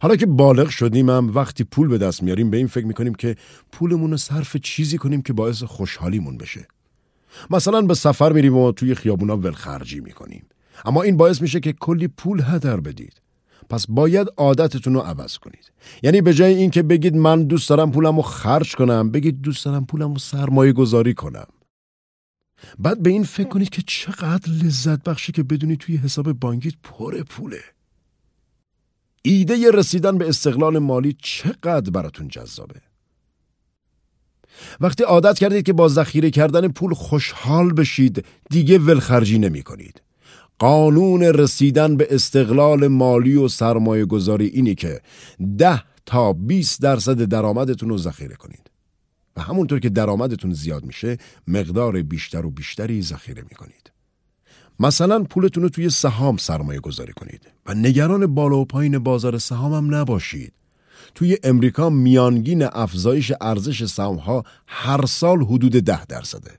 حالا 0.00 0.16
که 0.16 0.26
بالغ 0.26 0.68
شدیم 0.68 1.10
هم 1.10 1.30
وقتی 1.34 1.64
پول 1.64 1.88
به 1.88 1.98
دست 1.98 2.22
میاریم 2.22 2.50
به 2.50 2.56
این 2.56 2.66
فکر 2.66 2.86
می‌کنیم 2.86 3.14
که 3.14 3.36
پولمون 3.72 4.10
رو 4.10 4.16
صرف 4.16 4.56
چیزی 4.56 4.98
کنیم 4.98 5.22
که 5.22 5.32
باعث 5.32 5.62
خوشحالیمون 5.62 6.38
بشه. 6.38 6.66
مثلا 7.50 7.82
به 7.82 7.94
سفر 7.94 8.32
میریم 8.32 8.56
و 8.56 8.72
توی 8.72 8.94
خیابونا 8.94 9.36
ولخرجی 9.36 10.00
می‌کنیم. 10.00 10.46
اما 10.84 11.02
این 11.02 11.16
باعث 11.16 11.42
میشه 11.42 11.60
که 11.60 11.72
کلی 11.72 12.08
پول 12.08 12.42
هدر 12.44 12.80
بدید. 12.80 13.20
پس 13.70 13.86
باید 13.88 14.28
عادتتون 14.36 14.94
رو 14.94 15.00
عوض 15.00 15.38
کنید. 15.38 15.72
یعنی 16.02 16.20
به 16.20 16.34
جای 16.34 16.54
اینکه 16.54 16.82
بگید 16.82 17.16
من 17.16 17.44
دوست 17.44 17.68
دارم 17.68 17.92
پولم 17.92 18.16
رو 18.16 18.22
خرج 18.22 18.74
کنم 18.74 19.10
بگید 19.10 19.40
دوست 19.40 19.64
دارم 19.64 19.86
پولم 19.86 20.12
رو 20.12 20.18
سرمایه 20.18 20.72
گذاری 20.72 21.14
کنم. 21.14 21.46
بعد 22.78 23.02
به 23.02 23.10
این 23.10 23.24
فکر 23.24 23.48
کنید 23.48 23.70
که 23.70 23.82
چقدر 23.86 24.52
لذت 24.52 25.04
بخشی 25.04 25.32
که 25.32 25.42
بدونید 25.42 25.78
توی 25.78 25.96
حساب 25.96 26.32
بانکیت 26.32 26.74
پر 26.82 27.22
پوله. 27.22 27.60
ایده 29.26 29.70
رسیدن 29.70 30.18
به 30.18 30.28
استقلال 30.28 30.78
مالی 30.78 31.16
چقدر 31.22 31.90
براتون 31.90 32.28
جذابه. 32.28 32.80
وقتی 34.80 35.04
عادت 35.04 35.38
کردید 35.38 35.66
که 35.66 35.72
با 35.72 35.88
ذخیره 35.88 36.30
کردن 36.30 36.68
پول 36.68 36.94
خوشحال 36.94 37.72
بشید 37.72 38.24
دیگه 38.50 38.78
ولخرجی 38.78 39.38
نمی 39.38 39.62
کنید. 39.62 40.02
قانون 40.58 41.22
رسیدن 41.22 41.96
به 41.96 42.06
استقلال 42.10 42.88
مالی 42.88 43.36
و 43.36 43.48
سرمایه 43.48 44.04
گذاری 44.04 44.46
اینی 44.46 44.74
که 44.74 45.00
ده 45.58 45.82
تا 46.06 46.32
20 46.32 46.82
درصد 46.82 47.22
درآمدتون 47.22 47.88
رو 47.88 47.98
ذخیره 47.98 48.36
کنید. 48.36 48.70
و 49.36 49.42
همونطور 49.42 49.80
که 49.80 49.88
درآمدتون 49.88 50.52
زیاد 50.52 50.84
میشه 50.84 51.18
مقدار 51.48 52.02
بیشتر 52.02 52.46
و 52.46 52.50
بیشتری 52.50 53.02
ذخیره 53.02 53.42
می‌کنید. 53.42 53.93
مثلا 54.80 55.24
پولتون 55.24 55.62
رو 55.62 55.68
توی 55.68 55.90
سهام 55.90 56.36
سرمایه 56.36 56.80
گذاری 56.80 57.12
کنید 57.12 57.40
و 57.66 57.74
نگران 57.74 58.34
بالا 58.34 58.58
و 58.58 58.64
پایین 58.64 58.98
بازار 58.98 59.38
سهام 59.38 59.74
هم 59.74 59.94
نباشید. 59.94 60.52
توی 61.14 61.38
امریکا 61.44 61.90
میانگین 61.90 62.62
افزایش 62.62 63.32
ارزش 63.40 63.84
سهام 63.84 64.16
ها 64.16 64.44
هر 64.66 65.06
سال 65.06 65.42
حدود 65.42 65.72
ده 65.72 66.04
درصده. 66.04 66.50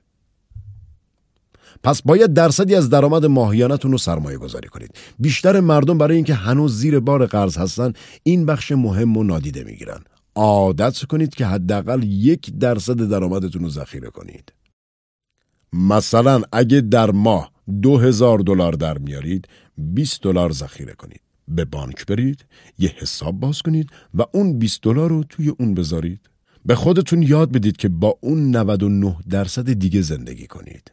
پس 1.82 2.02
باید 2.02 2.32
درصدی 2.32 2.74
از 2.74 2.90
درآمد 2.90 3.26
ماهیانتون 3.26 3.92
رو 3.92 3.98
سرمایه 3.98 4.38
گذاری 4.38 4.68
کنید. 4.68 4.90
بیشتر 5.18 5.60
مردم 5.60 5.98
برای 5.98 6.16
اینکه 6.16 6.34
هنوز 6.34 6.78
زیر 6.78 7.00
بار 7.00 7.26
قرض 7.26 7.56
هستن 7.56 7.92
این 8.22 8.46
بخش 8.46 8.72
مهم 8.72 9.16
و 9.16 9.22
نادیده 9.22 9.64
می‌گیرن. 9.64 10.00
عادت 10.34 11.04
کنید 11.04 11.34
که 11.34 11.46
حداقل 11.46 12.02
یک 12.02 12.58
درصد 12.58 13.08
درآمدتون 13.08 13.62
رو 13.62 13.70
ذخیره 13.70 14.10
کنید. 14.10 14.52
مثلا 15.72 16.42
اگه 16.52 16.80
در 16.80 17.10
ماه 17.10 17.52
دو 17.82 17.98
هزار 17.98 18.38
دلار 18.38 18.72
در 18.72 18.98
میارید 18.98 19.48
20 19.78 20.22
دلار 20.22 20.52
ذخیره 20.52 20.92
کنید. 20.92 21.20
به 21.48 21.64
بانک 21.64 22.06
برید، 22.06 22.44
یه 22.78 22.94
حساب 22.96 23.40
باز 23.40 23.62
کنید 23.62 23.90
و 24.14 24.24
اون 24.32 24.58
20 24.58 24.82
دلار 24.82 25.10
رو 25.10 25.24
توی 25.24 25.48
اون 25.48 25.74
بذارید. 25.74 26.20
به 26.64 26.74
خودتون 26.74 27.22
یاد 27.22 27.52
بدید 27.52 27.76
که 27.76 27.88
با 27.88 28.18
اون 28.20 28.56
99 28.56 29.16
درصد 29.30 29.72
دیگه 29.72 30.00
زندگی 30.00 30.46
کنید. 30.46 30.92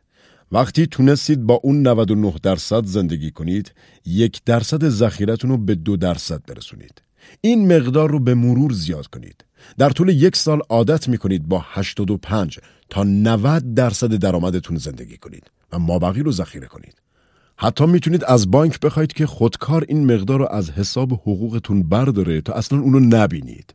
وقتی 0.51 0.87
تونستید 0.87 1.43
با 1.43 1.59
اون 1.63 1.87
99 1.87 2.33
درصد 2.43 2.85
زندگی 2.85 3.31
کنید، 3.31 3.71
یک 4.05 4.41
درصد 4.45 4.89
ذخیرتون 4.89 5.49
رو 5.49 5.57
به 5.57 5.75
دو 5.75 5.97
درصد 5.97 6.41
برسونید. 6.47 7.01
این 7.41 7.75
مقدار 7.75 8.11
رو 8.11 8.19
به 8.19 8.33
مرور 8.33 8.73
زیاد 8.73 9.07
کنید. 9.07 9.45
در 9.77 9.89
طول 9.89 10.09
یک 10.09 10.35
سال 10.35 10.61
عادت 10.69 11.09
می 11.09 11.17
کنید 11.17 11.47
با 11.47 11.65
85 11.65 12.59
تا 12.89 13.03
90 13.03 13.73
درصد 13.73 14.15
درآمدتون 14.15 14.77
زندگی 14.77 15.17
کنید 15.17 15.51
و 15.71 15.79
مابقی 15.79 16.23
رو 16.23 16.31
ذخیره 16.31 16.67
کنید. 16.67 17.01
حتی 17.57 17.85
می‌تونید 17.85 18.23
از 18.23 18.51
بانک 18.51 18.79
بخواید 18.79 19.13
که 19.13 19.25
خودکار 19.25 19.85
این 19.87 20.13
مقدار 20.13 20.39
رو 20.39 20.47
از 20.51 20.69
حساب 20.69 21.13
حقوقتون 21.13 21.83
برداره 21.83 22.41
تا 22.41 22.53
اصلا 22.53 22.79
اونو 22.79 22.99
نبینید. 22.99 23.73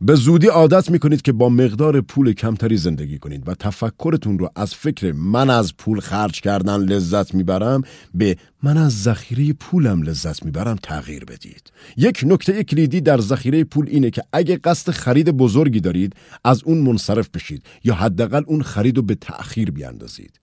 به 0.00 0.14
زودی 0.14 0.46
عادت 0.46 0.90
می‌کنید 0.90 1.22
که 1.22 1.32
با 1.32 1.48
مقدار 1.48 2.00
پول 2.00 2.32
کمتری 2.32 2.76
زندگی 2.76 3.18
کنید 3.18 3.48
و 3.48 3.54
تفکرتون 3.54 4.38
رو 4.38 4.50
از 4.56 4.74
فکر 4.74 5.12
من 5.12 5.50
از 5.50 5.76
پول 5.76 6.00
خرج 6.00 6.40
کردن 6.40 6.80
لذت 6.80 7.34
می‌برم 7.34 7.82
به 8.14 8.36
من 8.62 8.76
از 8.76 9.02
ذخیره 9.02 9.52
پولم 9.52 10.02
لذت 10.02 10.44
می‌برم 10.44 10.76
تغییر 10.82 11.24
بدید. 11.24 11.72
یک 11.96 12.24
نکته 12.26 12.64
کلیدی 12.64 13.00
در 13.00 13.20
ذخیره 13.20 13.64
پول 13.64 13.86
اینه 13.88 14.10
که 14.10 14.22
اگه 14.32 14.56
قصد 14.56 14.92
خرید 14.92 15.30
بزرگی 15.30 15.80
دارید 15.80 16.12
از 16.44 16.62
اون 16.64 16.78
منصرف 16.78 17.28
بشید 17.28 17.62
یا 17.84 17.94
حداقل 17.94 18.42
اون 18.46 18.62
خرید 18.62 18.96
رو 18.96 19.02
به 19.02 19.14
تأخیر 19.14 19.70
بیاندازید. 19.70 20.40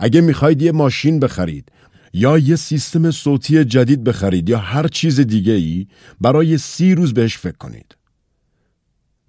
اگه 0.00 0.20
می‌خواید 0.20 0.62
یه 0.62 0.72
ماشین 0.72 1.20
بخرید 1.20 1.72
یا 2.12 2.38
یه 2.38 2.56
سیستم 2.56 3.10
صوتی 3.10 3.64
جدید 3.64 4.04
بخرید 4.04 4.48
یا 4.48 4.58
هر 4.58 4.88
چیز 4.88 5.20
دیگه 5.20 5.52
ای 5.52 5.86
برای 6.20 6.58
سی 6.58 6.94
روز 6.94 7.14
بهش 7.14 7.38
فکر 7.38 7.56
کنید. 7.56 7.96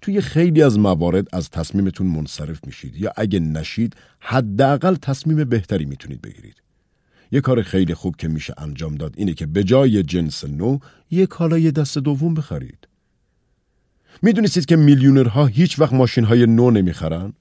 توی 0.06 0.20
خیلی 0.20 0.62
از 0.62 0.78
موارد 0.78 1.26
از 1.32 1.50
تصمیمتون 1.50 2.06
منصرف 2.06 2.66
میشید 2.66 2.96
یا 2.96 3.12
اگه 3.16 3.40
نشید 3.40 3.96
حداقل 4.20 4.94
تصمیم 4.94 5.44
بهتری 5.44 5.84
می‌تونید 5.84 6.22
بگیرید. 6.22 6.62
یه 7.32 7.40
کار 7.40 7.62
خیلی 7.62 7.94
خوب 7.94 8.16
که 8.16 8.28
میشه 8.28 8.54
انجام 8.58 8.94
داد 8.94 9.14
اینه 9.16 9.34
که 9.34 9.46
به 9.46 9.64
جای 9.64 10.02
جنس 10.02 10.44
نو 10.44 10.78
یه 11.10 11.26
کالای 11.26 11.70
دست 11.70 11.98
دوم 11.98 12.34
بخرید. 12.34 12.88
می‌دونستید 14.22 14.66
که 14.66 14.76
میلیونرها 14.76 15.46
هیچ 15.46 15.78
وقت 15.78 15.92
ماشین 15.92 16.24
های 16.24 16.46
نو 16.46 16.70
نمی‌خرن؟ 16.70 17.32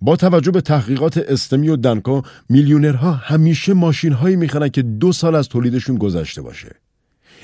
با 0.00 0.16
توجه 0.16 0.50
به 0.50 0.60
تحقیقات 0.60 1.18
استمی 1.18 1.68
و 1.68 1.76
دنکا 1.76 2.22
میلیونرها 2.48 3.12
همیشه 3.12 3.74
ماشین 3.74 4.12
هایی 4.12 4.36
می‌خرن 4.36 4.68
که 4.68 4.82
دو 4.82 5.12
سال 5.12 5.34
از 5.34 5.48
تولیدشون 5.48 5.98
گذشته 5.98 6.42
باشه. 6.42 6.76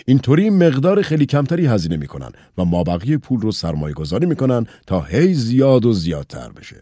اینطوری 0.07 0.51
مقدار 0.51 1.03
خیلی 1.03 1.27
کمتری 1.27 1.67
هزینه 1.67 1.97
می‌کنن 1.97 2.31
و 2.59 2.65
مابقی 2.65 3.17
پول 3.17 3.41
رو 3.41 3.53
سرمایه 3.53 3.95
گذاری 3.95 4.27
می‌کنن 4.27 4.67
تا 4.87 5.01
هی 5.01 5.35
زیاد 5.35 5.87
و 5.87 5.93
زیادتر 5.93 6.49
بشه. 6.49 6.77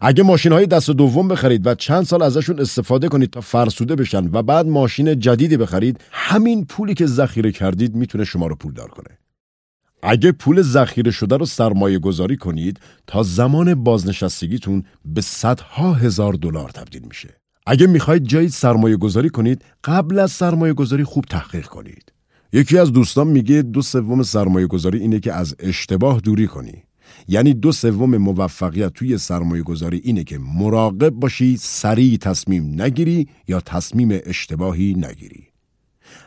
اگه 0.00 0.22
ماشین 0.22 0.52
های 0.52 0.66
دست 0.66 0.90
دوم 0.90 1.28
بخرید 1.28 1.66
و 1.66 1.74
چند 1.74 2.04
سال 2.04 2.22
ازشون 2.22 2.60
استفاده 2.60 3.08
کنید 3.08 3.30
تا 3.30 3.40
فرسوده 3.40 3.96
بشن 3.96 4.28
و 4.32 4.42
بعد 4.42 4.66
ماشین 4.66 5.18
جدیدی 5.18 5.56
بخرید 5.56 6.00
همین 6.10 6.64
پولی 6.64 6.94
که 6.94 7.06
ذخیره 7.06 7.52
کردید 7.52 7.94
می‌تونه 7.94 8.24
شما 8.24 8.46
رو 8.46 8.54
پولدار 8.54 8.88
کنه. 8.88 9.18
اگه 10.02 10.32
پول 10.32 10.62
ذخیره 10.62 11.10
شده 11.10 11.36
رو 11.36 11.46
سرمایه 11.46 11.98
گذاری 11.98 12.36
کنید 12.36 12.80
تا 13.06 13.22
زمان 13.22 13.74
بازنشستگیتون 13.74 14.84
به 15.04 15.20
صدها 15.20 15.92
هزار 15.92 16.32
دلار 16.32 16.70
تبدیل 16.70 17.02
میشه. 17.08 17.41
اگه 17.66 17.86
می‌خواید 17.86 18.24
جایی 18.24 18.48
سرمایه 18.48 18.96
گذاری 18.96 19.28
کنید 19.28 19.64
قبل 19.84 20.18
از 20.18 20.32
سرمایه 20.32 20.72
گذاری 20.72 21.04
خوب 21.04 21.24
تحقیق 21.24 21.66
کنید. 21.66 22.12
یکی 22.52 22.78
از 22.78 22.92
دوستان 22.92 23.26
میگه 23.26 23.62
دو 23.62 23.82
سوم 23.82 24.22
سرمایه 24.22 24.66
گذاری 24.66 24.98
اینه 24.98 25.20
که 25.20 25.32
از 25.32 25.56
اشتباه 25.58 26.20
دوری 26.20 26.46
کنی. 26.46 26.82
یعنی 27.28 27.54
دو 27.54 27.72
سوم 27.72 28.16
موفقیت 28.16 28.92
توی 28.92 29.18
سرمایه 29.18 29.62
گذاری 29.62 30.00
اینه 30.04 30.24
که 30.24 30.38
مراقب 30.38 31.10
باشی 31.10 31.56
سریع 31.56 32.16
تصمیم 32.16 32.82
نگیری 32.82 33.28
یا 33.48 33.60
تصمیم 33.60 34.20
اشتباهی 34.24 34.94
نگیری. 34.94 35.44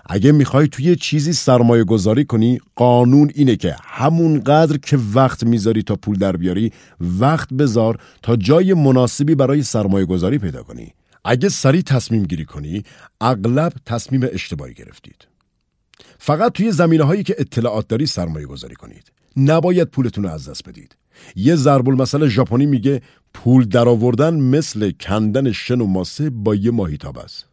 اگه 0.05 0.31
می‌خوای 0.31 0.67
توی 0.67 0.95
چیزی 0.95 1.33
سرمایه 1.33 1.83
گذاری 1.83 2.25
کنی 2.25 2.59
قانون 2.75 3.31
اینه 3.35 3.55
که 3.55 3.75
همون 3.83 4.39
قدر 4.39 4.77
که 4.77 4.99
وقت 5.13 5.43
می‌ذاری 5.43 5.83
تا 5.83 5.95
پول 5.95 6.15
در 6.17 6.37
بیاری 6.37 6.71
وقت 7.19 7.53
بذار 7.53 7.99
تا 8.21 8.35
جای 8.35 8.73
مناسبی 8.73 9.35
برای 9.35 9.63
سرمایه 9.63 10.05
گذاری 10.05 10.37
پیدا 10.37 10.63
کنی 10.63 10.93
اگه 11.25 11.49
سریع 11.49 11.81
تصمیم 11.81 12.23
گیری 12.23 12.45
کنی 12.45 12.83
اغلب 13.21 13.73
تصمیم 13.85 14.27
اشتباهی 14.31 14.73
گرفتید. 14.73 15.27
فقط 16.19 16.51
توی 16.51 16.71
زمینه 16.71 17.03
هایی 17.03 17.23
که 17.23 17.35
اطلاعات 17.37 17.87
داری 17.87 18.05
سرمایه 18.05 18.45
گذاری 18.45 18.75
کنید. 18.75 19.11
نباید 19.37 19.87
پولتون 19.87 20.23
رو 20.23 20.29
از 20.29 20.49
دست 20.49 20.69
بدید. 20.69 20.95
یه 21.35 21.55
ضرب 21.55 21.89
المثل 21.89 22.27
ژاپنی 22.27 22.65
میگه 22.65 23.01
پول 23.33 23.65
درآوردن 23.65 24.33
مثل 24.33 24.91
کندن 24.91 25.51
شن 25.51 25.81
و 25.81 25.85
ماسه 25.85 26.29
با 26.29 26.55
یه 26.55 26.71
ماهیتاب 26.71 27.17
است. 27.17 27.45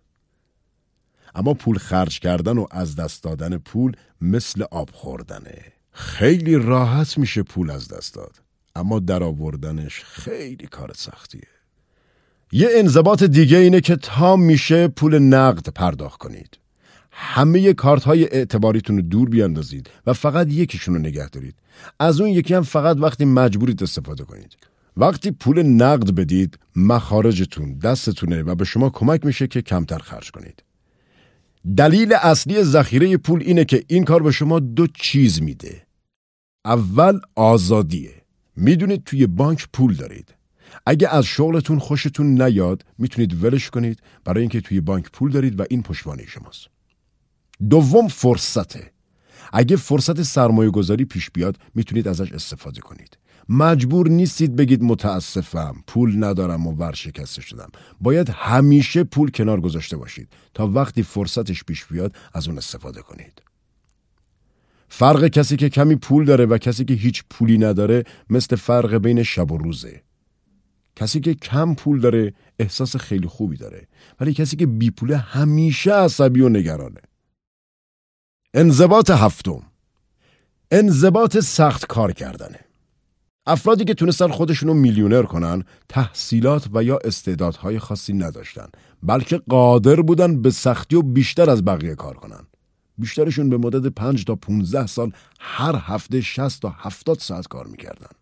اما 1.34 1.54
پول 1.54 1.78
خرج 1.78 2.18
کردن 2.18 2.58
و 2.58 2.66
از 2.70 2.96
دست 2.96 3.22
دادن 3.22 3.58
پول 3.58 3.92
مثل 4.20 4.62
آب 4.70 4.90
خوردنه. 4.92 5.62
خیلی 5.92 6.56
راحت 6.56 7.18
میشه 7.18 7.42
پول 7.42 7.70
از 7.70 7.88
دست 7.88 8.14
داد. 8.14 8.42
اما 8.76 8.98
درآوردنش 8.98 10.02
خیلی 10.04 10.66
کار 10.66 10.92
سختیه. 10.96 11.51
یه 12.52 12.68
انضباط 12.72 13.22
دیگه 13.22 13.58
اینه 13.58 13.80
که 13.80 13.96
تا 13.96 14.36
میشه 14.36 14.88
پول 14.88 15.18
نقد 15.18 15.68
پرداخت 15.68 16.18
کنید. 16.18 16.58
همه 17.10 17.72
کارت 17.72 18.04
های 18.04 18.24
اعتباریتون 18.24 18.96
رو 18.96 19.02
دور 19.02 19.28
بیاندازید 19.28 19.90
و 20.06 20.12
فقط 20.12 20.52
یکیشون 20.52 20.94
رو 20.94 21.00
نگه 21.00 21.28
دارید. 21.28 21.54
از 21.98 22.20
اون 22.20 22.30
یکی 22.30 22.54
هم 22.54 22.62
فقط 22.62 22.96
وقتی 23.00 23.24
مجبورید 23.24 23.82
استفاده 23.82 24.24
کنید. 24.24 24.56
وقتی 24.96 25.30
پول 25.30 25.62
نقد 25.62 26.10
بدید 26.10 26.58
مخارجتون 26.76 27.78
دستتونه 27.78 28.42
و 28.42 28.54
به 28.54 28.64
شما 28.64 28.90
کمک 28.90 29.26
میشه 29.26 29.46
که 29.46 29.62
کمتر 29.62 29.98
خرج 29.98 30.30
کنید. 30.30 30.62
دلیل 31.76 32.12
اصلی 32.12 32.62
ذخیره 32.62 33.16
پول 33.16 33.42
اینه 33.42 33.64
که 33.64 33.84
این 33.86 34.04
کار 34.04 34.22
به 34.22 34.30
شما 34.30 34.58
دو 34.58 34.86
چیز 34.86 35.42
میده. 35.42 35.82
اول 36.64 37.20
آزادیه. 37.34 38.14
می‌دونید 38.56 39.04
توی 39.04 39.26
بانک 39.26 39.68
پول 39.72 39.94
دارید. 39.94 40.34
اگه 40.86 41.08
از 41.08 41.24
شغلتون 41.24 41.78
خوشتون 41.78 42.42
نیاد 42.42 42.84
می‌تونید 42.98 43.44
ولش 43.44 43.70
کنید 43.70 44.02
برای 44.24 44.40
اینکه 44.40 44.60
توی 44.60 44.80
بانک 44.80 45.10
پول 45.10 45.30
دارید 45.30 45.60
و 45.60 45.64
این 45.70 45.82
پشتوانه 45.82 46.26
شماست. 46.26 46.66
دوم 47.70 48.08
فرصته. 48.08 48.92
اگه 49.52 49.76
فرصت 49.76 50.22
سرمایه 50.22 50.70
گذاری 50.70 51.04
پیش 51.04 51.30
بیاد 51.30 51.58
می‌تونید 51.74 52.08
ازش 52.08 52.32
استفاده 52.32 52.80
کنید. 52.80 53.18
مجبور 53.48 54.08
نیستید 54.08 54.56
بگید 54.56 54.82
متاسفم 54.82 55.84
پول 55.86 56.24
ندارم 56.24 56.66
و 56.66 56.72
ورشکسته 56.72 57.42
شدم. 57.42 57.70
باید 58.00 58.30
همیشه 58.30 59.04
پول 59.04 59.30
کنار 59.30 59.60
گذاشته 59.60 59.96
باشید 59.96 60.28
تا 60.54 60.66
وقتی 60.66 61.02
فرصتش 61.02 61.64
پیش 61.64 61.84
بیاد 61.84 62.16
از 62.34 62.48
اون 62.48 62.58
استفاده 62.58 63.02
کنید. 63.02 63.42
فرق 64.88 65.26
کسی 65.26 65.56
که 65.56 65.68
کمی 65.68 65.96
پول 65.96 66.24
داره 66.24 66.46
و 66.46 66.58
کسی 66.58 66.84
که 66.84 66.94
هیچ 66.94 67.24
پولی 67.30 67.58
نداره 67.58 68.04
مثل 68.30 68.56
فرق 68.56 68.94
بین 68.94 69.22
شب 69.22 69.52
و 69.52 69.58
روزه. 69.58 70.02
کسی 70.96 71.20
که 71.20 71.34
کم 71.34 71.74
پول 71.74 72.00
داره 72.00 72.34
احساس 72.58 72.96
خیلی 72.96 73.26
خوبی 73.26 73.56
داره 73.56 73.88
ولی 74.20 74.34
کسی 74.34 74.56
که 74.56 74.66
بی 74.66 74.90
پوله 74.90 75.16
همیشه 75.16 75.92
عصبی 75.92 76.40
و 76.40 76.48
نگرانه. 76.48 77.00
انضباط 78.54 79.10
هفتم. 79.10 79.62
انضباط 80.70 81.38
سخت 81.38 81.86
کار 81.86 82.12
کردنه. 82.12 82.60
افرادی 83.46 83.84
که 83.84 83.94
تونستن 83.94 84.28
خودشون 84.28 84.68
رو 84.68 84.74
میلیونر 84.74 85.22
کنن 85.22 85.64
تحصیلات 85.88 86.68
و 86.72 86.82
یا 86.82 86.98
استعدادهای 87.04 87.78
خاصی 87.78 88.12
نداشتن 88.12 88.68
بلکه 89.02 89.38
قادر 89.48 90.00
بودن 90.00 90.42
به 90.42 90.50
سختی 90.50 90.96
و 90.96 91.02
بیشتر 91.02 91.50
از 91.50 91.64
بقیه 91.64 91.94
کار 91.94 92.14
کنن. 92.14 92.46
بیشترشون 92.98 93.48
به 93.48 93.56
مدت 93.56 93.86
5 93.86 94.24
تا 94.24 94.34
15 94.34 94.86
سال 94.86 95.12
هر 95.40 95.80
هفته 95.80 96.20
60 96.20 96.62
تا 96.62 96.74
70 96.78 97.18
ساعت 97.18 97.48
کار 97.48 97.66
می‌کردن. 97.66 98.21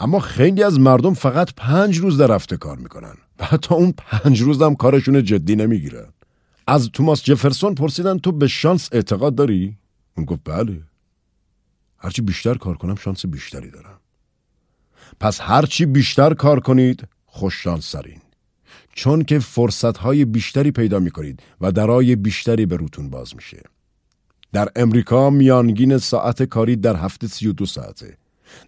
اما 0.00 0.20
خیلی 0.20 0.62
از 0.62 0.80
مردم 0.80 1.14
فقط 1.14 1.50
پنج 1.56 1.98
روز 1.98 2.18
در 2.18 2.34
هفته 2.34 2.56
کار 2.56 2.76
می‌کنن. 2.76 3.14
و 3.38 3.44
حتی 3.44 3.74
اون 3.74 3.94
پنج 3.96 4.40
روز 4.40 4.62
هم 4.62 4.74
کارشون 4.74 5.24
جدی 5.24 5.56
نمی‌گیرن. 5.56 6.06
از 6.66 6.90
توماس 6.92 7.22
جفرسون 7.22 7.74
پرسیدن 7.74 8.18
تو 8.18 8.32
به 8.32 8.48
شانس 8.48 8.88
اعتقاد 8.92 9.34
داری؟ 9.34 9.76
اون 10.16 10.26
گفت 10.26 10.40
بله. 10.44 10.80
هرچی 11.98 12.22
بیشتر 12.22 12.54
کار 12.54 12.76
کنم 12.76 12.94
شانس 12.94 13.26
بیشتری 13.26 13.70
دارم. 13.70 14.00
پس 15.20 15.40
هرچی 15.40 15.86
بیشتر 15.86 16.34
کار 16.34 16.60
کنید 16.60 17.08
خوش 17.26 17.62
شانس 17.62 17.92
سرین. 17.92 18.20
چون 18.92 19.24
که 19.24 19.38
فرصت 19.38 19.96
های 19.96 20.24
بیشتری 20.24 20.70
پیدا 20.70 20.98
می 20.98 21.10
کنید 21.10 21.42
و 21.60 21.72
درای 21.72 22.16
بیشتری 22.16 22.66
به 22.66 22.76
روتون 22.76 23.10
باز 23.10 23.36
میشه. 23.36 23.62
در 24.52 24.68
امریکا 24.76 25.30
میانگین 25.30 25.98
ساعت 25.98 26.42
کاری 26.42 26.76
در 26.76 26.96
هفته 26.96 27.28
32 27.28 27.66
ساعته. 27.66 28.16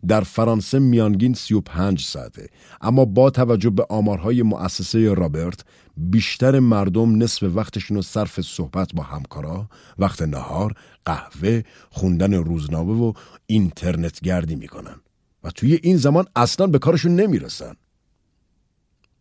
در 0.08 0.20
فرانسه 0.20 0.78
میانگین 0.78 1.34
35 1.34 2.02
ساعته 2.02 2.48
اما 2.80 3.04
با 3.04 3.30
توجه 3.30 3.70
به 3.70 3.86
آمارهای 3.88 4.42
مؤسسه 4.42 5.14
رابرت 5.14 5.64
بیشتر 5.96 6.58
مردم 6.58 7.22
نصف 7.22 7.42
وقتشون 7.42 7.96
رو 7.96 8.02
صرف 8.02 8.40
صحبت 8.40 8.94
با 8.94 9.02
همکارا 9.02 9.68
وقت 9.98 10.22
نهار 10.22 10.74
قهوه 11.04 11.62
خوندن 11.90 12.34
روزنامه 12.34 12.92
و 12.92 13.12
اینترنت 13.46 14.20
گردی 14.20 14.56
می‌کنن 14.56 15.00
و 15.44 15.50
توی 15.50 15.78
این 15.82 15.96
زمان 15.96 16.24
اصلا 16.36 16.66
به 16.66 16.78
کارشون 16.78 17.14
نمی‌رسن 17.16 17.74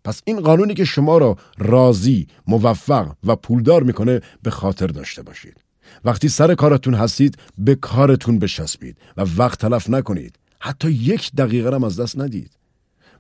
پس 0.03 0.21
این 0.25 0.39
قانونی 0.39 0.73
که 0.73 0.85
شما 0.85 1.17
را 1.17 1.37
راضی، 1.57 2.27
موفق 2.47 3.15
و 3.23 3.35
پولدار 3.35 3.83
می‌کنه 3.83 4.21
به 4.43 4.49
خاطر 4.49 4.87
داشته 4.87 5.21
باشید. 5.21 5.63
وقتی 6.05 6.29
سر 6.29 6.55
کارتون 6.55 6.93
هستید 6.93 7.37
به 7.57 7.75
کارتون 7.75 8.39
بشسبید 8.39 8.97
و 9.17 9.25
وقت 9.37 9.59
تلف 9.59 9.89
نکنید. 9.89 10.39
حتی 10.59 10.91
یک 10.91 11.31
دقیقه 11.37 11.75
هم 11.75 11.83
از 11.83 11.99
دست 11.99 12.19
ندید. 12.19 12.51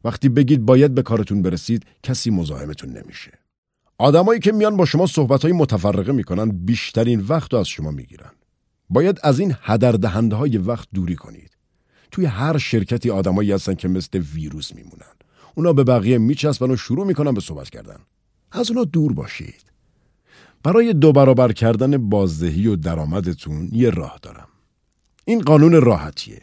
وقتی 0.03 0.29
بگید 0.29 0.65
باید 0.65 0.93
به 0.93 1.01
کارتون 1.01 1.41
برسید 1.41 1.85
کسی 2.03 2.29
مزاحمتون 2.29 2.89
نمیشه. 2.89 3.31
آدمایی 3.97 4.39
که 4.39 4.51
میان 4.51 4.77
با 4.77 4.85
شما 4.85 5.07
صحبتهای 5.07 5.53
متفرقه 5.53 6.11
می‌کنن 6.11 6.49
بیشترین 6.49 7.19
وقت 7.19 7.53
رو 7.53 7.59
از 7.59 7.67
شما 7.67 7.91
می‌گیرن. 7.91 8.31
باید 8.89 9.19
از 9.23 9.39
این 9.39 9.55
هدر 9.61 9.91
دهنده 9.91 10.35
های 10.35 10.57
وقت 10.57 10.87
دوری 10.93 11.15
کنید. 11.15 11.57
توی 12.11 12.25
هر 12.25 12.57
شرکتی 12.57 13.09
آدمایی 13.09 13.51
هستن 13.51 13.73
که 13.73 13.87
مثل 13.87 14.19
ویروس 14.19 14.75
میمونن. 14.75 15.13
اونا 15.55 15.73
به 15.73 15.83
بقیه 15.83 16.17
میچسبن 16.17 16.71
و 16.71 16.75
شروع 16.75 17.07
می‌کنن 17.07 17.33
به 17.33 17.41
صحبت 17.41 17.69
کردن. 17.69 17.97
از 18.51 18.71
اونا 18.71 18.83
دور 18.83 19.13
باشید. 19.13 19.65
برای 20.63 20.93
دو 20.93 21.11
برابر 21.11 21.51
کردن 21.51 22.09
بازدهی 22.09 22.67
و 22.67 22.75
درآمدتون 22.75 23.69
یه 23.71 23.89
راه 23.89 24.19
دارم. 24.21 24.47
این 25.25 25.41
قانون 25.41 25.81
راحتیه. 25.81 26.41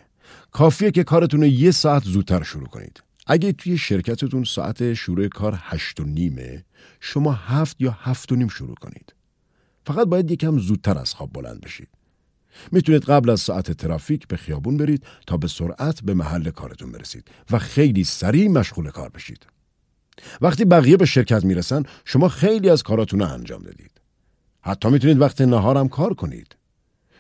کافیه 0.57 0.91
که 0.91 1.05
کارتون 1.05 1.41
رو 1.41 1.47
یه 1.47 1.71
ساعت 1.71 2.05
زودتر 2.05 2.43
شروع 2.43 2.67
کنید. 2.67 3.03
اگه 3.27 3.53
توی 3.53 3.79
شرکتتون 3.79 4.45
ساعت 4.45 4.95
شروع 4.95 5.29
کار 5.29 5.59
هشت 5.63 6.01
و 6.01 6.05
نیمه 6.05 6.65
شما 7.01 7.33
هفت 7.33 7.77
یا 7.81 7.91
هفت 8.01 8.33
و 8.33 8.37
نیم 8.37 8.49
شروع 8.49 8.75
کنید. 8.75 9.15
فقط 9.87 10.07
باید 10.07 10.31
یکم 10.31 10.59
زودتر 10.59 10.99
از 10.99 11.15
خواب 11.15 11.33
بلند 11.33 11.61
بشید. 11.61 11.89
می‌تونید 12.73 13.05
قبل 13.05 13.31
از 13.31 13.41
ساعت 13.41 13.73
ترافیک 13.73 14.29
به 14.29 14.37
خیابون 14.37 14.77
برید 14.77 15.05
تا 15.27 15.37
به 15.37 15.49
سرعت 15.49 16.01
به 16.03 16.15
محل 16.15 16.51
کارتون 16.51 16.93
برسید 16.93 17.29
و 17.51 17.59
خیلی 17.59 18.05
سریع 18.05 18.49
مشغول 18.49 18.91
کار 18.91 19.09
بشید. 19.09 19.47
وقتی 20.41 20.65
بقیه 20.65 20.97
به 20.97 21.07
شرکت 21.07 21.45
می‌رسن 21.45 21.83
شما 22.05 22.29
خیلی 22.29 22.71
از 22.71 22.83
کاراتون 22.83 23.21
رو 23.21 23.33
انجام 23.33 23.63
دادید. 23.63 24.01
حتی 24.61 24.89
می‌تونید 24.89 25.21
وقت 25.21 25.41
نهارم 25.41 25.89
کار 25.89 26.15
کنید. 26.15 26.57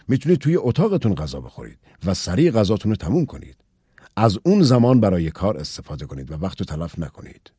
می‌تونید 0.08 0.38
توی 0.38 0.56
اتاقتون 0.56 1.14
غذا 1.14 1.40
بخورید 1.40 1.78
و 2.04 2.14
سریع 2.14 2.50
غذاتون 2.50 2.92
رو 2.92 2.96
تموم 2.96 3.26
کنید. 3.26 3.56
از 4.16 4.38
اون 4.44 4.62
زمان 4.62 5.00
برای 5.00 5.30
کار 5.30 5.56
استفاده 5.56 6.06
کنید 6.06 6.30
و 6.30 6.34
وقت 6.34 6.60
رو 6.60 6.64
تلف 6.64 6.98
نکنید. 6.98 7.52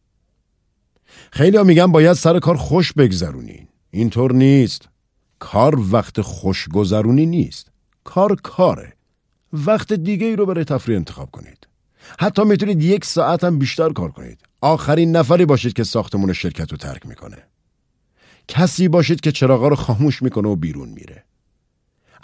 خیلی 1.32 1.58
ها 1.58 1.64
میگن 1.64 1.92
باید 1.92 2.14
سر 2.14 2.40
کار 2.40 2.58
خوش 2.58 2.94
بگذرونین. 2.94 3.68
اینطور 3.92 4.34
نیست. 4.34 4.90
کار 5.40 5.80
وقت 5.92 6.22
خوشگذرونی 6.22 7.26
نیست. 7.26 7.72
کار 8.04 8.36
کاره. 8.36 8.94
وقت 9.54 9.94
دیگه 9.94 10.28
ای 10.28 10.36
رو 10.36 10.46
برای 10.46 10.64
تفریح 10.64 10.98
انتخاب 10.98 11.32
کنید. 11.32 11.68
حتی 12.20 12.44
می‌تونید 12.44 12.84
یک 12.84 13.06
ساعت 13.06 13.44
هم 13.44 13.60
بیشتر 13.60 13.94
کار 13.94 14.12
کنید. 14.12 14.40
آخرین 14.62 15.16
نفری 15.16 15.46
باشید 15.46 15.74
که 15.74 15.84
ساختمون 15.84 16.34
شرکت 16.34 16.72
رو 16.72 16.78
ترک 16.78 17.06
می‌کنه. 17.06 17.38
کسی 18.48 18.88
باشید 18.88 19.22
که 19.22 19.32
چراغا 19.32 19.68
رو 19.68 19.76
خاموش 19.76 20.22
می‌کنه 20.22 20.50
و 20.50 20.56
بیرون 20.56 20.90
میره. 20.90 21.24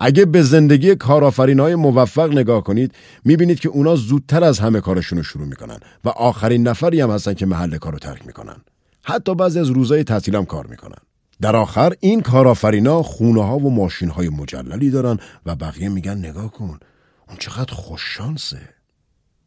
اگه 0.06 0.26
به 0.26 0.41
زندگی 0.41 0.95
کارآفرین 0.95 1.60
های 1.60 1.76
موفق 1.76 2.32
نگاه 2.32 2.64
کنید 2.64 2.95
می‌بینید 3.26 3.60
که 3.60 3.70
اونا 3.70 3.95
زودتر 3.95 4.43
از 4.43 4.60
همه 4.60 4.82
کارشون 4.82 5.18
رو 5.18 5.24
شروع 5.24 5.47
می‌کنن 5.47 5.78
و 6.06 6.10
آخرین 6.10 6.68
نفری 6.68 7.01
هم 7.01 7.12
هستن 7.12 7.34
که 7.34 7.45
محل 7.45 7.78
کار 7.78 7.93
رو 7.93 7.99
ترک 7.99 8.28
می‌کنن. 8.28 8.56
حتی 9.04 9.36
بعضی 9.36 9.60
از 9.60 9.70
روزای 9.70 10.04
تعطیل 10.04 10.36
هم 10.36 10.45
کار 10.45 10.68
می‌کنن. 10.68 10.97
در 11.41 11.56
آخر 11.56 11.93
این 11.99 12.22
کارآفرینا 12.22 13.04
خونه 13.04 13.43
ها 13.43 13.58
و 13.58 13.70
ماشین 13.76 14.10
های 14.10 14.30
مجللی 14.30 14.89
دارن 14.89 15.20
و 15.45 15.56
بقیه 15.56 15.89
میگن 15.89 16.18
نگاه 16.18 16.51
کن 16.51 16.80
اون 17.28 17.38
چقدر 17.39 17.74
خوششانسه 17.74 18.70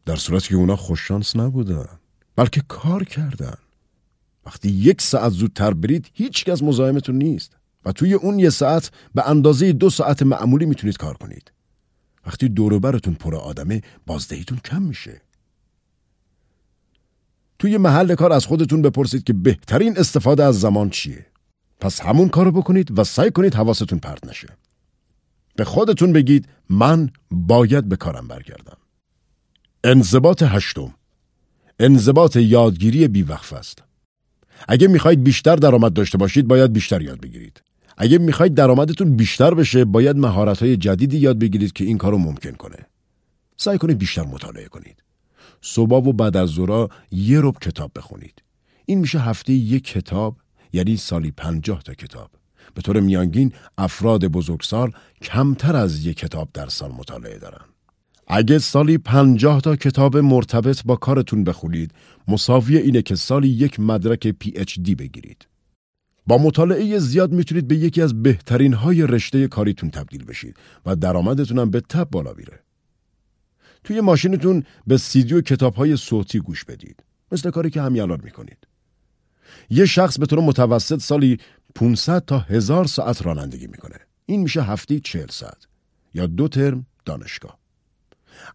در 0.05 0.15
صورتی 0.15 0.47
که 0.47 0.55
اونا 0.55 0.75
خوششانس 0.75 1.35
نبودن 1.35 1.87
بلکه 2.35 2.61
کار 2.67 3.03
کردن 3.03 3.55
وقتی 4.45 4.69
یک 4.69 5.01
ساعت 5.01 5.31
زودتر 5.31 5.73
برید 5.73 6.09
هیچ 6.13 6.45
کس 6.45 6.63
مزاحمتون 6.63 7.15
نیست 7.15 7.56
و 7.87 7.91
توی 7.91 8.13
اون 8.13 8.39
یه 8.39 8.49
ساعت 8.49 8.91
به 9.15 9.29
اندازه 9.29 9.73
دو 9.73 9.89
ساعت 9.89 10.23
معمولی 10.23 10.65
می‌تونید 10.65 10.97
کار 10.97 11.13
کنید. 11.13 11.51
وقتی 12.25 12.49
دوروبرتون 12.49 13.13
پر 13.13 13.35
آدمه 13.35 13.81
بازدهیتون 14.05 14.57
کم 14.57 14.81
میشه. 14.81 15.21
توی 17.59 17.77
محل 17.77 18.15
کار 18.15 18.33
از 18.33 18.45
خودتون 18.45 18.81
بپرسید 18.81 19.23
که 19.23 19.33
بهترین 19.33 19.97
استفاده 19.97 20.43
از 20.43 20.59
زمان 20.59 20.89
چیه. 20.89 21.25
پس 21.79 22.01
همون 22.01 22.29
کارو 22.29 22.51
بکنید 22.51 22.99
و 22.99 23.03
سعی 23.03 23.31
کنید 23.31 23.55
حواستون 23.55 23.99
پرت 23.99 24.27
نشه. 24.27 24.47
به 25.55 25.65
خودتون 25.65 26.13
بگید 26.13 26.47
من 26.69 27.09
باید 27.31 27.89
به 27.89 27.95
کارم 27.95 28.27
برگردم. 28.27 28.77
انضباط 29.83 30.43
هشتم 30.43 30.93
انضباط 31.79 32.35
یادگیری 32.35 33.07
بیوقف 33.07 33.53
است. 33.53 33.83
اگه 34.67 34.87
می‌خواید 34.87 35.23
بیشتر 35.23 35.55
درآمد 35.55 35.93
داشته 35.93 36.17
باشید 36.17 36.47
باید 36.47 36.73
بیشتر 36.73 37.01
یاد 37.01 37.21
بگیرید. 37.21 37.61
اگه 37.97 38.17
می‌خواید 38.17 38.53
درآمدتون 38.53 39.15
بیشتر 39.15 39.53
بشه 39.53 39.85
باید 39.85 40.17
مهارت‌های 40.17 40.77
جدیدی 40.77 41.17
یاد 41.17 41.39
بگیرید 41.39 41.73
که 41.73 41.83
این 41.83 41.97
کارو 41.97 42.17
ممکن 42.17 42.51
کنه. 42.51 42.77
سعی 43.57 43.77
کنید 43.77 43.97
بیشتر 43.97 44.23
مطالعه 44.23 44.67
کنید. 44.67 45.03
صبح 45.61 46.07
و 46.07 46.13
بعد 46.13 46.37
از 46.37 46.49
ظهر 46.49 46.87
یه 47.11 47.41
رب 47.41 47.55
کتاب 47.61 47.91
بخونید. 47.95 48.43
این 48.85 48.99
میشه 48.99 49.19
هفته 49.19 49.53
یک 49.53 49.83
کتاب 49.83 50.37
یعنی 50.73 50.97
سالی 50.97 51.31
پنجاه 51.31 51.83
تا 51.83 51.93
کتاب. 51.93 52.29
به 52.73 52.81
طور 52.81 52.99
میانگین 52.99 53.53
افراد 53.77 54.25
بزرگسال 54.25 54.91
کمتر 55.21 55.75
از 55.75 56.05
یک 56.05 56.17
کتاب 56.17 56.49
در 56.53 56.67
سال 56.67 56.91
مطالعه 56.91 57.37
دارن. 57.37 57.65
اگه 58.27 58.59
سالی 58.59 58.97
پنجاه 58.97 59.61
تا 59.61 59.75
کتاب 59.75 60.17
مرتبط 60.17 60.83
با 60.85 60.95
کارتون 60.95 61.43
بخونید 61.43 61.91
مساوی 62.27 62.77
اینه 62.77 63.01
که 63.01 63.15
سالی 63.15 63.47
یک 63.47 63.79
مدرک 63.79 64.27
پی 64.27 64.53
اچ 64.55 64.79
دی 64.79 64.95
بگیرید. 64.95 65.47
با 66.27 66.37
مطالعه 66.37 66.99
زیاد 66.99 67.31
می‌تونید 67.31 67.67
به 67.67 67.75
یکی 67.75 68.01
از 68.01 68.23
بهترین 68.23 68.73
های 68.73 69.07
رشته 69.07 69.47
کاریتون 69.47 69.89
تبدیل 69.89 70.25
بشید 70.25 70.57
و 70.85 70.95
درآمدتون 70.95 71.59
هم 71.59 71.69
به 71.69 71.81
تب 71.81 72.09
بالا 72.09 72.33
میره. 72.33 72.59
توی 73.83 74.01
ماشینتون 74.01 74.63
به 74.87 74.97
سیدی 74.97 75.33
و 75.33 75.41
کتاب 75.41 75.75
های 75.75 75.97
صوتی 75.97 76.39
گوش 76.39 76.65
بدید. 76.65 77.03
مثل 77.31 77.51
کاری 77.51 77.69
که 77.69 77.81
همین 77.81 78.01
الان 78.01 78.21
می‌کنید. 78.23 78.67
یه 79.69 79.85
شخص 79.85 80.19
به 80.19 80.25
طور 80.25 80.39
متوسط 80.39 80.99
سالی 80.99 81.37
500 81.75 82.25
تا 82.25 82.39
هزار 82.39 82.85
ساعت 82.85 83.21
رانندگی 83.21 83.67
می‌کنه. 83.67 83.95
این 84.25 84.41
میشه 84.41 84.61
هفته 84.61 84.99
40 84.99 85.27
ساعت 85.29 85.67
یا 86.13 86.25
دو 86.27 86.47
ترم 86.47 86.85
دانشگاه. 87.05 87.59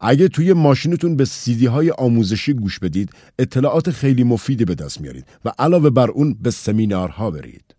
اگه 0.01 0.29
توی 0.29 0.53
ماشینتون 0.53 1.17
به 1.17 1.25
سیدی 1.25 1.67
های 1.67 1.91
آموزشی 1.91 2.53
گوش 2.53 2.79
بدید 2.79 3.11
اطلاعات 3.39 3.91
خیلی 3.91 4.25
مفیدی 4.25 4.65
به 4.65 4.75
دست 4.75 5.01
میارید 5.01 5.27
و 5.45 5.53
علاوه 5.59 5.91
بر 5.91 6.11
اون 6.11 6.37
به 6.43 6.51
سمینارها 6.51 7.31
برید. 7.31 7.75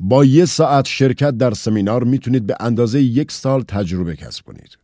با 0.00 0.24
یه 0.24 0.44
ساعت 0.44 0.86
شرکت 0.86 1.36
در 1.36 1.54
سمینار 1.54 2.04
می‌تونید 2.04 2.46
به 2.46 2.56
اندازه 2.60 3.02
یک 3.02 3.32
سال 3.32 3.62
تجربه 3.62 4.16
کسب 4.16 4.44
کنید. 4.44 4.78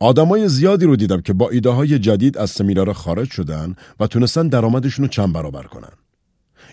آدمای 0.00 0.48
زیادی 0.48 0.86
رو 0.86 0.96
دیدم 0.96 1.20
که 1.20 1.32
با 1.32 1.50
ایده 1.50 1.70
های 1.70 1.98
جدید 1.98 2.38
از 2.38 2.50
سمینار 2.50 2.92
خارج 2.92 3.30
شدن 3.30 3.74
و 4.00 4.06
تونستن 4.06 4.48
درآمدشون 4.48 5.04
رو 5.04 5.08
چند 5.08 5.32
برابر 5.32 5.62
کنن. 5.62 5.92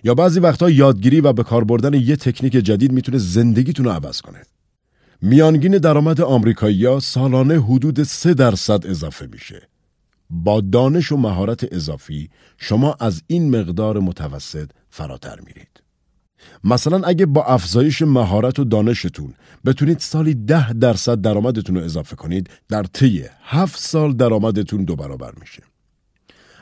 یا 0.04 0.16
بعضی 0.16 0.40
وقتا 0.40 0.70
یادگیری 0.70 1.22
و 1.22 1.34
به 1.34 1.44
کار 1.44 1.64
بردن 1.64 1.94
یه 1.94 2.16
تکنیک 2.16 2.54
جدید 2.54 2.92
می‌تونه 2.92 3.18
زندگیتون 3.18 3.86
رو 3.86 3.92
عوض 3.92 4.22
کنه. 4.22 4.42
میانگین 5.24 5.78
درآمد 5.78 6.22
آمریکایی‌ها 6.22 7.00
سالانه 7.00 7.62
حدود 7.64 8.04
3 8.04 8.34
درصد 8.34 8.88
اضافه 8.88 9.28
میشه. 9.32 9.62
با 10.30 10.62
دانش 10.62 11.12
و 11.12 11.18
مهارت 11.18 11.74
اضافی 11.74 12.30
شما 12.58 12.96
از 13.00 13.24
این 13.28 13.60
مقدار 13.60 14.00
متوسط 14.00 14.70
فراتر 14.90 15.40
میرید. 15.40 15.84
مثلا 16.64 17.02
اگه 17.04 17.26
با 17.26 17.44
افزایش 17.44 18.02
مهارت 18.02 18.60
و 18.60 18.64
دانشتون 18.64 19.34
بتونید 19.66 20.00
سالی 20.00 20.34
ده 20.34 20.74
درصد 20.74 21.22
درآمدتون 21.22 21.76
رو 21.76 21.84
اضافه 21.84 22.16
کنید 22.16 22.50
در 22.70 22.84
طی 22.84 23.24
هفت 23.44 23.80
سال 23.80 24.14
درآمدتون 24.14 24.84
دو 24.84 24.96
برابر 24.96 25.32
میشه. 25.40 25.64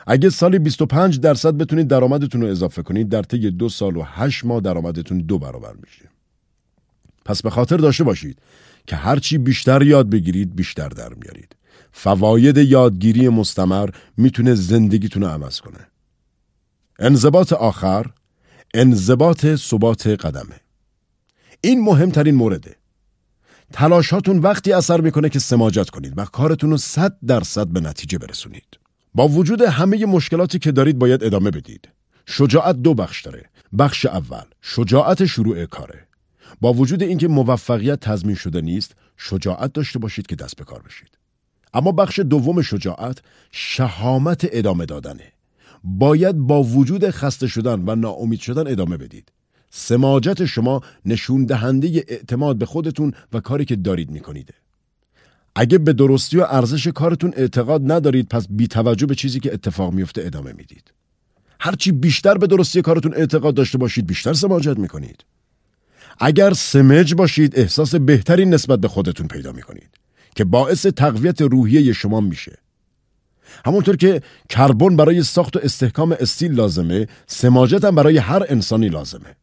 اگه 0.06 0.30
سالی 0.30 0.58
25 0.58 1.20
درصد 1.20 1.56
بتونید 1.56 1.88
درآمدتون 1.88 2.40
رو 2.40 2.48
اضافه 2.48 2.82
کنید 2.82 3.08
در 3.08 3.22
طی 3.22 3.50
دو 3.50 3.68
سال 3.68 3.96
و 3.96 4.02
هشت 4.02 4.44
ماه 4.44 4.60
درآمدتون 4.60 5.18
دو 5.18 5.38
برابر 5.38 5.72
میشه. 5.82 6.09
پس 7.30 7.42
به 7.42 7.50
خاطر 7.50 7.76
داشته 7.76 8.04
باشید 8.04 8.38
که 8.86 8.96
هرچی 8.96 9.38
بیشتر 9.38 9.82
یاد 9.82 10.10
بگیرید 10.10 10.56
بیشتر 10.56 10.88
در 10.88 11.14
میارید. 11.14 11.56
فواید 11.92 12.56
یادگیری 12.56 13.28
مستمر 13.28 13.90
می‌تونه 14.16 14.54
زندگیتون 14.54 15.22
رو 15.22 15.28
عوض 15.28 15.60
کنه. 15.60 15.86
انضباط 16.98 17.52
آخر 17.52 18.06
انضباط 18.74 19.46
ثبات 19.54 20.06
قدمه. 20.06 20.60
این 21.60 21.84
مهمترین 21.84 22.34
مورده. 22.34 22.76
تلاشاتون 23.72 24.38
وقتی 24.38 24.72
اثر 24.72 25.00
می‌کنه 25.00 25.28
که 25.28 25.38
سماجت 25.38 25.90
کنید 25.90 26.12
و 26.16 26.24
کارتون 26.24 26.70
رو 26.70 26.76
صد 26.76 27.16
درصد 27.26 27.66
به 27.66 27.80
نتیجه 27.80 28.18
برسونید. 28.18 28.78
با 29.14 29.28
وجود 29.28 29.62
همه 29.62 30.06
مشکلاتی 30.06 30.58
که 30.58 30.72
دارید 30.72 30.98
باید 30.98 31.24
ادامه 31.24 31.50
بدید. 31.50 31.88
شجاعت 32.26 32.76
دو 32.76 32.94
بخش 32.94 33.22
داره. 33.22 33.50
بخش 33.78 34.06
اول 34.06 34.44
شجاعت 34.62 35.26
شروع 35.26 35.66
کاره. 35.66 36.09
با 36.60 36.72
وجود 36.72 37.02
اینکه 37.02 37.28
موفقیت 37.28 38.00
تضمین 38.00 38.34
شده 38.34 38.60
نیست، 38.60 38.94
شجاعت 39.16 39.72
داشته 39.72 39.98
باشید 39.98 40.26
که 40.26 40.36
دست 40.36 40.56
به 40.56 40.64
کار 40.64 40.82
بشید. 40.82 41.18
اما 41.74 41.92
بخش 41.92 42.18
دوم 42.18 42.62
شجاعت 42.62 43.18
شهامت 43.52 44.48
ادامه 44.52 44.86
دادنه. 44.86 45.32
باید 45.84 46.36
با 46.36 46.62
وجود 46.62 47.10
خسته 47.10 47.46
شدن 47.46 47.82
و 47.86 47.94
ناامید 47.94 48.40
شدن 48.40 48.72
ادامه 48.72 48.96
بدید. 48.96 49.32
سماجت 49.70 50.44
شما 50.44 50.80
نشون 51.06 51.44
دهنده 51.44 52.04
اعتماد 52.08 52.58
به 52.58 52.66
خودتون 52.66 53.12
و 53.32 53.40
کاری 53.40 53.64
که 53.64 53.76
دارید 53.76 54.10
می‌کنید. 54.10 54.54
اگه 55.54 55.78
به 55.78 55.92
درستی 55.92 56.38
و 56.38 56.46
ارزش 56.48 56.86
کارتون 56.86 57.32
اعتقاد 57.36 57.92
ندارید 57.92 58.28
پس 58.28 58.46
بی 58.50 58.68
توجه 58.68 59.06
به 59.06 59.14
چیزی 59.14 59.40
که 59.40 59.54
اتفاق 59.54 59.92
میفته 59.92 60.22
ادامه 60.24 60.52
می‌دید. 60.52 60.92
هرچی 61.60 61.92
بیشتر 61.92 62.38
به 62.38 62.46
درستی 62.46 62.82
کارتون 62.82 63.14
اعتقاد 63.14 63.54
داشته 63.54 63.78
باشید 63.78 64.06
بیشتر 64.06 64.32
سماجت 64.32 64.78
می‌کنید. 64.78 65.24
اگر 66.20 66.52
سمج 66.52 67.14
باشید 67.14 67.58
احساس 67.58 67.94
بهتری 67.94 68.46
نسبت 68.46 68.78
به 68.78 68.88
خودتون 68.88 69.28
پیدا 69.28 69.52
می‌کنید 69.52 69.90
که 70.34 70.44
باعث 70.44 70.86
تقویت 70.86 71.42
روحیه 71.42 71.92
شما 71.92 72.20
میشه. 72.20 72.58
همونطور 73.64 73.96
که 73.96 74.22
کربن 74.48 74.96
برای 74.96 75.22
ساخت 75.22 75.56
و 75.56 75.60
استحکام 75.62 76.16
استیل 76.20 76.52
لازمه 76.52 77.06
سماجت 77.26 77.84
هم 77.84 77.94
برای 77.94 78.18
هر 78.18 78.46
انسانی 78.48 78.88
لازمه. 78.88 79.36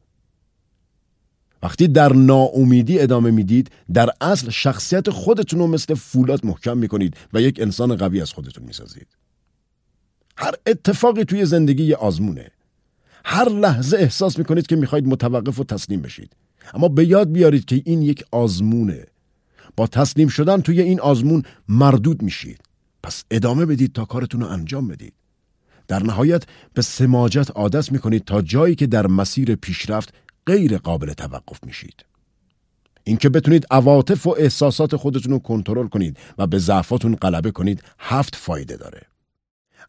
وقتی 1.64 1.88
در 1.88 2.14
ناامیدی 2.14 3.00
ادامه 3.00 3.32
می‌دید 3.32 3.72
در 3.94 4.10
اصل 4.22 4.50
شخصیت 4.50 5.10
خودتون 5.10 5.60
رو 5.60 5.68
مثل 5.68 5.94
فولاد 5.94 6.46
محکم 6.46 6.78
می‌کنید 6.78 7.18
و 7.34 7.42
یک 7.42 7.60
انسان 7.62 7.96
قوی 7.96 8.22
از 8.22 8.34
خودتون 8.34 8.64
می‌سازید. 8.64 9.08
هر 10.38 10.54
اتفاقی 10.68 11.26
توی 11.26 11.46
زندگی 11.46 11.94
آزمونه. 11.94 12.52
هر 13.26 13.50
لحظه 13.50 13.98
احساس 13.98 14.38
می‌کنید 14.38 14.68
که 14.68 14.76
می‌خواید 14.76 15.08
متوقف 15.08 15.60
و 15.60 15.64
تسلیم 15.64 16.02
بشید. 16.02 16.36
اما 16.74 16.88
به 16.88 17.06
یاد 17.06 17.32
بیارید 17.32 17.66
که 17.66 17.82
این 17.86 18.02
یک 18.02 18.24
آزمونه 18.32 19.06
با 19.76 19.88
تسلیم 19.88 20.28
شدن 20.28 20.62
توی 20.62 20.82
این 20.82 21.00
آزمون 21.00 21.44
مردود 21.70 22.22
میشید 22.22 22.62
پس 23.04 23.24
ادامه 23.32 23.66
بدید 23.66 23.94
تا 23.94 24.06
کارتون 24.06 24.42
رو 24.42 24.48
انجام 24.48 24.88
بدید. 24.88 25.14
در 25.88 26.04
نهایت 26.04 26.44
به 26.74 26.82
سماجت 26.82 27.52
عادت 27.52 27.92
می‌کنید 27.92 28.26
تا 28.26 28.42
جایی 28.42 28.76
که 28.76 28.88
در 28.88 29.08
مسیر 29.08 29.56
پیشرفت 29.56 30.14
غیر 30.46 30.78
قابل 30.78 31.14
توقف 31.14 31.64
میشید. 31.64 32.06
اینکه 33.04 33.30
بتونید 33.30 33.66
عواطف 33.72 34.28
و 34.28 34.36
احساسات 34.38 34.96
خودتون 34.96 35.32
رو 35.32 35.40
کنترل 35.40 35.88
کنید 35.88 36.18
و 36.38 36.48
به 36.48 36.58
ضعفاتون 36.58 37.16
غلبه 37.16 37.52
کنید 37.52 37.84
هفت 38.00 38.36
فایده 38.36 38.78
داره. 38.78 39.02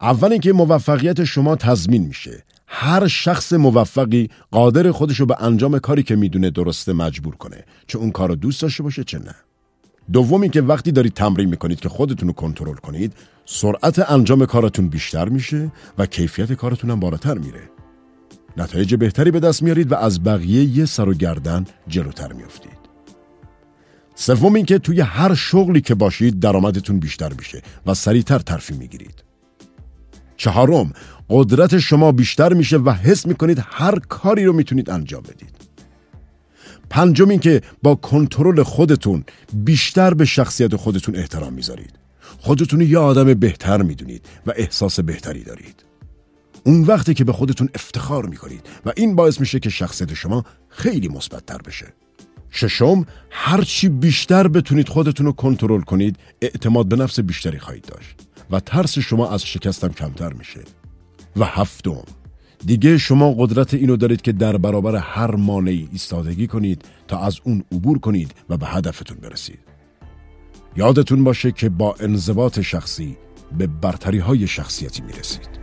اول 0.00 0.32
اینکه 0.32 0.52
موفقیت 0.52 1.24
شما 1.24 1.56
تضمین 1.56 2.06
میشه. 2.06 2.44
هر 2.70 3.06
شخص 3.06 3.52
موفقی 3.52 4.30
قادر 4.50 4.90
خودش 4.90 5.20
رو 5.20 5.26
به 5.26 5.36
انجام 5.40 5.78
کاری 5.78 6.02
که 6.02 6.16
می‌دونه 6.16 6.50
درسته 6.50 6.92
مجبور 6.92 7.36
کنه 7.36 7.64
چه 7.86 7.98
اون 7.98 8.10
کار 8.10 8.28
رو 8.28 8.34
دوست 8.34 8.62
داشته 8.62 8.82
باشه 8.82 9.04
چه 9.04 9.18
نه. 9.18 9.34
دومی 10.12 10.48
که 10.48 10.62
وقتی 10.62 10.92
دارید 10.92 11.14
تمرین 11.14 11.48
می‌کنید 11.48 11.80
که 11.80 11.88
خودتون 11.88 12.28
رو 12.28 12.34
کنترل 12.34 12.74
کنید 12.74 13.12
سرعت 13.44 14.10
انجام 14.10 14.46
کارتون 14.46 14.88
بیشتر 14.88 15.28
میشه 15.28 15.72
و 15.98 16.06
کیفیت 16.06 16.52
کارتون 16.52 16.90
هم 16.90 17.00
بالاتر 17.00 17.38
میره. 17.38 17.70
نتایج 18.56 18.94
بهتری 18.94 19.30
به 19.30 19.40
دست 19.40 19.62
میارید 19.62 19.92
و 19.92 19.94
از 19.94 20.24
بقیه 20.24 20.64
یه 20.64 20.84
سر 20.84 21.08
و 21.08 21.14
گردن 21.14 21.64
جلوتر 21.88 22.32
میافتید. 22.32 22.78
سوم 24.14 24.54
این 24.54 24.64
که 24.64 24.78
توی 24.78 25.00
هر 25.00 25.34
شغلی 25.34 25.80
که 25.80 25.94
باشید 25.94 26.40
درآمدتون 26.40 27.00
بیشتر 27.00 27.32
میشه 27.32 27.62
و 27.86 27.94
سریعتر 27.94 28.38
ترفی 28.38 28.74
می‌گیرید. 28.74 29.24
چهارم 30.36 30.92
قدرت 31.30 31.78
شما 31.78 32.12
بیشتر 32.12 32.52
میشه 32.52 32.76
و 32.76 32.90
حس 32.90 33.26
می‌کنید 33.26 33.62
هر 33.66 33.98
کاری 33.98 34.44
رو 34.44 34.52
می‌تونید 34.52 34.90
انجام 34.90 35.22
بدید. 35.22 35.68
پنجم 36.90 37.28
این 37.28 37.40
که 37.40 37.62
با 37.82 37.94
کنترل 37.94 38.62
خودتون 38.62 39.24
بیشتر 39.54 40.14
به 40.14 40.24
شخصیت 40.24 40.76
خودتون 40.76 41.16
احترام 41.16 41.52
می‌ذارید. 41.52 41.98
خودتون 42.38 42.80
یه 42.80 42.98
آدم 42.98 43.34
بهتر 43.34 43.82
می‌دونید 43.82 44.26
و 44.46 44.52
احساس 44.56 45.00
بهتری 45.00 45.44
دارید. 45.44 45.84
اون 46.64 46.82
وقتی 46.82 47.14
که 47.14 47.24
به 47.24 47.32
خودتون 47.32 47.68
افتخار 47.74 48.26
می‌کنید 48.26 48.66
و 48.86 48.92
این 48.96 49.16
باعث 49.16 49.40
میشه 49.40 49.60
که 49.60 49.70
شخصیت 49.70 50.14
شما 50.14 50.44
خیلی 50.68 51.08
مثبتتر 51.08 51.58
بشه. 51.58 51.86
ششم 52.50 53.06
هرچی 53.30 53.88
بیشتر 53.88 54.48
بتونید 54.48 54.88
خودتون 54.88 55.26
رو 55.26 55.32
کنترل 55.32 55.80
کنید 55.80 56.16
اعتماد 56.42 56.88
به 56.88 56.96
نفس 56.96 57.20
بیشتری 57.20 57.58
خواهید 57.58 57.84
داشت 57.84 58.14
و 58.50 58.60
ترس 58.60 58.98
شما 58.98 59.30
از 59.30 59.42
شکستم 59.42 59.88
کمتر 59.88 60.32
میشه. 60.32 60.60
و 61.38 61.44
هفتم. 61.44 62.02
دیگه 62.66 62.98
شما 62.98 63.34
قدرت 63.38 63.74
اینو 63.74 63.96
دارید 63.96 64.22
که 64.22 64.32
در 64.32 64.56
برابر 64.56 64.96
هر 64.96 65.34
مانعی 65.36 65.88
ایستادگی 65.92 66.46
کنید 66.46 66.84
تا 67.08 67.18
از 67.18 67.40
اون 67.44 67.64
عبور 67.72 67.98
کنید 67.98 68.34
و 68.48 68.56
به 68.56 68.66
هدفتون 68.66 69.16
برسید. 69.16 69.58
یادتون 70.76 71.24
باشه 71.24 71.52
که 71.52 71.68
با 71.68 71.94
انضباط 72.00 72.60
شخصی 72.60 73.16
به 73.58 73.66
برتری 73.66 74.18
های 74.18 74.46
شخصیتی 74.46 75.02
می‌رسید. 75.02 75.57